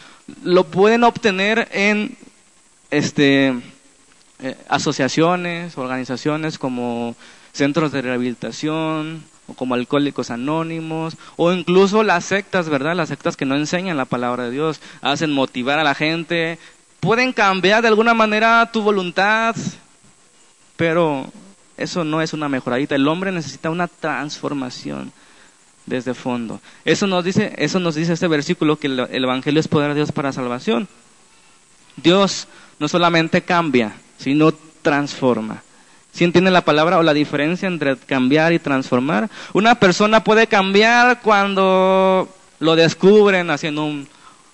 lo 0.45 0.65
pueden 0.65 1.05
obtener 1.05 1.69
en 1.73 2.17
este, 2.91 3.55
eh, 4.41 4.57
asociaciones, 4.69 5.77
organizaciones 5.77 6.59
como 6.59 7.17
centros 7.53 7.93
de 7.93 8.03
rehabilitación, 8.03 9.25
o 9.49 9.55
como 9.55 9.75
alcohólicos 9.75 10.31
anónimos, 10.31 11.17
o 11.37 11.53
incluso 11.53 12.03
las 12.03 12.25
sectas, 12.25 12.69
¿verdad? 12.69 12.95
Las 12.95 13.09
sectas 13.09 13.37
que 13.37 13.47
no 13.47 13.57
enseñan 13.57 13.97
la 13.97 14.05
palabra 14.05 14.45
de 14.45 14.51
Dios, 14.51 14.81
hacen 15.01 15.33
motivar 15.33 15.79
a 15.79 15.85
la 15.85 15.95
gente, 15.95 16.59
pueden 17.01 17.33
cambiar 17.33 17.83
de 17.83 17.89
alguna 17.89 18.15
manera 18.15 18.71
tu 18.73 18.83
voluntad, 18.83 19.57
pero 20.77 21.27
eso 21.77 22.05
no 22.05 22.21
es 22.21 22.33
una 22.33 22.49
mejoradita. 22.49 22.95
El 22.95 23.09
hombre 23.09 23.33
necesita 23.33 23.71
una 23.71 23.89
transformación 23.89 25.13
desde 25.87 26.13
fondo. 26.13 26.61
Eso 26.85 27.07
nos 27.07 27.25
dice, 27.25 27.55
eso 27.57 27.81
nos 27.81 27.95
dice 27.95 28.13
este 28.13 28.29
versículo 28.29 28.77
que 28.77 28.89
el, 28.89 29.01
el 29.01 29.25
evangelio 29.25 29.61
es 29.61 29.69
poder 29.69 29.91
de 29.91 29.97
Dios 29.97 30.13
para 30.13 30.33
salvación. 30.33 30.89
Dios 32.03 32.49
no 32.79 32.89
solamente 32.89 33.43
cambia, 33.43 33.93
sino 34.19 34.53
transforma. 34.83 35.63
¿Sí 36.13 36.25
entiende 36.25 36.51
la 36.51 36.65
palabra 36.65 36.99
o 36.99 37.03
la 37.03 37.15
diferencia 37.15 37.69
entre 37.69 37.97
cambiar 37.97 38.53
y 38.53 38.59
transformar? 38.59 39.29
Una 39.53 39.77
persona 39.77 40.25
puede 40.25 40.47
cambiar 40.47 41.21
cuando 41.21 42.29
lo 42.59 42.77
descubren 42.77 43.51
haciendo 43.51 43.89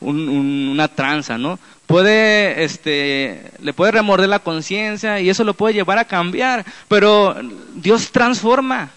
una 0.00 0.88
tranza, 0.88 1.38
¿no? 1.38 1.58
Puede, 1.86 2.64
este, 2.64 3.50
le 3.62 3.72
puede 3.72 3.92
remorder 3.92 4.28
la 4.28 4.38
conciencia 4.38 5.20
y 5.20 5.30
eso 5.30 5.44
lo 5.44 5.54
puede 5.54 5.74
llevar 5.74 5.98
a 5.98 6.04
cambiar, 6.04 6.64
pero 6.88 7.36
Dios 7.74 8.10
transforma. 8.10 8.90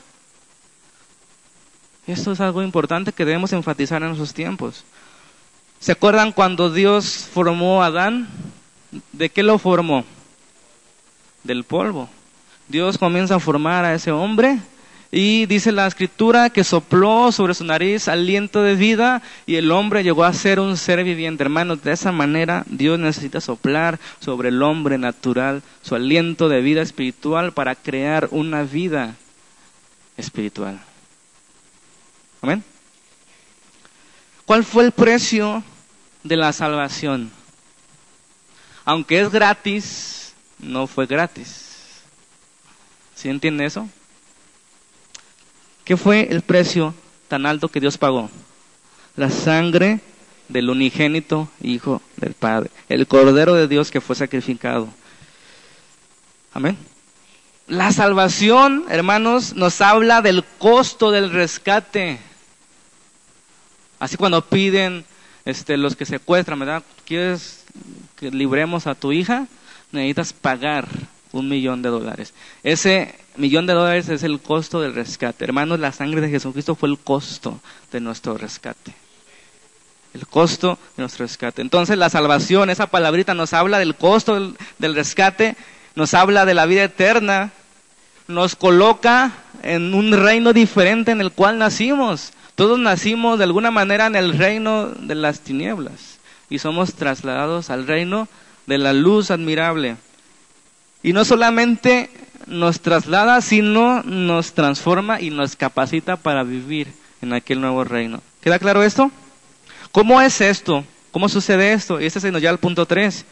Esto 2.06 2.32
es 2.32 2.40
algo 2.40 2.64
importante 2.64 3.12
que 3.12 3.26
debemos 3.26 3.52
enfatizar 3.52 4.02
en 4.04 4.12
esos 4.12 4.34
tiempos. 4.34 4.86
¿Se 5.80 5.92
acuerdan 5.92 6.32
cuando 6.32 6.72
Dios 6.72 7.28
formó 7.32 7.84
a 7.84 7.88
Adán? 7.88 8.28
¿De 9.12 9.30
qué 9.30 9.44
lo 9.44 9.58
formó? 9.60 10.06
Del 11.44 11.64
polvo. 11.64 12.10
Dios 12.68 12.98
comienza 12.98 13.36
a 13.36 13.40
formar 13.40 13.86
a 13.86 13.94
ese 13.94 14.12
hombre 14.12 14.60
y 15.12 15.46
dice 15.46 15.72
la 15.72 15.88
escritura 15.88 16.50
que 16.50 16.64
sopló 16.64 17.32
sobre 17.32 17.54
su 17.54 17.64
nariz 17.64 18.08
aliento 18.08 18.62
de 18.62 18.76
vida 18.76 19.22
y 19.46 19.56
el 19.56 19.72
hombre 19.72 20.04
llegó 20.04 20.26
a 20.26 20.34
ser 20.34 20.60
un 20.60 20.76
ser 20.76 21.04
viviente. 21.04 21.44
Hermanos, 21.44 21.82
de 21.84 21.94
esa 21.94 22.12
manera 22.12 22.64
Dios 22.68 23.00
necesita 23.00 23.40
soplar 23.40 24.00
sobre 24.20 24.50
el 24.50 24.62
hombre 24.62 24.98
natural 24.98 25.62
su 25.82 25.96
aliento 25.96 26.50
de 26.50 26.62
vida 26.62 26.82
espiritual 26.82 27.54
para 27.54 27.76
crear 27.76 28.28
una 28.32 28.64
vida 28.64 29.16
espiritual. 30.18 30.80
Amén. 32.42 32.64
¿Cuál 34.48 34.64
fue 34.64 34.86
el 34.86 34.92
precio 34.92 35.64
de 36.24 36.38
la 36.38 36.52
salvación? 36.52 37.32
aunque 38.88 39.20
es 39.20 39.30
gratis, 39.30 40.34
no 40.60 40.88
fue 40.88 41.08
gratis. 41.08 41.66
¿Sí 43.16 43.28
entiende 43.28 43.66
eso? 43.66 43.86
¿Qué 45.84 45.98
fue 45.98 46.30
el 46.32 46.42
precio 46.42 46.96
tan 47.28 47.46
alto 47.46 47.68
que 47.68 47.82
Dios 47.82 47.98
pagó? 47.98 48.30
La 49.18 49.30
sangre 49.30 50.00
del 50.48 50.70
unigénito 50.70 51.50
Hijo 51.62 52.02
del 52.16 52.34
Padre, 52.34 52.70
el 52.88 53.08
Cordero 53.08 53.56
de 53.56 53.68
Dios 53.68 53.92
que 53.92 54.00
fue 54.00 54.16
sacrificado. 54.16 54.88
Amén. 56.54 56.78
La 57.68 57.92
salvación, 57.92 58.86
hermanos, 58.88 59.54
nos 59.54 59.82
habla 59.82 60.22
del 60.22 60.46
costo 60.46 61.12
del 61.12 61.32
rescate. 61.32 62.20
Así 64.00 64.18
cuando 64.18 64.44
piden 64.44 65.06
este, 65.46 65.78
los 65.78 65.96
que 65.96 66.06
secuestran, 66.06 66.60
¿verdad? 66.60 66.84
¿Quieres 67.06 67.66
que 68.18 68.32
libremos 68.32 68.88
a 68.88 68.96
tu 68.96 69.12
hija, 69.12 69.48
necesitas 69.92 70.34
pagar 70.34 70.88
un 71.32 71.48
millón 71.48 71.82
de 71.82 71.90
dólares. 71.90 72.34
Ese 72.64 73.16
millón 73.36 73.68
de 73.68 73.74
dólares 73.74 74.10
es 74.10 74.24
el 74.24 74.40
costo 74.40 74.82
del 74.82 74.96
rescate. 74.96 75.46
Hermanos, 75.46 75.80
la 75.80 75.92
sangre 75.92 76.22
de 76.22 76.30
Jesucristo 76.30 76.76
fue 76.76 76.90
el 76.90 76.98
costo 76.98 77.60
de 77.92 78.00
nuestro 78.00 78.38
rescate. 78.38 78.94
El 80.14 80.26
costo 80.26 80.80
de 80.96 81.04
nuestro 81.04 81.26
rescate. 81.26 81.62
Entonces 81.62 81.98
la 81.98 82.10
salvación, 82.10 82.70
esa 82.70 82.88
palabrita 82.88 83.34
nos 83.34 83.54
habla 83.54 83.78
del 83.78 83.96
costo 83.96 84.34
del, 84.34 84.58
del 84.80 84.96
rescate, 84.96 85.56
nos 85.96 86.14
habla 86.14 86.46
de 86.46 86.56
la 86.56 86.66
vida 86.66 86.84
eterna, 86.84 87.52
nos 88.28 88.56
coloca 88.56 89.32
en 89.64 89.94
un 89.94 90.12
reino 90.12 90.54
diferente 90.54 91.12
en 91.12 91.22
el 91.22 91.32
cual 91.32 91.60
nacimos. 91.60 92.34
Todos 92.58 92.80
nacimos 92.80 93.38
de 93.38 93.44
alguna 93.44 93.70
manera 93.70 94.08
en 94.08 94.16
el 94.16 94.36
reino 94.36 94.88
de 94.88 95.14
las 95.14 95.42
tinieblas 95.42 96.18
y 96.50 96.58
somos 96.58 96.96
trasladados 96.96 97.70
al 97.70 97.86
reino 97.86 98.28
de 98.66 98.80
la 98.80 98.94
luz 98.94 99.30
admirable. 99.30 99.96
Y 101.04 101.14
no 101.14 101.24
solamente 101.24 102.10
nos 102.48 102.80
traslada, 102.80 103.42
sino 103.42 104.02
nos 104.02 104.54
transforma 104.54 105.22
y 105.22 105.30
nos 105.30 105.56
capacita 105.56 106.16
para 106.16 106.42
vivir 106.42 106.88
en 107.22 107.34
aquel 107.34 107.62
nuevo 107.62 107.84
reino. 107.84 108.24
¿Queda 108.42 108.58
claro 108.58 108.82
esto? 108.82 109.12
¿Cómo 109.92 110.20
es 110.20 110.42
esto? 110.42 110.84
¿Cómo 111.12 111.30
sucede 111.30 111.74
esto? 111.74 112.02
Y 112.02 112.08
este 112.08 112.32
nos 112.32 112.42
ya 112.42 112.50
al 112.50 112.58
punto 112.58 112.88
3. 112.88 113.24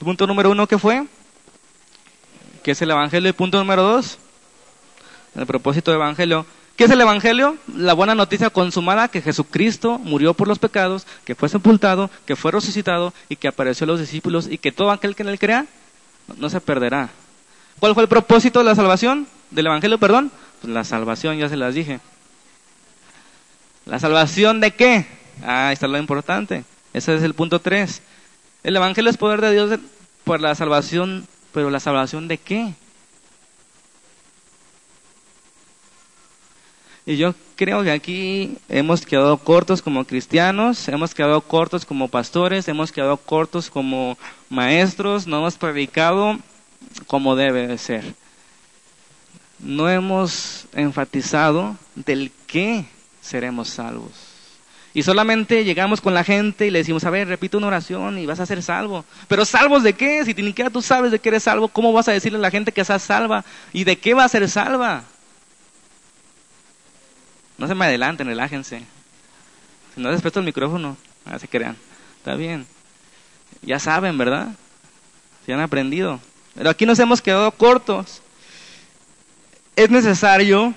El 0.00 0.04
punto 0.04 0.26
número 0.26 0.50
uno, 0.50 0.66
¿qué 0.66 0.76
fue? 0.76 1.06
¿Qué 2.64 2.72
es 2.72 2.82
el 2.82 2.90
Evangelio? 2.90 3.28
El 3.28 3.36
punto 3.36 3.58
número 3.58 3.84
2, 3.84 4.18
el 5.36 5.46
propósito 5.46 5.92
del 5.92 6.00
Evangelio. 6.00 6.44
¿Qué 6.76 6.84
es 6.84 6.90
el 6.90 7.00
Evangelio? 7.00 7.56
La 7.76 7.92
buena 7.92 8.14
noticia 8.14 8.50
consumada 8.50 9.08
que 9.08 9.20
Jesucristo 9.20 9.98
murió 9.98 10.34
por 10.34 10.48
los 10.48 10.58
pecados, 10.58 11.06
que 11.24 11.34
fue 11.34 11.48
sepultado, 11.48 12.10
que 12.26 12.36
fue 12.36 12.52
resucitado 12.52 13.12
y 13.28 13.36
que 13.36 13.48
apareció 13.48 13.84
a 13.84 13.88
los 13.88 14.00
discípulos 14.00 14.48
y 14.50 14.58
que 14.58 14.72
todo 14.72 14.90
aquel 14.90 15.14
que 15.14 15.22
en 15.22 15.28
él 15.28 15.38
crea 15.38 15.66
no 16.38 16.48
se 16.48 16.60
perderá, 16.60 17.10
¿Cuál 17.82 17.94
fue 17.94 18.04
el 18.04 18.08
propósito 18.08 18.60
de 18.60 18.64
la 18.66 18.76
salvación? 18.76 19.26
Del 19.50 19.66
Evangelio, 19.66 19.98
perdón. 19.98 20.30
Pues 20.60 20.72
la 20.72 20.84
salvación, 20.84 21.38
ya 21.38 21.48
se 21.48 21.56
las 21.56 21.74
dije. 21.74 21.98
¿La 23.86 23.98
salvación 23.98 24.60
de 24.60 24.70
qué? 24.70 25.04
Ah, 25.42 25.72
está 25.72 25.88
lo 25.88 25.98
importante. 25.98 26.62
Ese 26.92 27.16
es 27.16 27.24
el 27.24 27.34
punto 27.34 27.58
3. 27.58 28.00
El 28.62 28.76
Evangelio 28.76 29.10
es 29.10 29.16
poder 29.16 29.40
de 29.40 29.52
Dios 29.52 29.80
por 30.22 30.40
la 30.40 30.54
salvación, 30.54 31.26
pero 31.52 31.70
la 31.70 31.80
salvación 31.80 32.28
de 32.28 32.38
qué? 32.38 32.72
Y 37.04 37.16
yo 37.16 37.34
creo 37.56 37.82
que 37.82 37.90
aquí 37.90 38.58
hemos 38.68 39.04
quedado 39.04 39.36
cortos 39.38 39.82
como 39.82 40.04
cristianos, 40.04 40.86
hemos 40.88 41.14
quedado 41.14 41.40
cortos 41.40 41.84
como 41.84 42.06
pastores, 42.08 42.68
hemos 42.68 42.92
quedado 42.92 43.16
cortos 43.16 43.70
como 43.70 44.16
maestros, 44.48 45.26
no 45.26 45.38
hemos 45.38 45.56
predicado 45.56 46.38
como 47.08 47.34
debe 47.34 47.66
de 47.66 47.78
ser. 47.78 48.14
No 49.58 49.88
hemos 49.88 50.66
enfatizado 50.74 51.76
del 51.96 52.30
qué 52.46 52.84
seremos 53.20 53.68
salvos. 53.68 54.12
Y 54.94 55.02
solamente 55.02 55.64
llegamos 55.64 56.00
con 56.00 56.14
la 56.14 56.22
gente 56.22 56.66
y 56.66 56.70
le 56.70 56.80
decimos, 56.80 57.04
a 57.04 57.10
ver, 57.10 57.26
repite 57.26 57.56
una 57.56 57.68
oración 57.68 58.18
y 58.18 58.26
vas 58.26 58.40
a 58.40 58.46
ser 58.46 58.62
salvo. 58.62 59.04
Pero 59.26 59.44
salvos 59.44 59.82
de 59.82 59.94
qué? 59.94 60.24
Si 60.24 60.34
ni 60.34 60.48
siquiera 60.48 60.70
tú 60.70 60.82
sabes 60.82 61.10
de 61.10 61.18
qué 61.18 61.30
eres 61.30 61.44
salvo, 61.44 61.68
¿cómo 61.68 61.92
vas 61.92 62.08
a 62.08 62.12
decirle 62.12 62.38
a 62.38 62.42
la 62.42 62.50
gente 62.50 62.72
que 62.72 62.84
seas 62.84 63.02
salva? 63.02 63.44
¿Y 63.72 63.84
de 63.84 63.96
qué 63.96 64.14
va 64.14 64.24
a 64.24 64.28
ser 64.28 64.48
salva? 64.48 65.04
No 67.62 67.68
se 67.68 67.76
me 67.76 67.84
adelanten, 67.84 68.26
relájense. 68.26 68.82
Si 69.94 70.00
no 70.00 70.10
respeto 70.10 70.40
el 70.40 70.44
micrófono, 70.44 70.96
así 71.24 71.46
crean. 71.46 71.76
Está 72.18 72.34
bien. 72.34 72.66
Ya 73.62 73.78
saben, 73.78 74.18
¿verdad? 74.18 74.48
Si 75.46 75.52
han 75.52 75.60
aprendido. 75.60 76.18
Pero 76.56 76.70
aquí 76.70 76.86
nos 76.86 76.98
hemos 76.98 77.22
quedado 77.22 77.48
cortos. 77.52 78.20
Es 79.76 79.90
necesario 79.90 80.74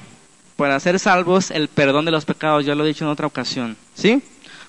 para 0.58 0.80
ser 0.80 1.00
salvos 1.00 1.50
el 1.50 1.70
perdón 1.70 2.06
de 2.06 2.12
los 2.12 2.24
pecados, 2.24 2.64
ya 2.64 2.76
lo 2.76 2.86
he 2.86 2.90
dicho 2.90 3.04
en 3.04 3.10
otra 3.10 3.26
ocasión, 3.26 3.76
¿sí? 3.96 4.22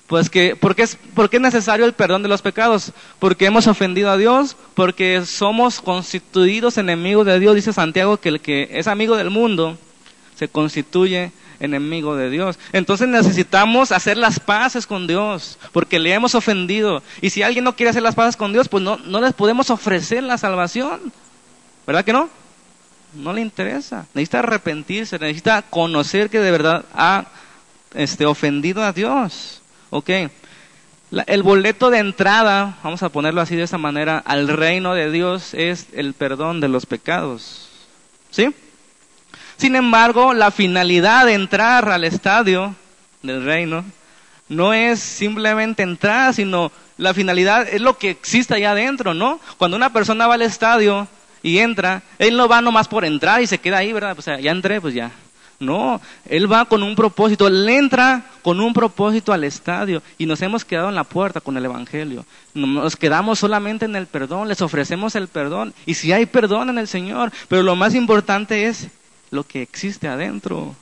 Pues 0.07 0.31
que, 0.31 0.55
¿por 0.55 0.75
qué, 0.75 0.81
es, 0.81 0.97
¿por 1.13 1.29
qué 1.29 1.37
es 1.37 1.43
necesario 1.43 1.85
el 1.85 1.93
perdón 1.93 2.23
de 2.23 2.29
los 2.29 2.41
pecados? 2.41 2.93
Porque 3.19 3.45
hemos 3.45 3.67
ofendido 3.67 4.09
a 4.09 4.17
Dios, 4.17 4.57
porque 4.73 5.23
somos 5.23 5.81
constituidos 5.81 6.79
enemigos 6.79 7.27
de 7.27 7.39
Dios, 7.39 7.53
dice 7.53 7.73
Santiago, 7.73 8.17
que 8.17 8.29
el 8.29 8.41
que 8.41 8.69
es 8.71 8.87
amigo 8.87 9.17
del 9.17 9.29
mundo 9.29 9.77
se 10.35 10.47
constituye 10.47 11.31
enemigo 11.59 12.15
de 12.15 12.29
Dios. 12.29 12.59
Entonces 12.73 13.07
necesitamos 13.07 13.91
hacer 13.91 14.17
las 14.17 14.39
paces 14.39 14.87
con 14.87 15.07
Dios, 15.07 15.57
porque 15.71 15.99
le 15.99 16.13
hemos 16.13 16.35
ofendido. 16.35 17.03
Y 17.21 17.29
si 17.29 17.43
alguien 17.43 17.63
no 17.63 17.75
quiere 17.75 17.89
hacer 17.89 18.03
las 18.03 18.15
paces 18.15 18.37
con 18.37 18.53
Dios, 18.53 18.69
pues 18.69 18.83
no, 18.83 18.97
no 18.97 19.21
les 19.21 19.33
podemos 19.33 19.69
ofrecer 19.69 20.23
la 20.23 20.37
salvación. 20.37 21.11
¿Verdad 21.85 22.03
que 22.03 22.13
no? 22.13 22.29
no 23.13 23.33
le 23.33 23.41
interesa. 23.41 24.05
Necesita 24.13 24.39
arrepentirse, 24.39 25.19
necesita 25.19 25.61
conocer 25.63 26.29
que 26.29 26.39
de 26.39 26.51
verdad 26.51 26.85
ha 26.93 27.25
este, 27.93 28.25
ofendido 28.25 28.83
a 28.83 28.93
Dios. 28.93 29.61
Ok. 29.89 30.09
el 31.25 31.43
boleto 31.43 31.89
de 31.89 31.99
entrada, 31.99 32.77
vamos 32.83 33.03
a 33.03 33.09
ponerlo 33.09 33.41
así 33.41 33.55
de 33.55 33.63
esa 33.63 33.77
manera, 33.77 34.19
al 34.19 34.47
reino 34.47 34.93
de 34.93 35.11
Dios 35.11 35.53
es 35.53 35.87
el 35.93 36.13
perdón 36.13 36.59
de 36.59 36.67
los 36.67 36.85
pecados. 36.85 37.69
¿Sí? 38.29 38.53
Sin 39.57 39.75
embargo, 39.75 40.33
la 40.33 40.51
finalidad 40.51 41.25
de 41.25 41.33
entrar 41.33 41.89
al 41.89 42.03
estadio 42.03 42.75
del 43.23 43.43
reino 43.43 43.83
no 44.49 44.73
es 44.73 44.99
simplemente 44.99 45.83
entrar, 45.83 46.33
sino 46.33 46.71
la 46.97 47.13
finalidad 47.13 47.67
es 47.67 47.81
lo 47.81 47.97
que 47.97 48.09
existe 48.09 48.53
allá 48.53 48.71
adentro, 48.71 49.13
¿no? 49.13 49.39
Cuando 49.57 49.75
una 49.75 49.91
persona 49.91 50.27
va 50.27 50.35
al 50.35 50.41
estadio, 50.41 51.07
y 51.41 51.59
entra, 51.59 52.03
él 52.19 52.35
no 52.35 52.47
va 52.47 52.61
nomás 52.61 52.87
por 52.87 53.05
entrar 53.05 53.41
y 53.41 53.47
se 53.47 53.59
queda 53.59 53.77
ahí, 53.77 53.93
¿verdad? 53.93 54.15
Pues 54.15 54.25
ya 54.25 54.51
entré, 54.51 54.81
pues 54.81 54.93
ya. 54.93 55.11
No, 55.59 55.99
él 56.29 56.51
va 56.51 56.65
con 56.65 56.83
un 56.83 56.95
propósito, 56.95 57.47
él 57.47 57.67
entra 57.67 58.25
con 58.43 58.59
un 58.59 58.73
propósito 58.73 59.33
al 59.33 59.43
estadio 59.43 60.03
y 60.19 60.27
nos 60.27 60.39
hemos 60.43 60.63
quedado 60.63 60.89
en 60.89 60.95
la 60.95 61.03
puerta 61.03 61.41
con 61.41 61.57
el 61.57 61.65
Evangelio. 61.65 62.25
Nos 62.53 62.95
quedamos 62.95 63.39
solamente 63.39 63.85
en 63.85 63.95
el 63.95 64.05
perdón, 64.05 64.49
les 64.49 64.61
ofrecemos 64.61 65.15
el 65.15 65.27
perdón 65.27 65.73
y 65.87 65.95
si 65.95 66.11
hay 66.11 66.27
perdón 66.27 66.69
en 66.69 66.77
el 66.77 66.87
Señor, 66.87 67.31
pero 67.47 67.63
lo 67.63 67.75
más 67.75 67.95
importante 67.95 68.67
es 68.67 68.87
lo 69.31 69.45
que 69.45 69.61
existe 69.61 70.07
adentro 70.07 70.75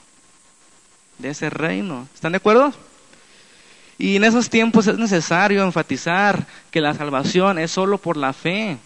de 1.17 1.29
ese 1.29 1.49
reino. 1.49 2.07
¿Están 2.13 2.33
de 2.33 2.37
acuerdo? 2.37 2.73
Y 3.97 4.17
en 4.17 4.23
esos 4.23 4.49
tiempos 4.49 4.87
es 4.87 4.97
necesario 4.97 5.63
enfatizar 5.63 6.45
que 6.71 6.81
la 6.81 6.93
salvación 6.93 7.59
es 7.59 7.71
solo 7.71 7.97
por 7.97 8.17
la 8.17 8.33
fe. 8.33 8.77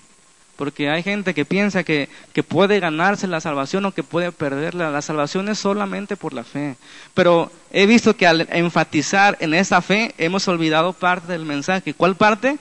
Porque 0.56 0.90
hay 0.90 1.02
gente 1.04 1.34
que 1.34 1.46
piensa 1.46 1.86
que, 1.86 2.10
que, 2.34 2.44
puede 2.44 2.82
ganarse 2.82 3.28
la 3.28 3.40
salvación 3.40 3.86
o 3.86 3.94
que 3.94 4.04
puede 4.04 4.34
perderla. 4.34 4.92
La 4.92 5.02
salvación 5.02 5.48
es 5.48 5.58
solamente 5.58 6.18
por 6.18 6.34
la 6.34 6.44
fe. 6.44 6.76
Pero 7.14 7.50
he 7.72 7.86
visto 7.86 8.18
que 8.18 8.28
al 8.28 8.46
enfatizar 8.52 9.38
en 9.40 9.54
esa 9.54 9.82
fe 9.82 10.14
hemos 10.18 10.48
olvidado 10.50 10.92
parte 10.92 11.32
del 11.32 11.46
mensaje. 11.46 11.94
¿Cuál 11.94 12.18
parte? 12.18 12.58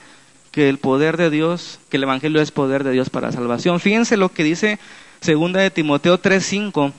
Que 0.53 0.69
el 0.69 0.79
poder 0.79 1.17
de 1.17 1.29
Dios, 1.29 1.81
que 1.91 1.97
el 1.97 2.05
Evangelio 2.05 2.41
es 2.41 2.53
poder 2.53 2.85
de 2.85 2.93
Dios 2.93 3.11
para 3.11 3.27
la 3.27 3.33
salvación. 3.33 3.81
Fíjense 3.81 4.17
lo 4.17 4.29
que 4.29 4.45
dice 4.45 4.79
segunda 5.21 5.61
de 5.61 5.71
Timoteo 5.71 6.21
3.5, 6.21 6.93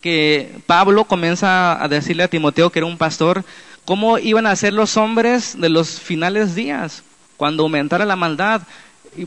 que 0.00 0.58
Pablo 0.66 1.04
comienza 1.04 1.82
a 1.82 1.88
decirle 1.88 2.22
a 2.22 2.28
Timoteo 2.28 2.70
que 2.70 2.80
era 2.80 2.86
un 2.86 2.98
pastor, 2.98 3.44
cómo 3.84 4.18
iban 4.18 4.46
a 4.46 4.56
ser 4.56 4.72
los 4.72 4.96
hombres 4.96 5.60
de 5.60 5.68
los 5.68 6.00
finales 6.00 6.54
días, 6.54 7.02
cuando 7.36 7.62
aumentara 7.64 8.04
la 8.04 8.16
maldad 8.16 8.62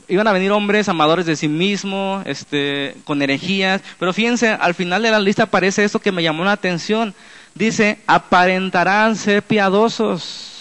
iban 0.07 0.27
a 0.27 0.33
venir 0.33 0.51
hombres 0.51 0.89
amadores 0.89 1.25
de 1.25 1.35
sí 1.35 1.47
mismo, 1.47 2.21
este, 2.25 2.95
con 3.03 3.21
herejías, 3.21 3.81
pero 3.99 4.13
fíjense, 4.13 4.49
al 4.49 4.73
final 4.73 5.03
de 5.03 5.11
la 5.11 5.19
lista 5.19 5.43
aparece 5.43 5.83
esto 5.83 5.99
que 5.99 6.11
me 6.11 6.23
llamó 6.23 6.43
la 6.43 6.53
atención. 6.53 7.13
Dice, 7.53 7.99
aparentarán 8.07 9.15
ser 9.15 9.43
piadosos. 9.43 10.51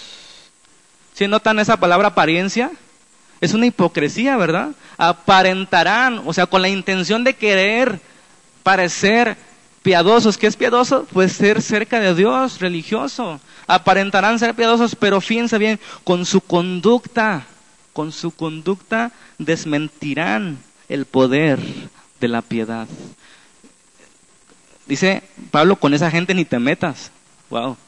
¿Sí 1.15 1.27
notan 1.27 1.59
esa 1.59 1.77
palabra 1.79 2.09
apariencia? 2.09 2.71
Es 3.41 3.55
una 3.55 3.67
hipocresía, 3.67 4.37
¿verdad? 4.37 4.73
Aparentarán, 4.97 6.23
o 6.25 6.33
sea, 6.33 6.47
con 6.47 6.63
la 6.63 6.69
intención 6.69 7.25
de 7.25 7.35
querer 7.35 8.01
parecer 8.63 9.37
piadosos. 9.83 10.39
¿Qué 10.39 10.47
es 10.47 10.57
piadoso? 10.57 11.07
Pues 11.13 11.33
ser 11.33 11.61
cerca 11.61 12.01
de 12.01 12.15
Dios, 12.15 12.61
religioso. 12.61 13.41
Aparentarán 13.67 14.39
ser 14.39 14.55
piadosos, 14.55 14.95
pero 14.95 15.21
fíjense 15.21 15.59
bien, 15.59 15.79
con 16.05 16.25
su 16.25 16.41
conducta 16.41 17.47
con 17.95 18.13
su 18.13 18.33
conducta 18.33 19.13
desmentirán 19.39 20.59
el 20.91 21.07
poder 21.07 21.61
de 22.21 22.29
la 22.29 22.43
piedad. 22.43 22.87
Dice 24.87 25.23
Pablo, 25.51 25.77
con 25.77 25.95
esa 25.95 26.11
gente 26.11 26.35
ni 26.35 26.45
te 26.45 26.59
metas. 26.59 27.11
Wow. 27.49 27.79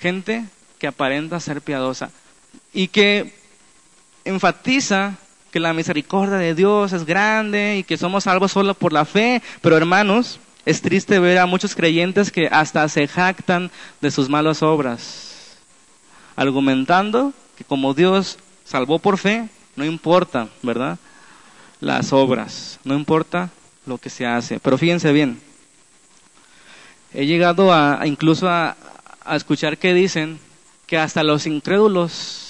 Gente 0.00 0.44
que 0.78 0.88
aparenta 0.88 1.40
ser 1.40 1.62
piadosa 1.62 2.10
y 2.74 2.88
que 2.88 3.32
enfatiza 4.24 5.14
que 5.50 5.60
la 5.60 5.72
misericordia 5.72 6.36
de 6.36 6.54
Dios 6.54 6.92
es 6.92 7.06
grande 7.06 7.78
y 7.78 7.84
que 7.84 7.96
somos 7.96 8.24
salvos 8.24 8.52
solo 8.52 8.74
por 8.74 8.92
la 8.92 9.04
fe. 9.04 9.40
Pero 9.60 9.76
hermanos, 9.76 10.40
es 10.66 10.82
triste 10.82 11.18
ver 11.18 11.38
a 11.38 11.46
muchos 11.46 11.74
creyentes 11.74 12.32
que 12.32 12.48
hasta 12.50 12.88
se 12.88 13.06
jactan 13.06 13.70
de 14.00 14.10
sus 14.10 14.28
malas 14.28 14.62
obras, 14.62 15.56
argumentando 16.36 17.32
que 17.56 17.64
como 17.64 17.94
Dios 17.94 18.38
salvó 18.64 18.98
por 18.98 19.18
fe, 19.18 19.48
no 19.76 19.84
importa, 19.84 20.48
¿verdad? 20.62 20.98
Las 21.80 22.12
obras, 22.12 22.80
no 22.82 22.94
importa 22.94 23.50
lo 23.86 23.98
que 23.98 24.10
se 24.10 24.26
hace. 24.26 24.58
Pero 24.58 24.78
fíjense 24.78 25.12
bien, 25.12 25.40
he 27.12 27.26
llegado 27.26 27.72
a, 27.72 28.00
incluso 28.06 28.48
a, 28.48 28.76
a 29.24 29.36
escuchar 29.36 29.78
que 29.78 29.92
dicen 29.94 30.40
que 30.86 30.98
hasta 30.98 31.22
los 31.22 31.46
incrédulos 31.46 32.43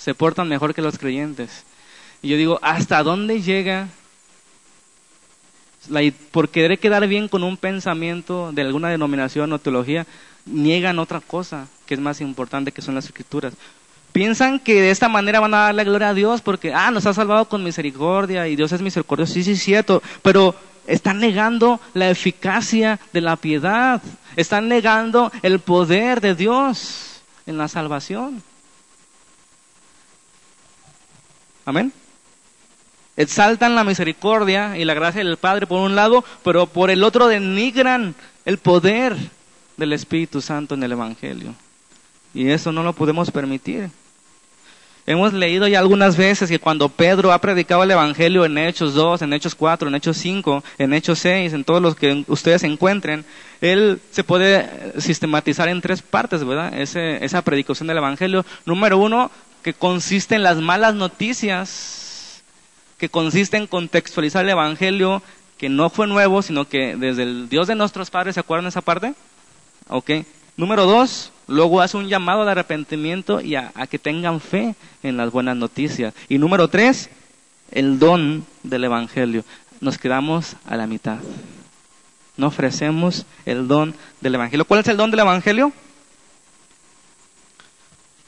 se 0.00 0.14
portan 0.14 0.48
mejor 0.48 0.74
que 0.74 0.80
los 0.80 0.98
creyentes. 0.98 1.64
Y 2.22 2.28
yo 2.28 2.36
digo, 2.36 2.58
¿hasta 2.62 3.02
dónde 3.02 3.42
llega 3.42 3.88
la, 5.88 6.00
por 6.30 6.48
querer 6.48 6.78
quedar 6.78 7.06
bien 7.06 7.28
con 7.28 7.42
un 7.42 7.56
pensamiento 7.56 8.50
de 8.52 8.62
alguna 8.62 8.88
denominación 8.88 9.52
o 9.52 9.58
teología, 9.58 10.06
niegan 10.46 10.98
otra 10.98 11.20
cosa 11.20 11.66
que 11.86 11.94
es 11.94 12.00
más 12.00 12.20
importante 12.20 12.72
que 12.72 12.82
son 12.82 12.94
las 12.94 13.06
escrituras. 13.06 13.54
Piensan 14.12 14.58
que 14.58 14.80
de 14.80 14.90
esta 14.90 15.08
manera 15.08 15.40
van 15.40 15.54
a 15.54 15.58
darle 15.58 15.84
gloria 15.84 16.08
a 16.08 16.14
Dios 16.14 16.40
porque, 16.40 16.72
ah, 16.74 16.90
nos 16.90 17.06
ha 17.06 17.14
salvado 17.14 17.44
con 17.46 17.62
misericordia 17.62 18.48
y 18.48 18.56
Dios 18.56 18.72
es 18.72 18.82
misericordioso. 18.82 19.34
Sí, 19.34 19.44
sí, 19.44 19.56
cierto. 19.56 20.02
Pero 20.22 20.54
están 20.86 21.20
negando 21.20 21.80
la 21.94 22.10
eficacia 22.10 22.98
de 23.12 23.20
la 23.20 23.36
piedad. 23.36 24.02
Están 24.34 24.68
negando 24.68 25.30
el 25.42 25.60
poder 25.60 26.20
de 26.20 26.34
Dios 26.34 27.22
en 27.46 27.56
la 27.56 27.68
salvación. 27.68 28.42
Amén. 31.70 31.92
Exaltan 33.16 33.76
la 33.76 33.84
misericordia 33.84 34.76
y 34.76 34.84
la 34.84 34.92
gracia 34.92 35.22
del 35.22 35.36
Padre 35.36 35.68
por 35.68 35.78
un 35.80 35.94
lado, 35.94 36.24
pero 36.42 36.66
por 36.66 36.90
el 36.90 37.04
otro 37.04 37.28
denigran 37.28 38.16
el 38.44 38.58
poder 38.58 39.16
del 39.76 39.92
Espíritu 39.92 40.40
Santo 40.40 40.74
en 40.74 40.82
el 40.82 40.90
Evangelio. 40.90 41.54
Y 42.34 42.48
eso 42.50 42.72
no 42.72 42.82
lo 42.82 42.92
podemos 42.92 43.30
permitir. 43.30 43.88
Hemos 45.06 45.32
leído 45.32 45.68
ya 45.68 45.78
algunas 45.78 46.16
veces 46.16 46.48
que 46.48 46.58
cuando 46.58 46.88
Pedro 46.88 47.32
ha 47.32 47.40
predicado 47.40 47.84
el 47.84 47.92
Evangelio 47.92 48.44
en 48.44 48.58
Hechos 48.58 48.94
2, 48.94 49.22
en 49.22 49.32
Hechos 49.32 49.54
4, 49.54 49.88
en 49.88 49.94
Hechos 49.94 50.16
5, 50.16 50.64
en 50.78 50.92
Hechos 50.92 51.20
6, 51.20 51.52
en 51.52 51.62
todos 51.62 51.80
los 51.80 51.94
que 51.94 52.24
ustedes 52.26 52.64
encuentren, 52.64 53.24
él 53.60 54.00
se 54.10 54.24
puede 54.24 55.00
sistematizar 55.00 55.68
en 55.68 55.80
tres 55.80 56.02
partes, 56.02 56.44
¿verdad? 56.44 56.76
esa 56.76 57.42
predicación 57.42 57.86
del 57.86 57.98
Evangelio. 57.98 58.44
Número 58.66 58.98
uno, 58.98 59.30
que 59.62 59.74
consiste 59.74 60.34
en 60.34 60.42
las 60.42 60.58
malas 60.58 60.94
noticias, 60.94 62.42
que 62.98 63.08
consiste 63.08 63.56
en 63.56 63.66
contextualizar 63.66 64.44
el 64.44 64.50
Evangelio, 64.50 65.22
que 65.58 65.68
no 65.68 65.90
fue 65.90 66.06
nuevo, 66.06 66.42
sino 66.42 66.68
que 66.68 66.96
desde 66.96 67.22
el 67.22 67.48
Dios 67.48 67.66
de 67.66 67.74
nuestros 67.74 68.10
padres, 68.10 68.34
¿se 68.34 68.40
acuerdan 68.40 68.64
de 68.64 68.70
esa 68.70 68.80
parte? 68.80 69.14
Ok. 69.88 70.10
Número 70.56 70.84
dos, 70.86 71.32
luego 71.46 71.80
hace 71.80 71.96
un 71.96 72.08
llamado 72.08 72.44
de 72.44 72.50
arrepentimiento 72.52 73.40
y 73.40 73.56
a, 73.56 73.72
que 73.88 73.98
tengan 73.98 74.40
fe 74.40 74.74
en 75.02 75.16
las 75.16 75.30
buenas 75.32 75.56
noticias. 75.56 76.14
Y 76.28 76.38
número 76.38 76.68
tres, 76.68 77.10
el 77.70 77.98
don 77.98 78.44
del 78.62 78.84
Evangelio. 78.84 79.44
Nos 79.80 79.98
quedamos 79.98 80.56
a 80.66 80.76
la 80.76 80.86
mitad. 80.86 81.18
No 82.36 82.48
ofrecemos 82.48 83.26
el 83.46 83.68
don 83.68 83.94
del 84.20 84.34
Evangelio. 84.34 84.64
¿Cuál 84.64 84.80
es 84.80 84.88
el 84.88 84.96
don 84.96 85.10
del 85.10 85.20
Evangelio? 85.20 85.72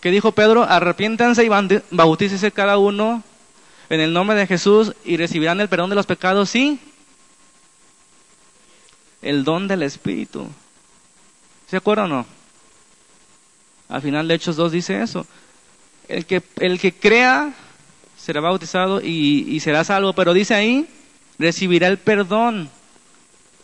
¿Qué 0.03 0.11
dijo 0.11 0.33
Pedro? 0.33 0.65
Arrepiéntanse 0.65 1.45
y 1.45 1.49
bautícese 1.93 2.51
cada 2.51 2.77
uno 2.77 3.23
en 3.89 4.01
el 4.01 4.13
nombre 4.13 4.37
de 4.37 4.49
Jesús 4.49 4.95
y 5.05 5.17
recibirán 5.17 5.61
el 5.61 5.69
perdón 5.69 5.91
de 5.91 5.95
los 5.95 6.07
pecados. 6.07 6.51
Sí. 6.51 6.81
El 9.23 9.45
don 9.45 9.69
del 9.69 9.85
Espíritu. 9.85 10.49
¿Se 11.69 11.77
acuerdan 11.77 12.11
o 12.11 12.17
no? 12.17 12.27
Al 13.89 14.03
final 14.03 14.27
de 14.27 14.35
Hechos 14.35 14.57
2 14.57 14.73
dice 14.73 15.01
eso. 15.01 15.25
El 16.09 16.27
que, 16.27 16.43
el 16.57 16.81
que 16.81 16.93
crea 16.93 17.55
será 18.19 18.41
bautizado 18.41 19.01
y, 19.01 19.47
y 19.49 19.61
será 19.61 19.85
salvo, 19.85 20.15
pero 20.15 20.35
dice 20.35 20.55
ahí, 20.55 20.89
recibirá 21.39 21.87
el 21.87 21.99
perdón, 21.99 22.71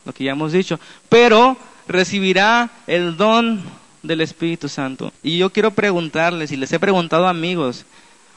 lo 0.05 0.12
que 0.12 0.22
ya 0.22 0.33
hemos 0.33 0.53
dicho, 0.53 0.79
pero 1.09 1.57
recibirá 1.88 2.70
el 2.87 3.16
don 3.16 3.61
del 4.09 4.21
Espíritu 4.21 4.68
Santo. 4.68 5.12
Y 5.23 5.38
yo 5.38 5.51
quiero 5.51 5.71
preguntarles, 5.71 6.51
y 6.51 6.57
les 6.57 6.73
he 6.73 6.81
preguntado 6.81 7.29
amigos, 7.29 7.85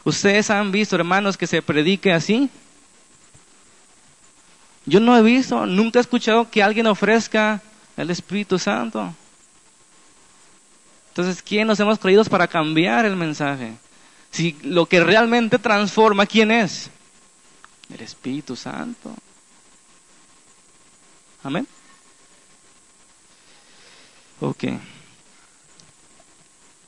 ¿ustedes 0.04 0.52
han 0.52 0.72
visto, 0.72 0.96
hermanos, 0.96 1.38
que 1.38 1.48
se 1.48 1.64
predique 1.64 2.14
así? 2.14 2.50
Yo 4.86 5.00
no 5.00 5.18
he 5.18 5.22
visto, 5.22 5.66
nunca 5.66 6.00
he 6.00 6.02
escuchado 6.02 6.50
que 6.50 6.62
alguien 6.62 6.88
ofrezca 6.88 7.62
el 7.98 8.10
Espíritu 8.10 8.60
Santo. 8.60 9.14
Entonces, 11.10 11.42
¿quién 11.42 11.68
nos 11.68 11.80
hemos 11.80 12.00
creído 12.00 12.24
para 12.26 12.48
cambiar 12.48 13.06
el 13.06 13.16
mensaje? 13.16 13.74
Si 14.32 14.58
lo 14.64 14.86
que 14.86 15.04
realmente 15.04 15.60
transforma, 15.60 16.26
¿quién 16.26 16.52
es? 16.52 16.90
El 17.94 18.02
Espíritu 18.02 18.56
Santo. 18.56 19.14
Amén. 21.44 21.68
Ok. 24.40 24.64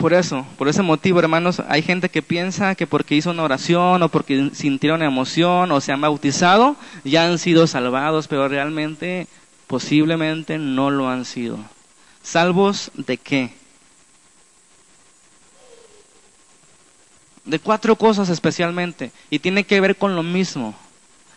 Por 0.03 0.13
eso, 0.13 0.45
por 0.57 0.67
ese 0.67 0.81
motivo, 0.81 1.21
hermanos, 1.21 1.61
hay 1.69 1.81
gente 1.81 2.09
que 2.09 2.21
piensa 2.21 2.75
que 2.75 2.85
porque 2.85 3.15
hizo 3.15 3.31
una 3.31 3.43
oración 3.43 4.03
o 4.03 4.09
porque 4.09 4.49
sintieron 4.53 5.01
emoción 5.01 5.71
o 5.71 5.79
se 5.79 5.93
han 5.93 6.01
bautizado, 6.01 6.75
ya 7.05 7.23
han 7.23 7.39
sido 7.39 7.67
salvados, 7.67 8.27
pero 8.27 8.49
realmente, 8.49 9.27
posiblemente 9.65 10.57
no 10.57 10.89
lo 10.89 11.07
han 11.07 11.23
sido. 11.23 11.57
¿Salvos 12.21 12.91
de 12.95 13.15
qué? 13.15 13.53
de 17.45 17.59
cuatro 17.59 17.95
cosas 17.95 18.27
especialmente, 18.27 19.13
y 19.29 19.39
tiene 19.39 19.63
que 19.63 19.79
ver 19.79 19.95
con 19.95 20.17
lo 20.17 20.23
mismo. 20.23 20.75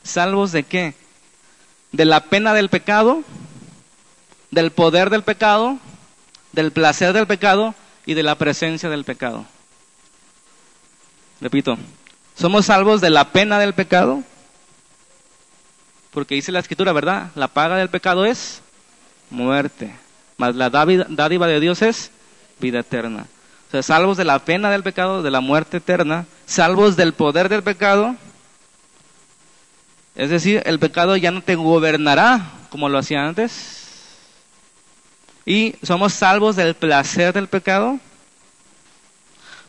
¿Salvos 0.02 0.50
de 0.50 0.64
qué? 0.64 0.94
De 1.92 2.04
la 2.04 2.18
pena 2.18 2.52
del 2.52 2.68
pecado, 2.68 3.22
del 4.50 4.72
poder 4.72 5.08
del 5.10 5.22
pecado, 5.22 5.78
del 6.50 6.72
placer 6.72 7.12
del 7.12 7.28
pecado 7.28 7.76
y 8.06 8.14
de 8.14 8.22
la 8.22 8.36
presencia 8.36 8.88
del 8.88 9.04
pecado. 9.04 9.44
Repito, 11.40 11.76
somos 12.36 12.66
salvos 12.66 13.00
de 13.00 13.10
la 13.10 13.32
pena 13.32 13.58
del 13.58 13.74
pecado, 13.74 14.22
porque 16.12 16.36
dice 16.36 16.52
la 16.52 16.60
escritura, 16.60 16.92
¿verdad? 16.92 17.30
La 17.34 17.48
paga 17.48 17.76
del 17.76 17.90
pecado 17.90 18.24
es 18.24 18.62
muerte, 19.28 19.92
mas 20.38 20.54
la 20.54 20.70
dádiva 20.70 21.46
de 21.46 21.60
Dios 21.60 21.82
es 21.82 22.10
vida 22.58 22.78
eterna. 22.78 23.26
O 23.68 23.70
sea, 23.70 23.82
salvos 23.82 24.16
de 24.16 24.24
la 24.24 24.38
pena 24.38 24.70
del 24.70 24.82
pecado, 24.82 25.22
de 25.22 25.30
la 25.30 25.40
muerte 25.40 25.78
eterna, 25.78 26.26
salvos 26.46 26.96
del 26.96 27.12
poder 27.12 27.48
del 27.48 27.62
pecado. 27.62 28.14
Es 30.14 30.30
decir, 30.30 30.62
el 30.64 30.78
pecado 30.78 31.16
ya 31.16 31.32
no 31.32 31.42
te 31.42 31.56
gobernará 31.56 32.52
como 32.70 32.88
lo 32.88 32.98
hacía 32.98 33.26
antes. 33.26 33.75
Y 35.46 35.76
somos 35.82 36.12
salvos 36.12 36.56
del 36.56 36.74
placer 36.74 37.32
del 37.32 37.48
pecado, 37.48 37.98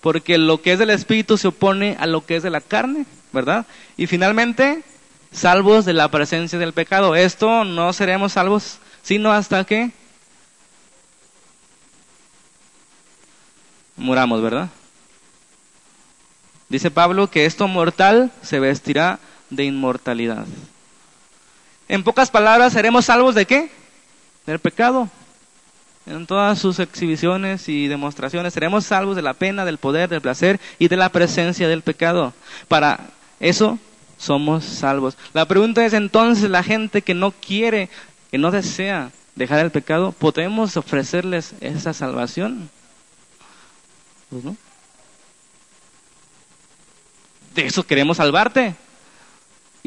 porque 0.01 0.37
lo 0.37 0.61
que 0.61 0.73
es 0.73 0.79
del 0.79 0.89
espíritu 0.89 1.37
se 1.37 1.47
opone 1.47 1.95
a 1.99 2.07
lo 2.07 2.25
que 2.25 2.35
es 2.35 2.43
de 2.43 2.49
la 2.49 2.61
carne, 2.61 3.05
¿verdad? 3.31 3.65
Y 3.95 4.07
finalmente, 4.07 4.83
salvos 5.31 5.85
de 5.85 5.93
la 5.93 6.09
presencia 6.09 6.57
del 6.57 6.73
pecado. 6.73 7.15
Esto 7.15 7.63
no 7.63 7.93
seremos 7.93 8.33
salvos 8.33 8.79
sino 9.03 9.31
hasta 9.31 9.63
que 9.63 9.91
muramos, 13.95 14.41
¿verdad? 14.41 14.69
Dice 16.67 16.91
Pablo 16.91 17.29
que 17.29 17.45
esto 17.45 17.67
mortal 17.67 18.31
se 18.41 18.59
vestirá 18.59 19.19
de 19.49 19.63
inmortalidad. 19.63 20.45
En 21.87 22.03
pocas 22.03 22.29
palabras, 22.29 22.73
¿seremos 22.73 23.05
salvos 23.05 23.33
de 23.35 23.45
qué? 23.45 23.71
Del 24.45 24.59
pecado. 24.59 25.09
En 26.07 26.25
todas 26.25 26.57
sus 26.57 26.79
exhibiciones 26.79 27.67
y 27.67 27.87
demostraciones, 27.87 28.53
seremos 28.53 28.85
salvos 28.85 29.17
de 29.17 29.21
la 29.21 29.33
pena, 29.33 29.65
del 29.65 29.77
poder, 29.77 30.07
del 30.07 30.21
placer 30.21 30.57
y 30.79 30.87
de 30.87 30.95
la 30.95 31.09
presencia 31.09 31.67
del 31.67 31.81
pecado. 31.81 32.33
Para 32.69 33.09
eso 33.41 33.77
somos 34.17 34.63
salvos. 34.63 35.17
La 35.33 35.45
pregunta 35.45 35.85
es 35.85 35.91
entonces, 35.93 36.49
la 36.49 36.63
gente 36.63 37.01
que 37.01 37.13
no 37.13 37.31
quiere, 37.31 37.89
que 38.31 38.37
no 38.37 38.51
desea 38.51 39.11
dejar 39.35 39.59
el 39.59 39.71
pecado, 39.71 40.13
¿podemos 40.13 40.77
ofrecerles 40.77 41.53
esa 41.59 41.93
salvación? 41.93 42.69
Pues, 44.29 44.43
de 47.53 47.65
eso 47.65 47.85
queremos 47.85 48.15
salvarte. 48.15 48.75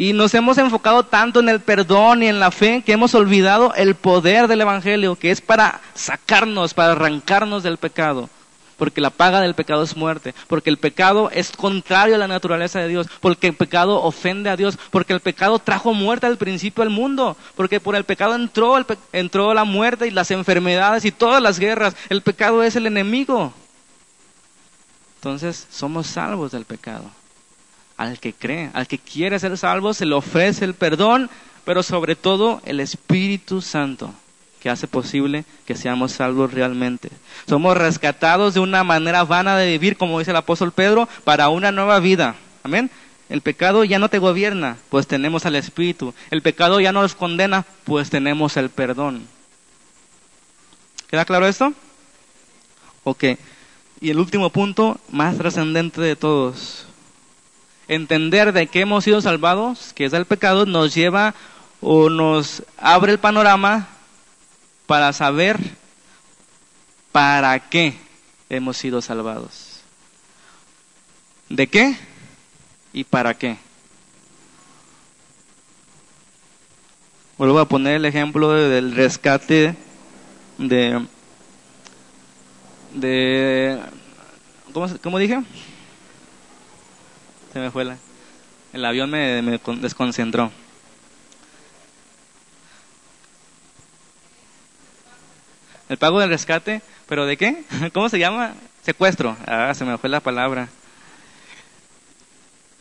Y 0.00 0.14
nos 0.14 0.32
hemos 0.32 0.56
enfocado 0.56 1.02
tanto 1.02 1.40
en 1.40 1.50
el 1.50 1.60
perdón 1.60 2.22
y 2.22 2.26
en 2.28 2.40
la 2.40 2.50
fe 2.50 2.82
que 2.82 2.92
hemos 2.92 3.14
olvidado 3.14 3.74
el 3.74 3.94
poder 3.94 4.48
del 4.48 4.62
Evangelio, 4.62 5.14
que 5.14 5.30
es 5.30 5.42
para 5.42 5.82
sacarnos, 5.92 6.72
para 6.72 6.92
arrancarnos 6.92 7.62
del 7.62 7.76
pecado. 7.76 8.30
Porque 8.78 9.02
la 9.02 9.10
paga 9.10 9.42
del 9.42 9.52
pecado 9.52 9.82
es 9.82 9.98
muerte, 9.98 10.34
porque 10.48 10.70
el 10.70 10.78
pecado 10.78 11.28
es 11.30 11.50
contrario 11.50 12.14
a 12.14 12.18
la 12.18 12.28
naturaleza 12.28 12.80
de 12.80 12.88
Dios, 12.88 13.08
porque 13.20 13.48
el 13.48 13.52
pecado 13.52 14.02
ofende 14.02 14.48
a 14.48 14.56
Dios, 14.56 14.78
porque 14.90 15.12
el 15.12 15.20
pecado 15.20 15.58
trajo 15.58 15.92
muerte 15.92 16.26
al 16.26 16.38
principio 16.38 16.82
del 16.82 16.90
mundo, 16.94 17.36
porque 17.54 17.78
por 17.78 17.94
el 17.94 18.04
pecado 18.04 18.34
entró, 18.34 18.82
entró 19.12 19.52
la 19.52 19.64
muerte 19.64 20.06
y 20.06 20.12
las 20.12 20.30
enfermedades 20.30 21.04
y 21.04 21.12
todas 21.12 21.42
las 21.42 21.58
guerras. 21.58 21.94
El 22.08 22.22
pecado 22.22 22.62
es 22.62 22.74
el 22.74 22.86
enemigo. 22.86 23.52
Entonces 25.16 25.66
somos 25.70 26.06
salvos 26.06 26.52
del 26.52 26.64
pecado. 26.64 27.10
Al 28.00 28.18
que 28.18 28.32
cree, 28.32 28.70
al 28.72 28.86
que 28.86 28.98
quiere 28.98 29.38
ser 29.38 29.58
salvo, 29.58 29.92
se 29.92 30.06
le 30.06 30.14
ofrece 30.14 30.64
el 30.64 30.72
perdón, 30.72 31.28
pero 31.66 31.82
sobre 31.82 32.16
todo 32.16 32.62
el 32.64 32.80
Espíritu 32.80 33.60
Santo 33.60 34.14
que 34.58 34.70
hace 34.70 34.88
posible 34.88 35.44
que 35.66 35.76
seamos 35.76 36.12
salvos 36.12 36.54
realmente. 36.54 37.10
Somos 37.46 37.76
rescatados 37.76 38.54
de 38.54 38.60
una 38.60 38.84
manera 38.84 39.24
vana 39.24 39.54
de 39.58 39.72
vivir, 39.72 39.98
como 39.98 40.18
dice 40.18 40.30
el 40.30 40.38
apóstol 40.38 40.72
Pedro, 40.72 41.10
para 41.24 41.50
una 41.50 41.72
nueva 41.72 42.00
vida. 42.00 42.36
Amén. 42.62 42.90
El 43.28 43.42
pecado 43.42 43.84
ya 43.84 43.98
no 43.98 44.08
te 44.08 44.16
gobierna, 44.16 44.78
pues 44.88 45.06
tenemos 45.06 45.44
al 45.44 45.56
Espíritu. 45.56 46.14
El 46.30 46.40
pecado 46.40 46.80
ya 46.80 46.92
no 46.92 47.02
nos 47.02 47.14
condena, 47.14 47.66
pues 47.84 48.08
tenemos 48.08 48.56
el 48.56 48.70
perdón. 48.70 49.26
¿Queda 51.06 51.26
claro 51.26 51.46
esto? 51.46 51.74
Ok. 53.04 53.24
Y 54.00 54.08
el 54.08 54.18
último 54.18 54.48
punto, 54.48 54.98
más 55.10 55.36
trascendente 55.36 56.00
de 56.00 56.16
todos. 56.16 56.86
Entender 57.90 58.52
de 58.52 58.68
qué 58.68 58.82
hemos 58.82 59.02
sido 59.02 59.20
salvados, 59.20 59.92
que 59.94 60.04
es 60.04 60.12
el 60.12 60.24
pecado, 60.24 60.64
nos 60.64 60.94
lleva 60.94 61.34
o 61.80 62.08
nos 62.08 62.62
abre 62.78 63.10
el 63.10 63.18
panorama 63.18 63.88
para 64.86 65.12
saber 65.12 65.58
para 67.10 67.68
qué 67.68 67.96
hemos 68.48 68.76
sido 68.76 69.02
salvados. 69.02 69.80
¿De 71.48 71.66
qué 71.66 71.96
y 72.92 73.02
para 73.02 73.34
qué? 73.34 73.56
Vuelvo 77.38 77.58
a 77.58 77.66
poner 77.68 77.96
el 77.96 78.04
ejemplo 78.04 78.52
del 78.52 78.94
rescate 78.94 79.74
de 80.58 81.04
de, 82.94 83.80
¿cómo, 85.02 85.18
dije? 85.18 85.42
Se 87.52 87.58
me 87.58 87.70
fue 87.70 87.84
la, 87.84 87.96
el 88.72 88.84
avión 88.84 89.10
me, 89.10 89.42
me 89.42 89.60
desconcentró. 89.80 90.52
El 95.88 95.98
pago 95.98 96.20
del 96.20 96.30
rescate, 96.30 96.82
pero 97.08 97.26
¿de 97.26 97.36
qué? 97.36 97.64
¿Cómo 97.92 98.08
se 98.08 98.18
llama? 98.18 98.54
Secuestro. 98.82 99.36
Ah, 99.46 99.72
se 99.74 99.84
me 99.84 99.98
fue 99.98 100.08
la 100.08 100.20
palabra. 100.20 100.68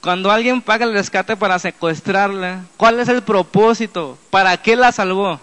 Cuando 0.01 0.31
alguien 0.31 0.61
paga 0.61 0.85
el 0.85 0.93
rescate 0.93 1.35
para 1.35 1.59
secuestrarla, 1.59 2.63
¿cuál 2.77 2.99
es 2.99 3.09
el 3.09 3.23
propósito? 3.23 4.17
¿Para 4.29 4.55
qué 4.57 4.75
la 4.75 4.91
salvó? 4.91 5.39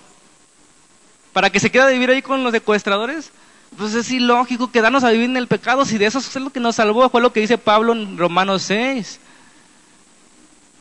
¿Para 1.33 1.51
que 1.51 1.61
se 1.61 1.71
quede 1.71 1.83
a 1.83 1.89
vivir 1.89 2.09
ahí 2.11 2.23
con 2.23 2.43
los 2.43 2.53
secuestradores? 2.53 3.33
Pues 3.77 3.95
es 3.95 4.11
ilógico 4.11 4.71
quedarnos 4.71 5.05
a 5.05 5.11
vivir 5.11 5.29
en 5.29 5.37
el 5.37 5.49
pecado 5.49 5.85
si 5.85 5.99
de 5.99 6.07
eso 6.07 6.19
es 6.19 6.35
lo 6.37 6.51
que 6.51 6.61
nos 6.61 6.77
salvó, 6.77 7.09
fue 7.11 7.21
lo 7.21 7.33
que 7.33 7.41
dice 7.41 7.59
Pablo 7.59 7.93
en 7.93 8.17
Romanos 8.17 8.63
6. 8.63 9.21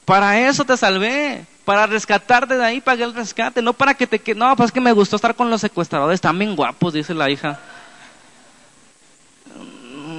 Para 0.06 0.48
eso 0.48 0.64
te 0.64 0.78
salvé, 0.78 1.46
para 1.66 1.88
rescatarte 1.88 2.56
de 2.56 2.64
ahí 2.64 2.80
pagué 2.80 3.04
el 3.04 3.14
rescate, 3.14 3.62
no 3.62 3.74
para 3.74 3.96
que 3.96 4.06
te 4.06 4.36
no, 4.36 4.56
pues 4.56 4.68
es 4.68 4.72
que 4.72 4.80
me 4.80 4.92
gustó 4.92 5.16
estar 5.16 5.36
con 5.36 5.50
los 5.50 5.62
secuestradores, 5.62 6.22
bien 6.36 6.56
guapos, 6.56 6.94
dice 6.94 7.14
la 7.14 7.30
hija. 7.30 7.60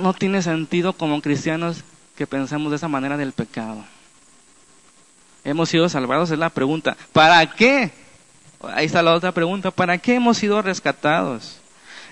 No 0.03 0.13
tiene 0.13 0.43
sentido 0.43 0.93
como 0.93 1.23
cristianos 1.23 1.85
que 2.17 2.27
pensemos 2.27 2.71
de 2.71 2.77
esa 2.77 2.89
manera 2.89 3.17
del 3.17 3.33
pecado. 3.33 3.85
Hemos 5.45 5.69
sido 5.69 5.89
salvados, 5.89 6.31
es 6.33 6.39
la 6.39 6.51
pregunta. 6.51 6.97
¿Para 7.13 7.47
qué? 7.47 7.93
Ahí 8.75 8.87
está 8.87 9.03
la 9.03 9.15
otra 9.15 9.31
pregunta. 9.31 9.71
¿Para 9.71 9.97
qué 9.99 10.17
hemos 10.17 10.39
sido 10.39 10.61
rescatados? 10.61 11.61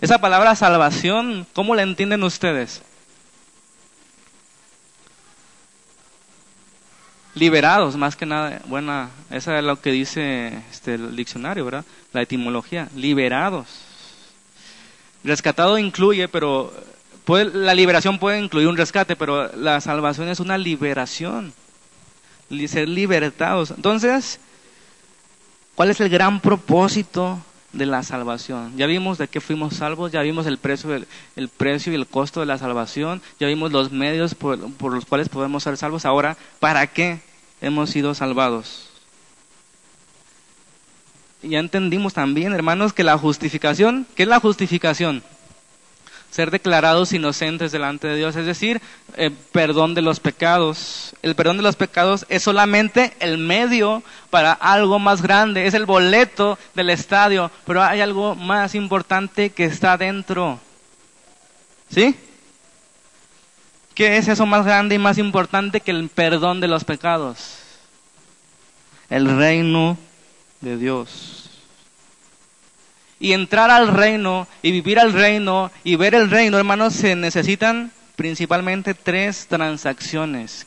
Esa 0.01 0.19
palabra 0.19 0.55
salvación, 0.57 1.47
¿cómo 1.53 1.75
la 1.75 1.83
entienden 1.83 2.23
ustedes? 2.23 2.83
Liberados, 7.35 7.97
más 7.97 8.15
que 8.15 8.27
nada. 8.27 8.61
Buena, 8.67 9.11
esa 9.31 9.59
es 9.59 9.65
lo 9.65 9.81
que 9.81 9.91
dice 9.91 10.63
este, 10.71 10.95
el 10.95 11.17
diccionario, 11.17 11.65
¿verdad? 11.65 11.85
La 12.13 12.23
etimología. 12.23 12.89
Liberados. 12.95 13.67
Rescatado 15.25 15.79
incluye, 15.79 16.29
pero 16.29 16.73
la 17.27 17.75
liberación 17.75 18.19
puede 18.19 18.39
incluir 18.39 18.69
un 18.69 18.77
rescate, 18.77 19.17
pero 19.17 19.51
la 19.57 19.81
salvación 19.81 20.29
es 20.29 20.39
una 20.39 20.59
liberación. 20.59 21.53
Ser 22.69 22.89
libertados. 22.89 23.73
Entonces, 23.73 24.39
¿cuál 25.75 25.91
es 25.91 26.01
el 26.01 26.09
gran 26.09 26.41
propósito 26.41 27.41
de 27.75 27.87
la 27.87 28.03
salvación? 28.03 28.77
Ya 28.77 28.87
vimos 28.87 29.19
de 29.19 29.29
qué 29.29 29.41
fuimos 29.41 29.75
salvos, 29.75 30.13
ya 30.13 30.23
vimos 30.23 30.47
el 30.47 30.59
precio, 30.59 30.95
el, 30.95 31.49
precio 31.49 31.93
y 31.93 31.97
el 31.97 32.07
costo 32.07 32.41
de 32.41 32.47
la 32.47 32.59
salvación, 32.59 33.21
ya 33.39 33.47
vimos 33.47 33.73
los 33.73 33.93
medios 33.93 34.35
por, 34.35 34.73
por 34.75 34.93
los 34.93 35.05
cuales 35.05 35.29
podemos 35.29 35.63
ser 35.63 35.77
salvos. 35.77 36.05
Ahora, 36.05 36.37
¿para 36.61 36.87
qué 36.87 37.21
hemos 37.61 37.91
sido 37.91 38.15
salvados? 38.15 38.91
Ya 41.43 41.59
entendimos 41.59 42.15
también, 42.15 42.55
hermanos, 42.55 42.93
que 42.93 43.05
la 43.05 43.19
justificación, 43.19 44.07
¿qué 44.15 44.23
es 44.23 44.29
la 44.29 44.41
justificación? 44.41 45.23
Ser 46.35 46.51
declarados 46.51 47.13
inocentes 47.13 47.71
delante 47.71 48.09
de 48.09 48.17
Dios, 48.17 48.35
es 48.35 48.45
decir, 48.45 48.83
eh, 49.17 49.31
perdón 49.53 49.95
de 49.95 50.03
los 50.03 50.19
pecados. 50.19 51.15
El 51.23 51.37
perdón 51.37 51.59
de 51.59 51.63
los 51.63 51.77
pecados 51.77 52.27
es 52.29 52.43
solamente 52.43 53.13
el 53.21 53.39
medio 53.39 54.03
para 54.31 54.51
algo 54.53 54.99
más 54.99 55.23
grande, 55.23 55.69
es 55.69 55.75
el 55.75 55.87
boleto 55.87 56.59
del 56.75 56.91
estadio, 56.91 57.53
pero 57.65 57.85
hay 57.85 58.01
algo 58.01 58.35
más 58.35 58.75
importante 58.75 59.51
que 59.51 59.65
está 59.65 59.97
dentro. 59.97 60.59
¿Sí? 61.89 62.17
¿Qué 63.95 64.17
es 64.17 64.27
eso 64.27 64.45
más 64.45 64.65
grande 64.65 64.97
y 64.97 64.99
más 64.99 65.19
importante 65.19 65.81
que 65.81 65.93
el 65.93 66.09
perdón 66.09 66.61
de 66.61 66.67
los 66.67 66.83
pecados? 66.83 67.59
El 69.09 69.37
reino 69.37 69.97
de 70.61 70.79
Dios 70.79 71.44
y 73.25 73.33
entrar 73.33 73.71
al 73.71 73.89
reino 73.89 74.47
y 74.61 74.71
vivir 74.71 74.99
al 74.99 75.15
reino 75.15 75.71
y 75.83 75.97
ver 75.97 76.15
el 76.15 76.29
reino, 76.29 76.59
hermanos, 76.59 76.93
se 76.93 77.17
necesitan 77.17 77.91
principalmente 78.17 78.93
tres 78.93 79.47
transacciones. 79.47 80.67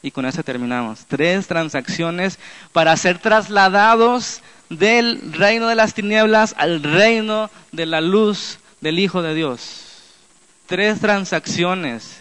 Y 0.00 0.12
con 0.12 0.24
eso 0.24 0.42
terminamos. 0.42 1.04
Tres 1.06 1.46
transacciones 1.48 2.38
para 2.72 2.96
ser 2.96 3.18
trasladados 3.18 4.40
del 4.70 5.34
reino 5.34 5.68
de 5.68 5.74
las 5.74 5.92
tinieblas 5.92 6.54
al 6.56 6.82
reino 6.82 7.50
de 7.70 7.84
la 7.84 8.00
luz 8.00 8.58
del 8.80 8.98
Hijo 8.98 9.20
de 9.20 9.34
Dios. 9.34 9.84
Tres 10.64 11.00
transacciones. 11.00 12.16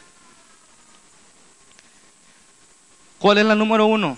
¿Cuál 3.17 3.37
es 3.37 3.45
la 3.45 3.55
número 3.55 3.85
uno? 3.85 4.17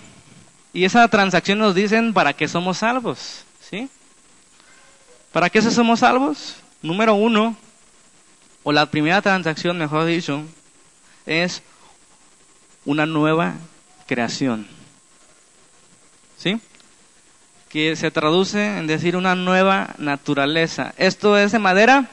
Y 0.74 0.86
esa 0.86 1.07
transacción 1.07 1.59
nos 1.59 1.76
dicen 1.76 2.16
para 2.16 2.34
qué 2.34 2.47
somos 2.47 2.80
salvos. 2.80 3.43
¿Sí? 3.70 3.91
¿Para 5.34 5.49
qué 5.49 5.63
somos 5.63 6.01
salvos? 6.01 6.57
Número 6.84 7.15
uno, 7.15 7.57
o 8.61 8.71
la 8.71 8.86
primera 8.86 9.19
transacción, 9.19 9.79
mejor 9.79 10.05
dicho, 10.05 10.43
es 11.25 11.63
una 12.86 13.07
nueva 13.07 13.55
creación. 14.05 14.67
¿Sí? 16.38 16.61
Que 17.67 17.95
se 17.95 18.11
traduce 18.11 18.77
en 18.77 18.86
decir 18.86 19.17
una 19.17 19.34
nueva 19.34 19.95
naturaleza. 19.97 20.93
Esto 20.97 21.36
es 21.36 21.51
de 21.51 21.57
madera 21.57 22.07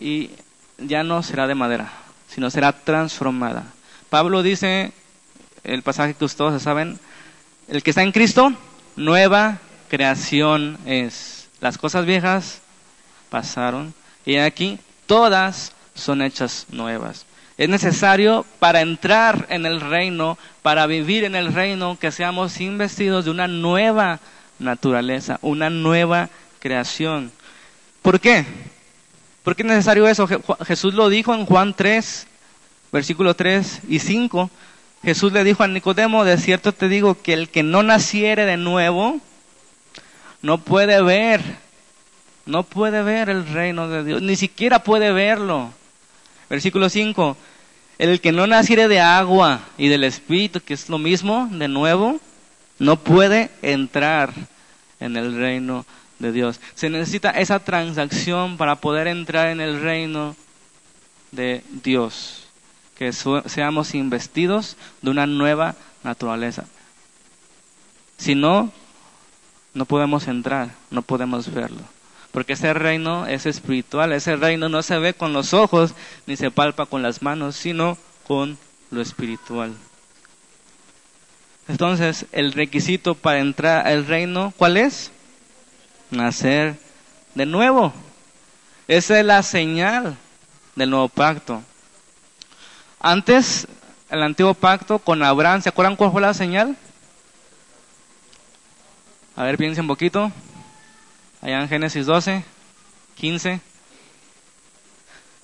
y 0.00 0.30
ya 0.78 1.02
no 1.02 1.24
será 1.24 1.48
de 1.48 1.56
madera, 1.56 1.90
sino 2.28 2.50
será 2.50 2.70
transformada. 2.70 3.64
Pablo 4.10 4.44
dice, 4.44 4.92
el 5.64 5.82
pasaje 5.82 6.14
que 6.14 6.24
ustedes 6.24 6.62
saben, 6.62 7.00
el 7.66 7.82
que 7.82 7.90
está 7.90 8.04
en 8.04 8.12
Cristo, 8.12 8.52
nueva 8.94 9.58
creación 9.88 10.78
es. 10.86 11.37
Las 11.60 11.78
cosas 11.78 12.06
viejas 12.06 12.60
pasaron 13.30 13.94
y 14.24 14.36
aquí 14.36 14.78
todas 15.06 15.72
son 15.94 16.22
hechas 16.22 16.66
nuevas. 16.70 17.26
Es 17.56 17.68
necesario 17.68 18.46
para 18.60 18.82
entrar 18.82 19.46
en 19.48 19.66
el 19.66 19.80
reino, 19.80 20.38
para 20.62 20.86
vivir 20.86 21.24
en 21.24 21.34
el 21.34 21.52
reino, 21.52 21.98
que 21.98 22.12
seamos 22.12 22.60
investidos 22.60 23.24
de 23.24 23.32
una 23.32 23.48
nueva 23.48 24.20
naturaleza, 24.60 25.38
una 25.42 25.68
nueva 25.68 26.28
creación. 26.60 27.32
¿Por 28.02 28.20
qué? 28.20 28.44
¿Por 29.42 29.56
qué 29.56 29.62
es 29.62 29.68
necesario 29.68 30.06
eso? 30.06 30.28
Jesús 30.64 30.94
lo 30.94 31.08
dijo 31.08 31.34
en 31.34 31.46
Juan 31.46 31.74
3, 31.74 32.26
versículo 32.92 33.34
3 33.34 33.80
y 33.88 33.98
5. 33.98 34.50
Jesús 35.02 35.32
le 35.32 35.42
dijo 35.42 35.62
a 35.62 35.68
Nicodemo, 35.68 36.24
de 36.24 36.38
cierto 36.38 36.72
te 36.72 36.88
digo 36.88 37.20
que 37.20 37.32
el 37.32 37.48
que 37.48 37.62
no 37.62 37.82
naciere 37.82 38.44
de 38.44 38.56
nuevo, 38.56 39.20
no 40.42 40.58
puede 40.58 41.02
ver, 41.02 41.42
no 42.46 42.62
puede 42.62 43.02
ver 43.02 43.28
el 43.28 43.46
reino 43.46 43.88
de 43.88 44.04
Dios, 44.04 44.22
ni 44.22 44.36
siquiera 44.36 44.82
puede 44.82 45.12
verlo. 45.12 45.72
Versículo 46.48 46.88
5, 46.88 47.36
el 47.98 48.20
que 48.20 48.32
no 48.32 48.46
naciere 48.46 48.88
de 48.88 49.00
agua 49.00 49.60
y 49.76 49.88
del 49.88 50.04
Espíritu, 50.04 50.60
que 50.60 50.74
es 50.74 50.88
lo 50.88 50.98
mismo, 50.98 51.48
de 51.52 51.68
nuevo, 51.68 52.20
no 52.78 52.96
puede 52.96 53.50
entrar 53.62 54.32
en 55.00 55.16
el 55.16 55.36
reino 55.36 55.84
de 56.18 56.32
Dios. 56.32 56.60
Se 56.74 56.90
necesita 56.90 57.30
esa 57.30 57.58
transacción 57.58 58.56
para 58.56 58.76
poder 58.76 59.08
entrar 59.08 59.48
en 59.48 59.60
el 59.60 59.80
reino 59.80 60.36
de 61.32 61.62
Dios, 61.82 62.46
que 62.96 63.12
seamos 63.12 63.94
investidos 63.94 64.76
de 65.02 65.10
una 65.10 65.26
nueva 65.26 65.74
naturaleza. 66.02 66.64
Si 68.16 68.34
no, 68.34 68.72
no 69.78 69.84
podemos 69.84 70.26
entrar, 70.26 70.70
no 70.90 71.02
podemos 71.02 71.54
verlo. 71.54 71.80
Porque 72.32 72.54
ese 72.54 72.74
reino 72.74 73.26
es 73.26 73.46
espiritual, 73.46 74.12
ese 74.12 74.34
reino 74.34 74.68
no 74.68 74.82
se 74.82 74.98
ve 74.98 75.14
con 75.14 75.32
los 75.32 75.54
ojos 75.54 75.94
ni 76.26 76.34
se 76.34 76.50
palpa 76.50 76.86
con 76.86 77.00
las 77.00 77.22
manos, 77.22 77.54
sino 77.54 77.96
con 78.26 78.58
lo 78.90 79.00
espiritual. 79.00 79.72
Entonces, 81.68 82.26
el 82.32 82.54
requisito 82.54 83.14
para 83.14 83.38
entrar 83.38 83.86
al 83.86 84.04
reino, 84.04 84.52
¿cuál 84.56 84.78
es? 84.78 85.12
Nacer 86.10 86.76
de 87.36 87.46
nuevo. 87.46 87.92
Esa 88.88 89.20
es 89.20 89.24
la 89.24 89.44
señal 89.44 90.16
del 90.74 90.90
nuevo 90.90 91.08
pacto. 91.08 91.62
Antes, 92.98 93.68
el 94.10 94.24
antiguo 94.24 94.54
pacto 94.54 94.98
con 94.98 95.22
Abraham, 95.22 95.62
¿se 95.62 95.68
acuerdan 95.68 95.94
cuál 95.94 96.10
fue 96.10 96.20
la 96.20 96.34
señal? 96.34 96.76
A 99.38 99.44
ver, 99.44 99.56
piensen 99.56 99.82
un 99.82 99.86
poquito. 99.86 100.32
Allá 101.40 101.60
en 101.60 101.68
Génesis 101.68 102.06
12, 102.06 102.42
15. 103.14 103.60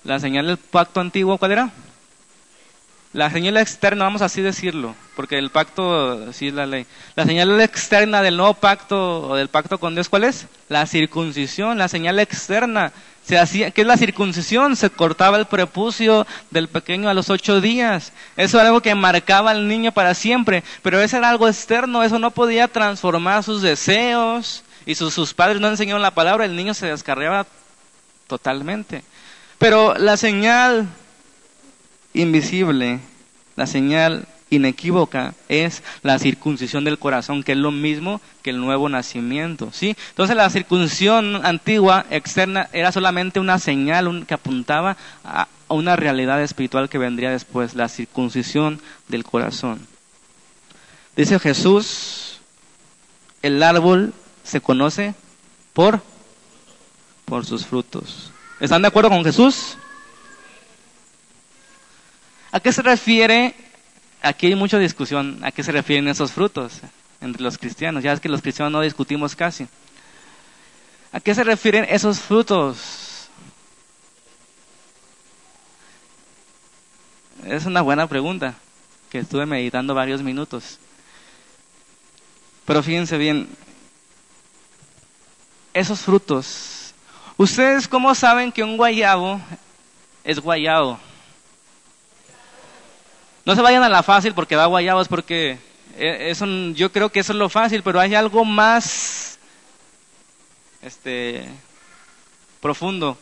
La 0.03 0.19
señal 0.19 0.49
del 0.49 0.57
pacto 0.57 0.99
antiguo, 0.99 1.39
¿cuál 1.39 1.53
era? 1.53 1.71
La 3.13 3.31
señal 3.31 3.57
externa, 3.57 4.03
vamos 4.03 4.21
así 4.21 4.43
decirlo, 4.43 4.97
porque 5.15 5.39
el 5.39 5.51
pacto 5.51 6.33
sí 6.33 6.49
es 6.49 6.55
la 6.55 6.67
ley. 6.67 6.87
La 7.15 7.25
señal 7.25 7.61
externa 7.61 8.21
del 8.21 8.37
nuevo 8.37 8.55
pacto 8.55 9.29
o 9.29 9.37
del 9.37 9.47
pacto 9.47 9.79
con 9.79 9.95
Dios, 9.95 10.09
¿cuál 10.09 10.25
es? 10.25 10.49
La 10.69 10.87
circuncisión, 10.87 11.79
la 11.79 11.87
señal 11.87 12.19
externa. 12.19 12.93
Se 13.27 13.39
hacía, 13.39 13.71
¿Qué 13.71 13.81
es 13.81 13.87
la 13.87 13.97
circuncisión? 13.97 14.77
Se 14.77 14.91
cortaba 14.91 15.39
el 15.39 15.47
prepucio 15.47 16.27
del 16.51 16.69
pequeño 16.69 17.09
a 17.09 17.15
los 17.15 17.31
ocho 17.31 17.61
días. 17.61 18.13
Eso 18.37 18.59
era 18.59 18.69
algo 18.69 18.83
que 18.83 18.95
marcaba 18.95 19.51
al 19.51 19.67
niño 19.67 19.93
para 19.93 20.15
siempre, 20.15 20.63
pero 20.83 21.01
eso 21.01 21.17
era 21.17 21.31
algo 21.31 21.49
externo, 21.49 22.03
eso 22.03 22.19
no 22.19 22.31
podía 22.31 22.69
transformar 22.69 23.43
sus 23.43 23.63
deseos. 23.63 24.63
Y 24.87 24.95
sus, 24.95 25.15
sus 25.15 25.33
padres 25.33 25.61
no 25.61 25.69
enseñaron 25.69 26.03
la 26.03 26.11
palabra, 26.11 26.45
el 26.45 26.55
niño 26.55 26.75
se 26.75 26.87
descarriaba 26.87 27.47
totalmente. 28.27 29.03
Pero 29.59 29.95
la 29.97 30.19
señal 30.19 30.87
invisible, 32.13 33.01
la 33.57 33.67
señal 33.67 34.27
inequívoca 34.57 35.35
es 35.49 35.83
la 36.03 36.19
circuncisión 36.19 36.85
del 36.85 36.99
corazón, 36.99 37.43
que 37.43 37.53
es 37.53 37.59
lo 37.59 37.71
mismo 37.71 38.21
que 38.43 38.51
el 38.51 38.61
nuevo 38.61 38.89
nacimiento, 38.89 39.71
¿sí? 39.73 39.97
Entonces 40.11 40.37
la 40.37 40.51
circuncisión 40.51 41.45
antigua, 41.45 42.07
externa, 42.11 42.69
era 42.73 42.93
solamente 42.93 43.41
una 43.41 43.59
señal 43.59 44.27
que 44.27 44.35
apuntaba 44.35 44.97
a 45.25 45.49
una 45.69 45.97
realidad 45.97 46.43
espiritual 46.43 46.89
que 46.89 46.99
vendría 46.99 47.31
después, 47.31 47.75
la 47.75 47.89
circuncisión 47.89 48.81
del 49.09 49.25
corazón. 49.25 49.87
Dice 51.17 51.39
Jesús, 51.39 52.41
el 53.43 53.63
árbol 53.63 54.13
se 54.43 54.61
conoce 54.61 55.15
por 55.73 56.03
por 57.25 57.45
sus 57.45 57.67
frutos. 57.67 58.31
¿Están 58.61 58.83
de 58.83 58.89
acuerdo 58.89 59.11
con 59.11 59.25
Jesús? 59.25 59.77
¿A 62.53 62.61
qué 62.61 62.73
se 62.73 62.83
refiere? 62.83 63.55
Aquí 64.25 64.47
hay 64.47 64.55
mucha 64.55 64.79
discusión. 64.79 65.39
¿A 65.43 65.53
qué 65.53 65.63
se 65.63 65.71
refieren 65.71 66.09
esos 66.09 66.33
frutos 66.33 66.81
entre 67.21 67.43
los 67.43 67.59
cristianos? 67.59 68.03
Ya 68.03 68.15
es 68.15 68.21
que 68.21 68.31
los 68.31 68.41
cristianos 68.41 68.73
no 68.73 68.81
discutimos 68.81 69.37
casi. 69.37 69.69
¿A 71.13 71.21
qué 71.21 71.35
se 71.35 71.45
refieren 71.45 71.85
esos 71.91 72.21
frutos? 72.21 73.29
Es 77.45 77.67
una 77.67 77.83
buena 77.83 78.07
pregunta 78.07 78.55
que 79.11 79.19
estuve 79.19 79.45
meditando 79.45 79.95
varios 79.95 80.23
minutos. 80.23 80.79
Pero 82.65 82.83
fíjense 82.83 83.19
bien, 83.19 83.47
esos 85.75 86.01
frutos, 86.01 86.95
¿ustedes 87.37 87.87
cómo 87.87 88.15
saben 88.15 88.51
que 88.51 88.63
un 88.65 88.79
guayabo 88.79 89.39
es 90.25 90.41
guayabo? 90.41 90.99
No 93.45 93.55
se 93.55 93.63
vayan 93.63 93.83
a 93.83 93.89
la 93.89 94.03
fácil 94.03 94.33
porque 94.35 94.57
da 94.57 94.67
guayabos, 94.67 95.09
porque 95.09 95.59
eh, 95.97 96.31
eso, 96.31 96.47
yo 96.73 96.91
creo 96.91 97.11
que 97.11 97.21
eso 97.21 97.33
es 97.33 97.39
lo 97.39 97.49
fácil, 97.49 97.83
pero 97.83 98.01
hay 98.01 98.15
algo 98.15 98.45
más 98.45 99.39
este, 100.81 101.45
profundo 102.61 103.19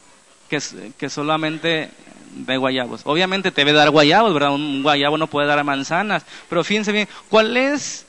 que, 0.49 0.61
que 0.97 1.11
solamente 1.11 1.91
de 2.35 2.57
guayabos. 2.57 3.03
Obviamente 3.05 3.51
te 3.51 3.65
debe 3.65 3.77
dar 3.77 3.91
guayabos, 3.91 4.33
¿verdad? 4.33 4.55
Un 4.55 4.83
guayabo 4.83 5.19
no 5.19 5.27
puede 5.27 5.49
dar 5.49 5.63
manzanas, 5.65 6.25
pero 6.49 6.65
fíjense 6.65 6.93
bien, 6.93 7.09
¿cuál 7.29 7.57
es 7.57 8.07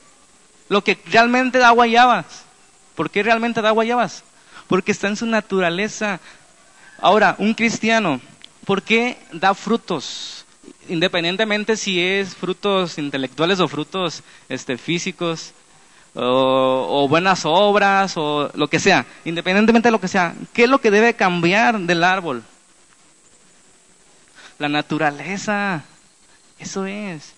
lo 0.70 0.84
que 0.84 0.98
realmente 1.06 1.58
da 1.58 1.72
guayabas? 1.72 2.26
¿Por 2.96 3.10
qué 3.10 3.24
realmente 3.24 3.62
da 3.62 3.72
guayabas? 3.72 4.24
Porque 4.68 4.92
está 4.92 5.08
en 5.08 5.18
su 5.18 5.26
naturaleza. 5.26 6.20
Ahora, 7.00 7.36
un 7.40 7.54
cristiano, 7.54 8.22
¿por 8.66 8.82
qué 8.84 9.18
da 9.32 9.54
frutos? 9.54 10.43
Independientemente 10.90 11.78
si 11.78 12.02
es 12.02 12.36
frutos 12.36 12.98
intelectuales 12.98 13.60
o 13.60 13.68
frutos 13.68 14.24
este, 14.50 14.78
físicos, 14.78 15.54
o, 16.16 17.08
buenas 17.10 17.42
obras, 17.46 18.14
o 18.18 18.52
lo 18.56 18.68
que 18.68 18.80
sea, 18.80 19.06
independientemente 19.26 19.88
de 19.88 19.92
lo 19.92 20.02
que 20.02 20.08
sea, 20.08 20.36
¿qué 20.54 20.66
es 20.66 20.70
lo 20.70 20.80
que 20.80 20.92
debe 20.92 21.16
cambiar 21.16 21.80
del 21.80 22.04
árbol? 22.04 22.44
La 24.60 24.70
naturaleza, 24.70 25.84
eso 26.60 26.86
es. 26.86 27.34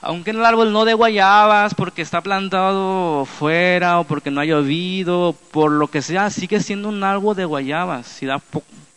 Aunque 0.00 0.30
el 0.30 0.44
árbol 0.44 0.72
no 0.72 0.84
de 0.84 0.94
guayabas 0.94 1.74
porque 1.74 2.02
está 2.02 2.20
plantado 2.20 3.24
fuera 3.24 4.00
o 4.00 4.04
porque 4.04 4.30
no 4.30 4.40
ha 4.40 4.44
llovido, 4.44 5.34
por 5.50 5.70
lo 5.70 5.88
que 5.88 6.02
sea, 6.02 6.30
sigue 6.30 6.60
siendo 6.60 6.88
un 6.88 7.02
árbol 7.04 7.36
de 7.36 7.44
guayabas, 7.44 8.06
si 8.06 8.26
da 8.26 8.40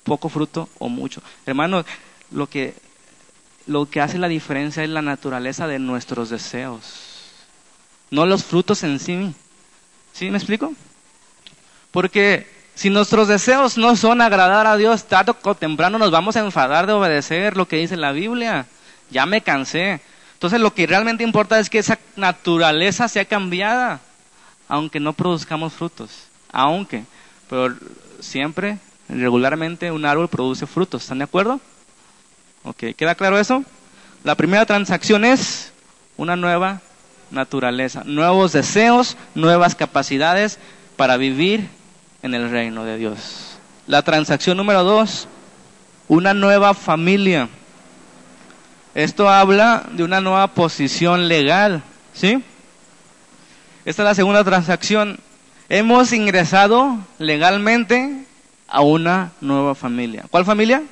poco 0.04 0.30
fruto 0.30 0.70
o 0.80 0.90
mucho. 0.90 1.22
Hermanos, 1.46 1.86
lo 2.32 2.48
que 2.48 2.74
lo 3.68 3.90
que 3.90 4.02
hace 4.02 4.18
la 4.18 4.28
diferencia 4.28 4.84
es 4.84 4.90
la 4.90 5.02
naturaleza 5.02 5.68
de 5.68 5.80
nuestros 5.80 6.30
deseos, 6.30 6.84
no 8.10 8.26
los 8.26 8.44
frutos 8.44 8.84
en 8.84 9.00
sí. 9.00 9.34
¿Sí 10.14 10.32
me 10.32 10.38
explico? 10.38 10.74
Porque 11.92 12.48
si 12.74 12.90
nuestros 12.90 13.28
deseos 13.28 13.78
no 13.78 13.96
son 13.96 14.22
agradar 14.22 14.66
a 14.68 14.78
Dios, 14.78 15.06
tarde 15.06 15.34
o 15.42 15.56
temprano 15.56 15.98
nos 15.98 16.12
vamos 16.12 16.36
a 16.36 16.40
enfadar 16.40 16.88
de 16.88 16.94
obedecer 16.94 17.58
lo 17.58 17.68
que 17.68 17.78
dice 17.78 17.98
la 17.98 18.12
Biblia. 18.12 18.66
Ya 19.10 19.26
me 19.26 19.42
cansé. 19.42 20.02
Entonces 20.34 20.60
lo 20.60 20.74
que 20.74 20.88
realmente 20.88 21.24
importa 21.24 21.60
es 21.60 21.70
que 21.70 21.80
esa 21.80 22.00
naturaleza 22.16 23.08
sea 23.08 23.26
cambiada, 23.26 24.00
aunque 24.68 25.00
no 25.00 25.14
produzcamos 25.14 25.74
frutos. 25.74 26.28
Aunque, 26.52 27.04
pero 27.50 27.76
siempre, 28.20 28.78
regularmente, 29.10 29.92
un 29.92 30.06
árbol 30.06 30.30
produce 30.30 30.68
frutos. 30.68 31.04
¿Están 31.04 31.18
de 31.18 31.24
acuerdo? 31.24 31.60
Ok, 32.68 32.84
¿queda 32.98 33.16
claro 33.16 33.40
eso? 33.40 33.64
La 34.26 34.36
primera 34.36 34.66
transacción 34.66 35.24
es 35.24 35.72
una 36.18 36.36
nueva 36.36 36.82
naturaleza, 37.32 38.04
nuevos 38.04 38.52
deseos, 38.52 39.16
nuevas 39.36 39.74
capacidades 39.74 40.60
para 40.98 41.16
vivir 41.16 41.70
en 42.24 42.34
el 42.34 42.50
reino 42.50 42.84
de 42.84 42.98
Dios. 42.98 43.58
La 43.86 44.02
transacción 44.02 44.58
número 44.58 44.84
dos, 44.84 45.30
una 46.10 46.34
nueva 46.34 46.74
familia. 46.74 47.48
Esto 48.94 49.30
habla 49.30 49.86
de 49.94 50.04
una 50.04 50.20
nueva 50.20 50.48
posición 50.48 51.30
legal, 51.30 51.84
¿sí? 52.14 52.44
Esta 53.86 54.02
es 54.02 54.06
la 54.08 54.16
segunda 54.16 54.44
transacción. 54.44 55.20
Hemos 55.70 56.12
ingresado 56.12 56.98
legalmente 57.18 58.26
a 58.68 58.82
una 58.82 59.32
nueva 59.40 59.74
familia. 59.74 60.26
¿Cuál 60.30 60.44
familia? 60.44 60.84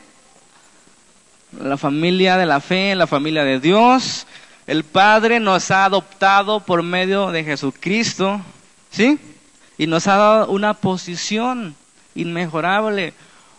La 1.62 1.78
familia 1.78 2.38
de 2.38 2.46
la 2.46 2.60
fe, 2.60 2.96
la 2.96 3.08
familia 3.08 3.44
de 3.44 3.60
Dios. 3.60 4.28
El 4.68 4.84
Padre 4.84 5.40
nos 5.40 5.72
ha 5.72 5.86
adoptado 5.86 6.60
por 6.60 6.82
medio 6.84 7.32
de 7.32 7.44
Jesucristo, 7.44 8.42
¿sí? 8.90 9.20
Y 9.78 9.88
nos 9.88 10.08
ha 10.08 10.18
dado 10.18 10.50
una 10.50 10.74
posición 10.74 11.76
inmejorable, 12.16 13.14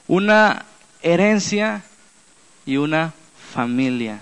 una 0.08 0.64
herencia 1.02 1.84
y 2.64 2.76
una 2.78 3.12
familia. 3.52 4.20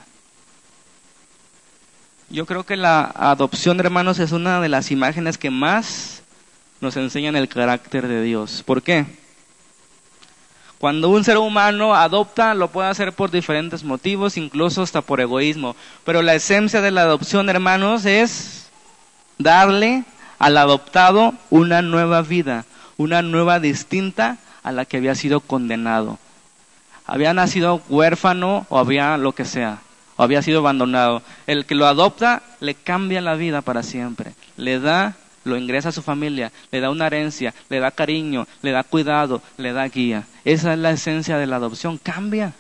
Yo 2.31 2.47
creo 2.47 2.65
que 2.65 2.77
la 2.77 3.03
adopción, 3.15 3.79
hermanos, 3.81 4.19
es 4.19 4.33
una 4.33 4.61
de 4.61 4.69
las 4.69 4.91
imágenes 4.91 5.39
que 5.39 5.51
más 5.51 6.23
nos 6.81 6.97
enseñan 6.97 7.37
el 7.37 7.49
carácter 7.49 8.09
de 8.09 8.23
Dios. 8.23 8.63
¿Por 8.65 8.83
qué? 8.83 9.07
Cuando 10.79 11.09
un 11.09 11.25
ser 11.25 11.39
humano 11.39 11.95
adopta, 11.95 12.55
lo 12.55 12.69
puede 12.69 12.89
hacer 12.89 13.13
por 13.13 13.31
diferentes 13.31 13.85
motivos, 13.85 14.37
incluso 14.37 14.83
hasta 14.83 15.01
por 15.01 15.21
egoísmo. 15.21 15.77
Pero 16.05 16.23
la 16.23 16.35
esencia 16.35 16.81
de 16.81 16.91
la 16.91 17.03
adopción, 17.03 17.49
hermanos, 17.49 18.05
es 18.05 18.71
darle 19.39 20.05
al 20.39 20.57
adoptado 20.57 21.35
una 21.51 21.81
nueva 21.83 22.23
vida, 22.23 22.65
una 22.97 23.23
nueva 23.23 23.61
distinta 23.61 24.39
a 24.63 24.73
la 24.73 24.85
que 24.85 24.99
había 24.99 25.15
sido 25.15 25.41
condenado. 25.41 26.19
Había 27.07 27.35
nacido 27.35 27.83
huérfano 27.89 28.67
o 28.69 28.79
había 28.79 29.17
lo 29.17 29.33
que 29.33 29.45
sea, 29.45 29.79
o 30.17 30.23
había 30.23 30.43
sido 30.43 30.61
abandonado. 30.61 31.23
El 31.47 31.67
que 31.67 31.75
lo 31.75 31.87
adopta 31.87 32.43
le 32.61 32.75
cambia 32.75 33.21
la 33.21 33.35
vida 33.35 33.63
para 33.63 33.83
siempre, 33.83 34.33
le 34.57 34.81
da 34.81 35.17
lo 35.45 35.57
ingresa 35.57 35.91
a 35.91 35.93
su 35.93 36.03
familia, 36.03 36.53
le 36.71 36.81
da 36.81 36.91
una 36.91 37.07
herencia, 37.07 37.55
le 37.69 37.79
da 37.79 37.91
cariño, 37.91 38.47
le 38.63 38.73
da 38.73 38.83
cuidado, 38.83 39.43
le 39.57 39.73
da 39.73 39.87
guía. 39.89 40.27
Esa 40.45 40.73
es 40.73 40.79
la 40.79 40.91
esencia 40.91 41.39
de 41.39 41.47
la 41.47 41.57
adopción. 41.57 41.99
Cambia 41.99 42.55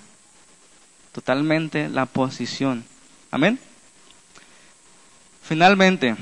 totalmente 1.12 1.89
la 1.89 2.07
posición. 2.07 2.85
Amén. 3.30 3.59
Finalmente, 5.43 6.16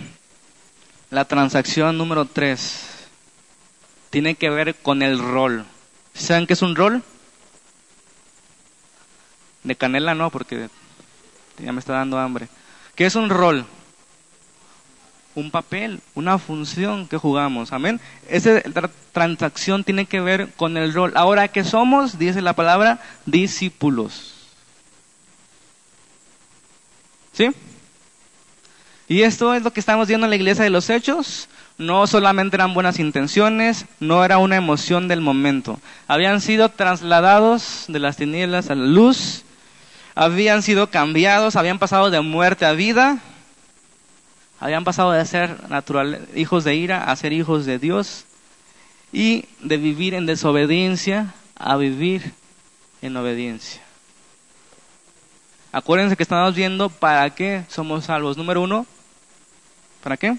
la 1.11 1.25
transacción 1.25 1.97
número 1.97 2.25
tres 2.27 3.09
tiene 4.11 4.35
que 4.35 4.51
ver 4.51 4.75
con 4.75 5.03
el 5.03 5.19
rol. 5.19 5.65
¿Saben 6.15 6.47
qué 6.47 6.53
es 6.53 6.63
un 6.63 6.77
rol? 6.77 7.03
De 9.63 9.77
canela 9.77 10.15
no, 10.15 10.31
porque 10.31 10.69
ya 11.59 11.73
me 11.73 11.79
está 11.79 11.95
dando 11.95 12.19
hambre. 12.19 12.49
¿Qué 12.95 13.07
es 13.07 13.15
un 13.15 13.31
rol? 13.31 13.65
Un 15.35 15.51
papel, 15.51 16.01
una 16.15 16.39
función 16.39 17.09
que 17.09 17.17
jugamos. 17.17 17.73
Amén. 17.73 18.01
Esa 18.29 18.63
transacción 19.13 19.85
tiene 19.85 20.07
que 20.07 20.21
ver 20.21 20.49
con 20.57 20.77
el 20.77 20.93
rol. 20.93 21.13
Ahora 21.15 21.49
que 21.49 21.65
somos, 21.65 22.19
dice 22.19 22.43
la 22.43 22.55
palabra, 22.55 23.01
discípulos. 23.27 24.35
¿Sí? 27.33 27.51
Y 29.09 29.23
esto 29.23 29.55
es 29.55 29.63
lo 29.63 29.73
que 29.73 29.81
estamos 29.81 30.09
viendo 30.09 30.27
en 30.27 30.31
la 30.31 30.37
iglesia 30.37 30.65
de 30.65 30.71
los 30.71 30.89
hechos. 30.91 31.49
No 31.79 32.07
solamente 32.07 32.57
eran 32.57 32.75
buenas 32.75 32.99
intenciones, 32.99 33.87
no 34.01 34.25
era 34.25 34.39
una 34.39 34.57
emoción 34.57 35.09
del 35.09 35.21
momento. 35.21 35.81
Habían 36.07 36.41
sido 36.41 36.69
trasladados 36.69 37.87
de 37.89 37.99
las 37.99 38.17
tinieblas 38.17 38.71
a 38.71 38.75
la 38.75 38.87
luz, 38.87 39.43
habían 40.15 40.63
sido 40.63 40.91
cambiados, 40.91 41.57
habían 41.57 41.79
pasado 41.79 42.11
de 42.11 42.21
muerte 42.21 42.67
a 42.67 42.73
vida, 42.73 43.19
habían 44.63 44.85
pasado 44.85 45.11
de 45.11 45.27
ser 45.27 45.69
natural, 45.69 46.29
hijos 46.37 46.63
de 46.63 46.77
ira 46.77 47.11
a 47.11 47.17
ser 47.17 47.33
hijos 47.33 47.67
de 47.67 47.81
Dios 47.81 48.27
y 49.13 49.47
de 49.59 49.77
vivir 49.77 50.15
en 50.15 50.25
desobediencia 50.25 51.35
a 51.57 51.77
vivir 51.77 52.33
en 53.03 53.17
obediencia. 53.17 53.83
Acuérdense 55.73 56.17
que 56.17 56.23
estamos 56.23 56.55
viendo 56.55 56.91
para 56.91 57.29
qué 57.31 57.65
somos 57.69 58.05
salvos. 58.05 58.37
Número 58.37 58.63
uno, 58.63 58.87
¿para 60.01 60.17
qué? 60.17 60.37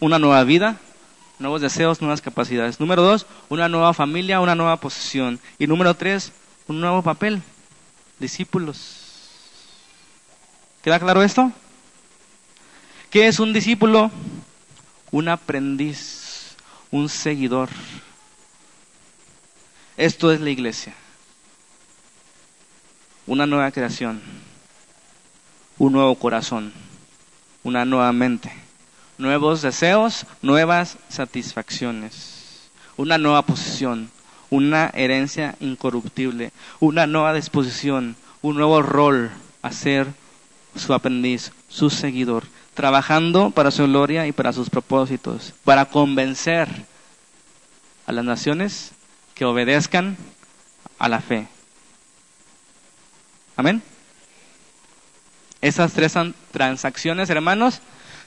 Una 0.00 0.18
nueva 0.18 0.44
vida, 0.44 0.78
nuevos 1.38 1.60
deseos, 1.60 2.00
nuevas 2.00 2.22
capacidades. 2.22 2.80
Número 2.80 3.02
dos, 3.02 3.26
una 3.50 3.68
nueva 3.68 3.92
familia, 3.92 4.40
una 4.40 4.54
nueva 4.54 4.78
posición. 4.78 5.38
Y 5.58 5.66
número 5.66 5.92
tres, 5.92 6.32
un 6.68 6.80
nuevo 6.80 7.02
papel, 7.02 7.42
discípulos. 8.18 9.28
¿Queda 10.82 10.98
claro 10.98 11.22
esto? 11.22 11.52
¿Qué 13.12 13.26
es 13.28 13.40
un 13.40 13.52
discípulo? 13.52 14.10
Un 15.10 15.28
aprendiz, 15.28 16.56
un 16.90 17.10
seguidor. 17.10 17.68
Esto 19.98 20.32
es 20.32 20.40
la 20.40 20.48
iglesia. 20.48 20.94
Una 23.26 23.46
nueva 23.46 23.70
creación, 23.70 24.22
un 25.76 25.92
nuevo 25.92 26.14
corazón, 26.14 26.72
una 27.62 27.84
nueva 27.84 28.10
mente, 28.14 28.50
nuevos 29.18 29.60
deseos, 29.60 30.24
nuevas 30.40 30.96
satisfacciones, 31.10 32.70
una 32.96 33.18
nueva 33.18 33.42
posición, 33.42 34.10
una 34.48 34.90
herencia 34.94 35.54
incorruptible, 35.60 36.50
una 36.80 37.06
nueva 37.06 37.34
disposición, 37.34 38.16
un 38.40 38.56
nuevo 38.56 38.80
rol 38.80 39.30
a 39.60 39.70
ser 39.70 40.06
su 40.74 40.94
aprendiz, 40.94 41.52
su 41.68 41.90
seguidor 41.90 42.44
trabajando 42.74 43.50
para 43.50 43.70
su 43.70 43.84
gloria 43.84 44.26
y 44.26 44.32
para 44.32 44.52
sus 44.52 44.70
propósitos, 44.70 45.52
para 45.64 45.86
convencer 45.86 46.68
a 48.06 48.12
las 48.12 48.24
naciones 48.24 48.92
que 49.34 49.44
obedezcan 49.44 50.16
a 50.98 51.08
la 51.08 51.20
fe. 51.20 51.48
Amén. 53.56 53.82
Esas 55.60 55.92
tres 55.92 56.14
transacciones, 56.50 57.30
hermanos, 57.30 57.80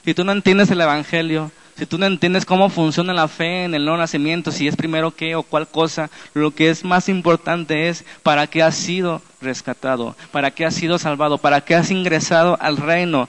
si 0.04 0.14
tú 0.14 0.24
no 0.24 0.32
entiendes 0.32 0.70
el 0.70 0.80
Evangelio, 0.80 1.50
si 1.76 1.84
tú 1.84 1.98
no 1.98 2.06
entiendes 2.06 2.46
cómo 2.46 2.70
funciona 2.70 3.12
la 3.12 3.28
fe 3.28 3.64
en 3.64 3.74
el 3.74 3.84
nuevo 3.84 3.98
nacimiento, 3.98 4.50
si 4.50 4.66
es 4.66 4.76
primero 4.76 5.10
qué 5.10 5.34
o 5.34 5.42
cuál 5.42 5.68
cosa, 5.68 6.10
lo 6.32 6.52
que 6.52 6.70
es 6.70 6.84
más 6.84 7.10
importante 7.10 7.88
es 7.88 8.04
para 8.22 8.46
qué 8.46 8.62
has 8.62 8.76
sido 8.76 9.20
rescatado, 9.42 10.16
para 10.32 10.52
qué 10.52 10.64
has 10.64 10.74
sido 10.74 10.98
salvado, 10.98 11.36
para 11.36 11.60
qué 11.60 11.74
has 11.74 11.90
ingresado 11.90 12.56
al 12.60 12.78
reino 12.78 13.28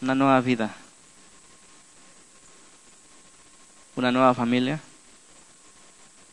una 0.00 0.14
nueva 0.14 0.40
vida, 0.40 0.74
una 3.96 4.10
nueva 4.12 4.34
familia 4.34 4.80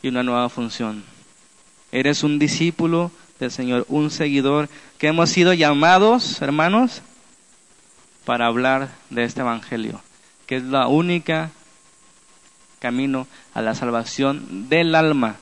y 0.01 0.07
una 0.07 0.23
nueva 0.23 0.49
función. 0.49 1.03
Eres 1.91 2.23
un 2.23 2.39
discípulo 2.39 3.11
del 3.39 3.51
Señor, 3.51 3.85
un 3.89 4.09
seguidor 4.11 4.69
que 4.97 5.07
hemos 5.07 5.29
sido 5.29 5.53
llamados, 5.53 6.41
hermanos, 6.41 7.01
para 8.25 8.47
hablar 8.47 8.89
de 9.09 9.23
este 9.23 9.41
Evangelio, 9.41 10.01
que 10.45 10.57
es 10.57 10.63
la 10.63 10.87
única 10.87 11.51
camino 12.79 13.27
a 13.53 13.61
la 13.61 13.75
salvación 13.75 14.69
del 14.69 14.95
alma. 14.95 15.37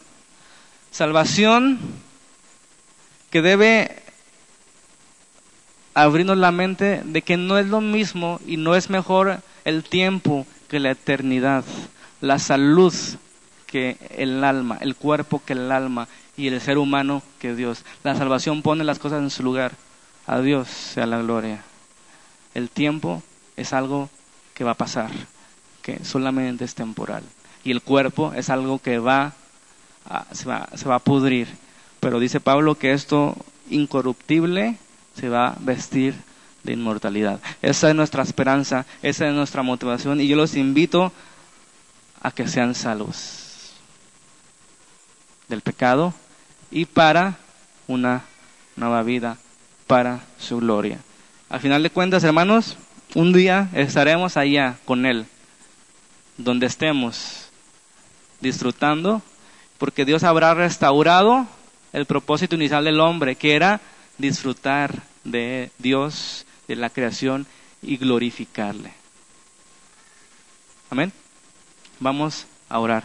Salvación 0.92 1.80
que 3.30 3.42
debe 3.42 4.05
abrirnos 5.96 6.38
la 6.38 6.52
mente 6.52 7.02
de 7.04 7.22
que 7.22 7.38
no 7.38 7.58
es 7.58 7.66
lo 7.68 7.82
mismo 7.82 8.40
y 8.46 8.58
no 8.58 8.76
es 8.76 8.90
mejor 8.90 9.40
el 9.64 9.84
tiempo 9.84 10.46
que 10.68 10.80
la 10.80 10.92
eternidad, 10.92 11.64
la 12.22 12.38
salud 12.38 12.94
que 13.66 13.98
el 14.12 14.44
alma, 14.44 14.78
el 14.82 14.96
cuerpo 14.96 15.42
que 15.44 15.54
el 15.54 15.72
alma 15.72 16.08
y 16.38 16.48
el 16.48 16.62
ser 16.62 16.78
humano 16.78 17.24
que 17.40 17.56
Dios. 17.56 17.84
La 18.04 18.16
salvación 18.16 18.62
pone 18.62 18.84
las 18.84 19.00
cosas 19.00 19.22
en 19.22 19.30
su 19.30 19.42
lugar. 19.42 19.72
A 20.28 20.42
Dios 20.42 20.68
sea 20.68 21.06
la 21.06 21.22
gloria. 21.22 21.64
El 22.54 22.70
tiempo 22.70 23.24
es 23.56 23.74
algo 23.74 24.10
que 24.54 24.64
va 24.64 24.72
a 24.72 24.76
pasar, 24.76 25.12
que 25.82 26.04
solamente 26.04 26.66
es 26.66 26.76
temporal. 26.76 27.24
Y 27.64 27.72
el 27.72 27.82
cuerpo 27.82 28.34
es 28.34 28.50
algo 28.50 28.80
que 28.80 29.00
va 29.00 29.34
se, 30.34 30.46
va, 30.46 30.68
se 30.76 30.90
va 30.90 30.96
a 30.96 31.00
pudrir. 31.00 31.48
Pero 32.00 32.20
dice 32.20 32.40
Pablo 32.40 32.76
que 32.76 32.92
esto 32.92 33.36
incorruptible 33.70 34.78
se 35.16 35.30
va 35.30 35.48
a 35.48 35.58
vestir 35.60 36.16
de 36.64 36.74
inmortalidad. 36.74 37.40
Esa 37.62 37.90
es 37.90 37.96
nuestra 37.96 38.24
esperanza, 38.24 38.86
esa 39.02 39.28
es 39.28 39.34
nuestra 39.34 39.62
motivación 39.62 40.20
y 40.20 40.28
yo 40.28 40.36
los 40.36 40.56
invito 40.56 41.12
a 42.22 42.32
que 42.32 42.48
sean 42.48 42.76
salvos 42.76 43.74
del 45.48 45.62
pecado 45.62 46.14
y 46.72 46.86
para 46.86 47.38
una 47.88 48.24
nueva 48.76 49.04
vida, 49.04 49.38
para 49.88 50.22
su 50.40 50.58
gloria. 50.58 51.00
Al 51.50 51.60
final 51.60 51.84
de 51.84 51.92
cuentas, 51.92 52.24
hermanos, 52.24 52.78
un 53.14 53.32
día 53.32 53.70
estaremos 53.74 54.38
allá 54.38 54.78
con 54.86 55.06
Él, 55.06 55.26
donde 56.38 56.66
estemos 56.66 57.50
disfrutando, 58.42 59.22
porque 59.78 60.04
Dios 60.04 60.24
habrá 60.24 60.54
restaurado 60.54 61.48
el 61.94 62.06
propósito 62.06 62.56
inicial 62.56 62.84
del 62.86 63.00
hombre, 63.00 63.36
que 63.36 63.56
era 63.56 63.80
disfrutar 64.18 65.04
de 65.24 65.72
Dios, 65.78 66.46
de 66.68 66.76
la 66.76 66.90
creación 66.90 67.46
y 67.82 67.98
glorificarle. 67.98 68.94
Amén. 70.90 71.12
Vamos 72.00 72.46
a 72.70 72.80
orar. 72.80 73.04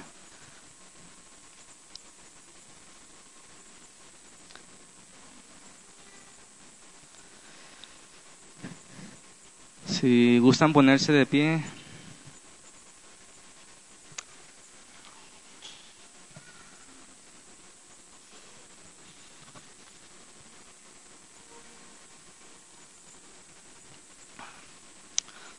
Si 9.86 10.38
gustan 10.38 10.72
ponerse 10.72 11.12
de 11.12 11.26
pie. 11.26 11.62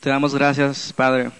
Te 0.02 0.10
damos 0.10 0.34
gracias, 0.34 0.92
Padre, 0.92 1.30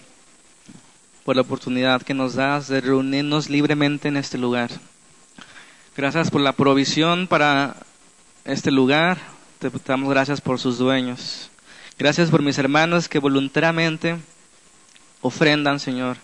por 1.25 1.35
la 1.35 1.41
oportunidad 1.41 2.01
que 2.01 2.13
nos 2.13 2.35
das 2.35 2.69
de 2.69 2.79
reunirnos 2.79 3.49
libremente 3.49 4.07
en 4.07 4.15
este 4.15 4.37
lugar. 4.37 4.69
Gracias 5.97 6.31
por 6.31 6.39
la 6.39 6.53
provisión 6.53 7.27
para 7.27 7.75
este 8.45 8.71
lugar. 8.71 9.17
Te 9.59 9.69
damos 9.85 10.09
gracias 10.09 10.39
por 10.39 10.59
sus 10.59 10.77
dueños. 10.77 11.49
Gracias 11.99 12.29
por 12.29 12.41
mis 12.41 12.57
hermanos 12.57 13.09
que 13.09 13.19
voluntariamente 13.19 14.15
ofrendan, 15.19 15.81
Señor, 15.81 16.15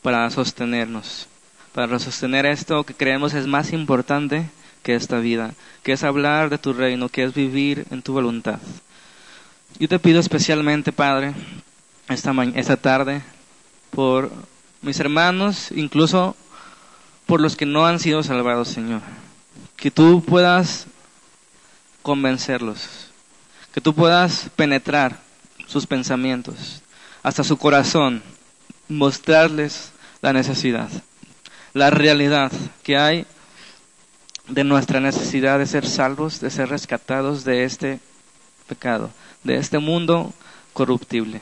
para 0.00 0.30
sostenernos, 0.30 1.28
para 1.74 1.98
sostener 1.98 2.46
esto 2.46 2.84
que 2.84 2.94
creemos 2.94 3.34
es 3.34 3.46
más 3.46 3.74
importante 3.74 4.48
que 4.82 4.94
esta 4.94 5.18
vida, 5.18 5.52
que 5.82 5.92
es 5.92 6.02
hablar 6.02 6.48
de 6.48 6.56
tu 6.56 6.72
reino, 6.72 7.10
que 7.10 7.24
es 7.24 7.34
vivir 7.34 7.84
en 7.90 8.00
tu 8.00 8.14
voluntad. 8.14 8.58
Yo 9.78 9.86
te 9.86 9.98
pido 9.98 10.18
especialmente, 10.20 10.92
Padre, 10.92 11.34
esta, 12.14 12.32
esta 12.54 12.76
tarde 12.76 13.22
por 13.90 14.30
mis 14.82 14.98
hermanos, 15.00 15.70
incluso 15.72 16.36
por 17.26 17.40
los 17.40 17.56
que 17.56 17.66
no 17.66 17.86
han 17.86 18.00
sido 18.00 18.22
salvados, 18.22 18.68
Señor. 18.68 19.00
Que 19.76 19.90
tú 19.90 20.22
puedas 20.22 20.86
convencerlos, 22.02 23.10
que 23.72 23.80
tú 23.80 23.94
puedas 23.94 24.50
penetrar 24.56 25.18
sus 25.66 25.86
pensamientos, 25.86 26.82
hasta 27.22 27.44
su 27.44 27.56
corazón, 27.56 28.22
mostrarles 28.88 29.92
la 30.20 30.32
necesidad, 30.32 30.90
la 31.72 31.90
realidad 31.90 32.52
que 32.82 32.96
hay 32.96 33.26
de 34.48 34.64
nuestra 34.64 35.00
necesidad 35.00 35.58
de 35.58 35.66
ser 35.66 35.86
salvos, 35.86 36.40
de 36.40 36.50
ser 36.50 36.68
rescatados 36.68 37.44
de 37.44 37.64
este 37.64 38.00
pecado, 38.68 39.10
de 39.42 39.56
este 39.56 39.78
mundo 39.78 40.32
corruptible. 40.74 41.40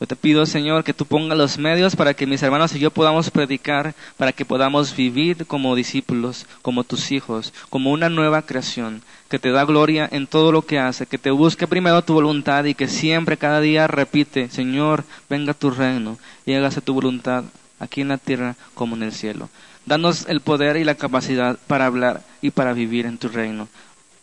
Yo 0.00 0.06
te 0.06 0.14
pido, 0.14 0.46
Señor, 0.46 0.84
que 0.84 0.94
tú 0.94 1.06
pongas 1.06 1.36
los 1.36 1.58
medios 1.58 1.96
para 1.96 2.14
que 2.14 2.26
mis 2.26 2.42
hermanos 2.44 2.72
y 2.72 2.78
yo 2.78 2.92
podamos 2.92 3.30
predicar, 3.30 3.94
para 4.16 4.32
que 4.32 4.44
podamos 4.44 4.94
vivir 4.94 5.44
como 5.46 5.74
discípulos, 5.74 6.46
como 6.62 6.84
tus 6.84 7.10
hijos, 7.10 7.52
como 7.68 7.90
una 7.90 8.08
nueva 8.08 8.42
creación, 8.42 9.02
que 9.28 9.40
te 9.40 9.50
da 9.50 9.64
gloria 9.64 10.08
en 10.12 10.28
todo 10.28 10.52
lo 10.52 10.62
que 10.62 10.78
hace, 10.78 11.06
que 11.06 11.18
te 11.18 11.32
busque 11.32 11.66
primero 11.66 12.02
tu 12.02 12.14
voluntad 12.14 12.64
y 12.64 12.74
que 12.74 12.86
siempre, 12.86 13.36
cada 13.36 13.60
día 13.60 13.88
repite, 13.88 14.48
Señor, 14.50 15.02
venga 15.28 15.52
tu 15.52 15.70
reino 15.70 16.16
y 16.46 16.52
hágase 16.52 16.80
tu 16.80 16.94
voluntad 16.94 17.42
aquí 17.80 18.00
en 18.00 18.08
la 18.08 18.18
tierra 18.18 18.54
como 18.74 18.94
en 18.94 19.02
el 19.02 19.12
cielo. 19.12 19.48
Danos 19.84 20.26
el 20.28 20.40
poder 20.42 20.76
y 20.76 20.84
la 20.84 20.94
capacidad 20.94 21.58
para 21.66 21.86
hablar 21.86 22.22
y 22.40 22.50
para 22.50 22.72
vivir 22.72 23.04
en 23.06 23.18
tu 23.18 23.28
reino. 23.28 23.66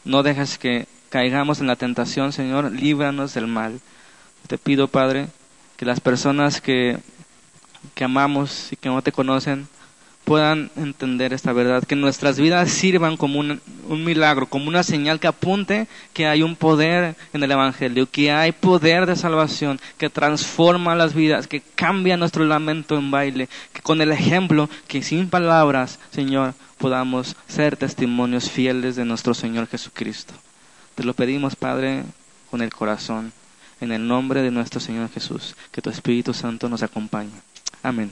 No 0.05 0.23
dejes 0.23 0.57
que 0.57 0.88
caigamos 1.09 1.59
en 1.59 1.67
la 1.67 1.76
tentación, 1.76 2.32
Señor, 2.32 2.71
líbranos 2.71 3.34
del 3.34 3.47
mal. 3.47 3.82
Te 4.47 4.57
pido, 4.57 4.88
Padre, 4.88 5.28
que 5.78 5.86
las 5.86 5.99
personas 5.99 6.61
que, 6.61 6.97
que 7.93 8.03
amamos 8.03 8.71
y 8.71 8.76
que 8.76 8.89
no 8.89 9.01
te 9.01 9.11
conocen 9.11 9.67
puedan 10.26 10.71
entender 10.76 11.34
esta 11.34 11.53
verdad, 11.53 11.84
que 11.84 11.95
nuestras 11.95 12.39
vidas 12.39 12.71
sirvan 12.71 13.15
como 13.15 13.39
un, 13.39 13.61
un, 13.88 14.03
milagro, 14.03 14.47
como 14.47 14.67
una 14.67 14.82
señal 14.82 15.19
que 15.19 15.28
apunte 15.28 15.88
que 16.13 16.26
hay 16.26 16.41
un 16.41 16.55
poder 16.55 17.15
en 17.32 17.43
el 17.43 17.51
Evangelio, 17.51 18.09
que 18.09 18.32
hay 18.32 18.51
poder 18.51 19.05
de 19.05 19.15
salvación, 19.15 19.80
que 19.99 20.09
transforma 20.09 20.95
las 20.95 21.13
vidas, 21.13 21.47
que 21.47 21.61
cambia 21.61 22.17
nuestro 22.17 22.43
lamento 22.43 22.97
en 22.97 23.11
baile, 23.11 23.47
que 23.71 23.82
con 23.82 24.01
el 24.01 24.11
ejemplo, 24.11 24.67
que 24.88 25.03
sin 25.03 25.30
palabras, 25.30 25.99
Señor, 26.09 26.55
podamos 26.80 27.36
ser 27.47 27.78
testimonios 27.78 28.49
fieles 28.49 28.95
de 28.95 29.05
nuestro 29.05 29.36
Señor 29.36 29.67
Jesucristo. 29.67 30.34
Te 30.95 31.03
lo 31.03 31.13
pedimos, 31.13 31.55
Padre, 31.55 32.03
con 32.49 32.61
el 32.61 32.73
corazón, 32.73 33.32
en 33.82 33.91
el 33.91 34.07
nombre 34.07 34.41
de 34.41 34.51
nuestro 34.51 34.80
Señor 34.80 35.09
Jesús, 35.09 35.55
que 35.71 35.82
tu 35.82 35.89
Espíritu 35.89 36.34
Santo 36.34 36.69
nos 36.69 36.84
acompañe. 36.84 37.32
Amén. 37.84 38.11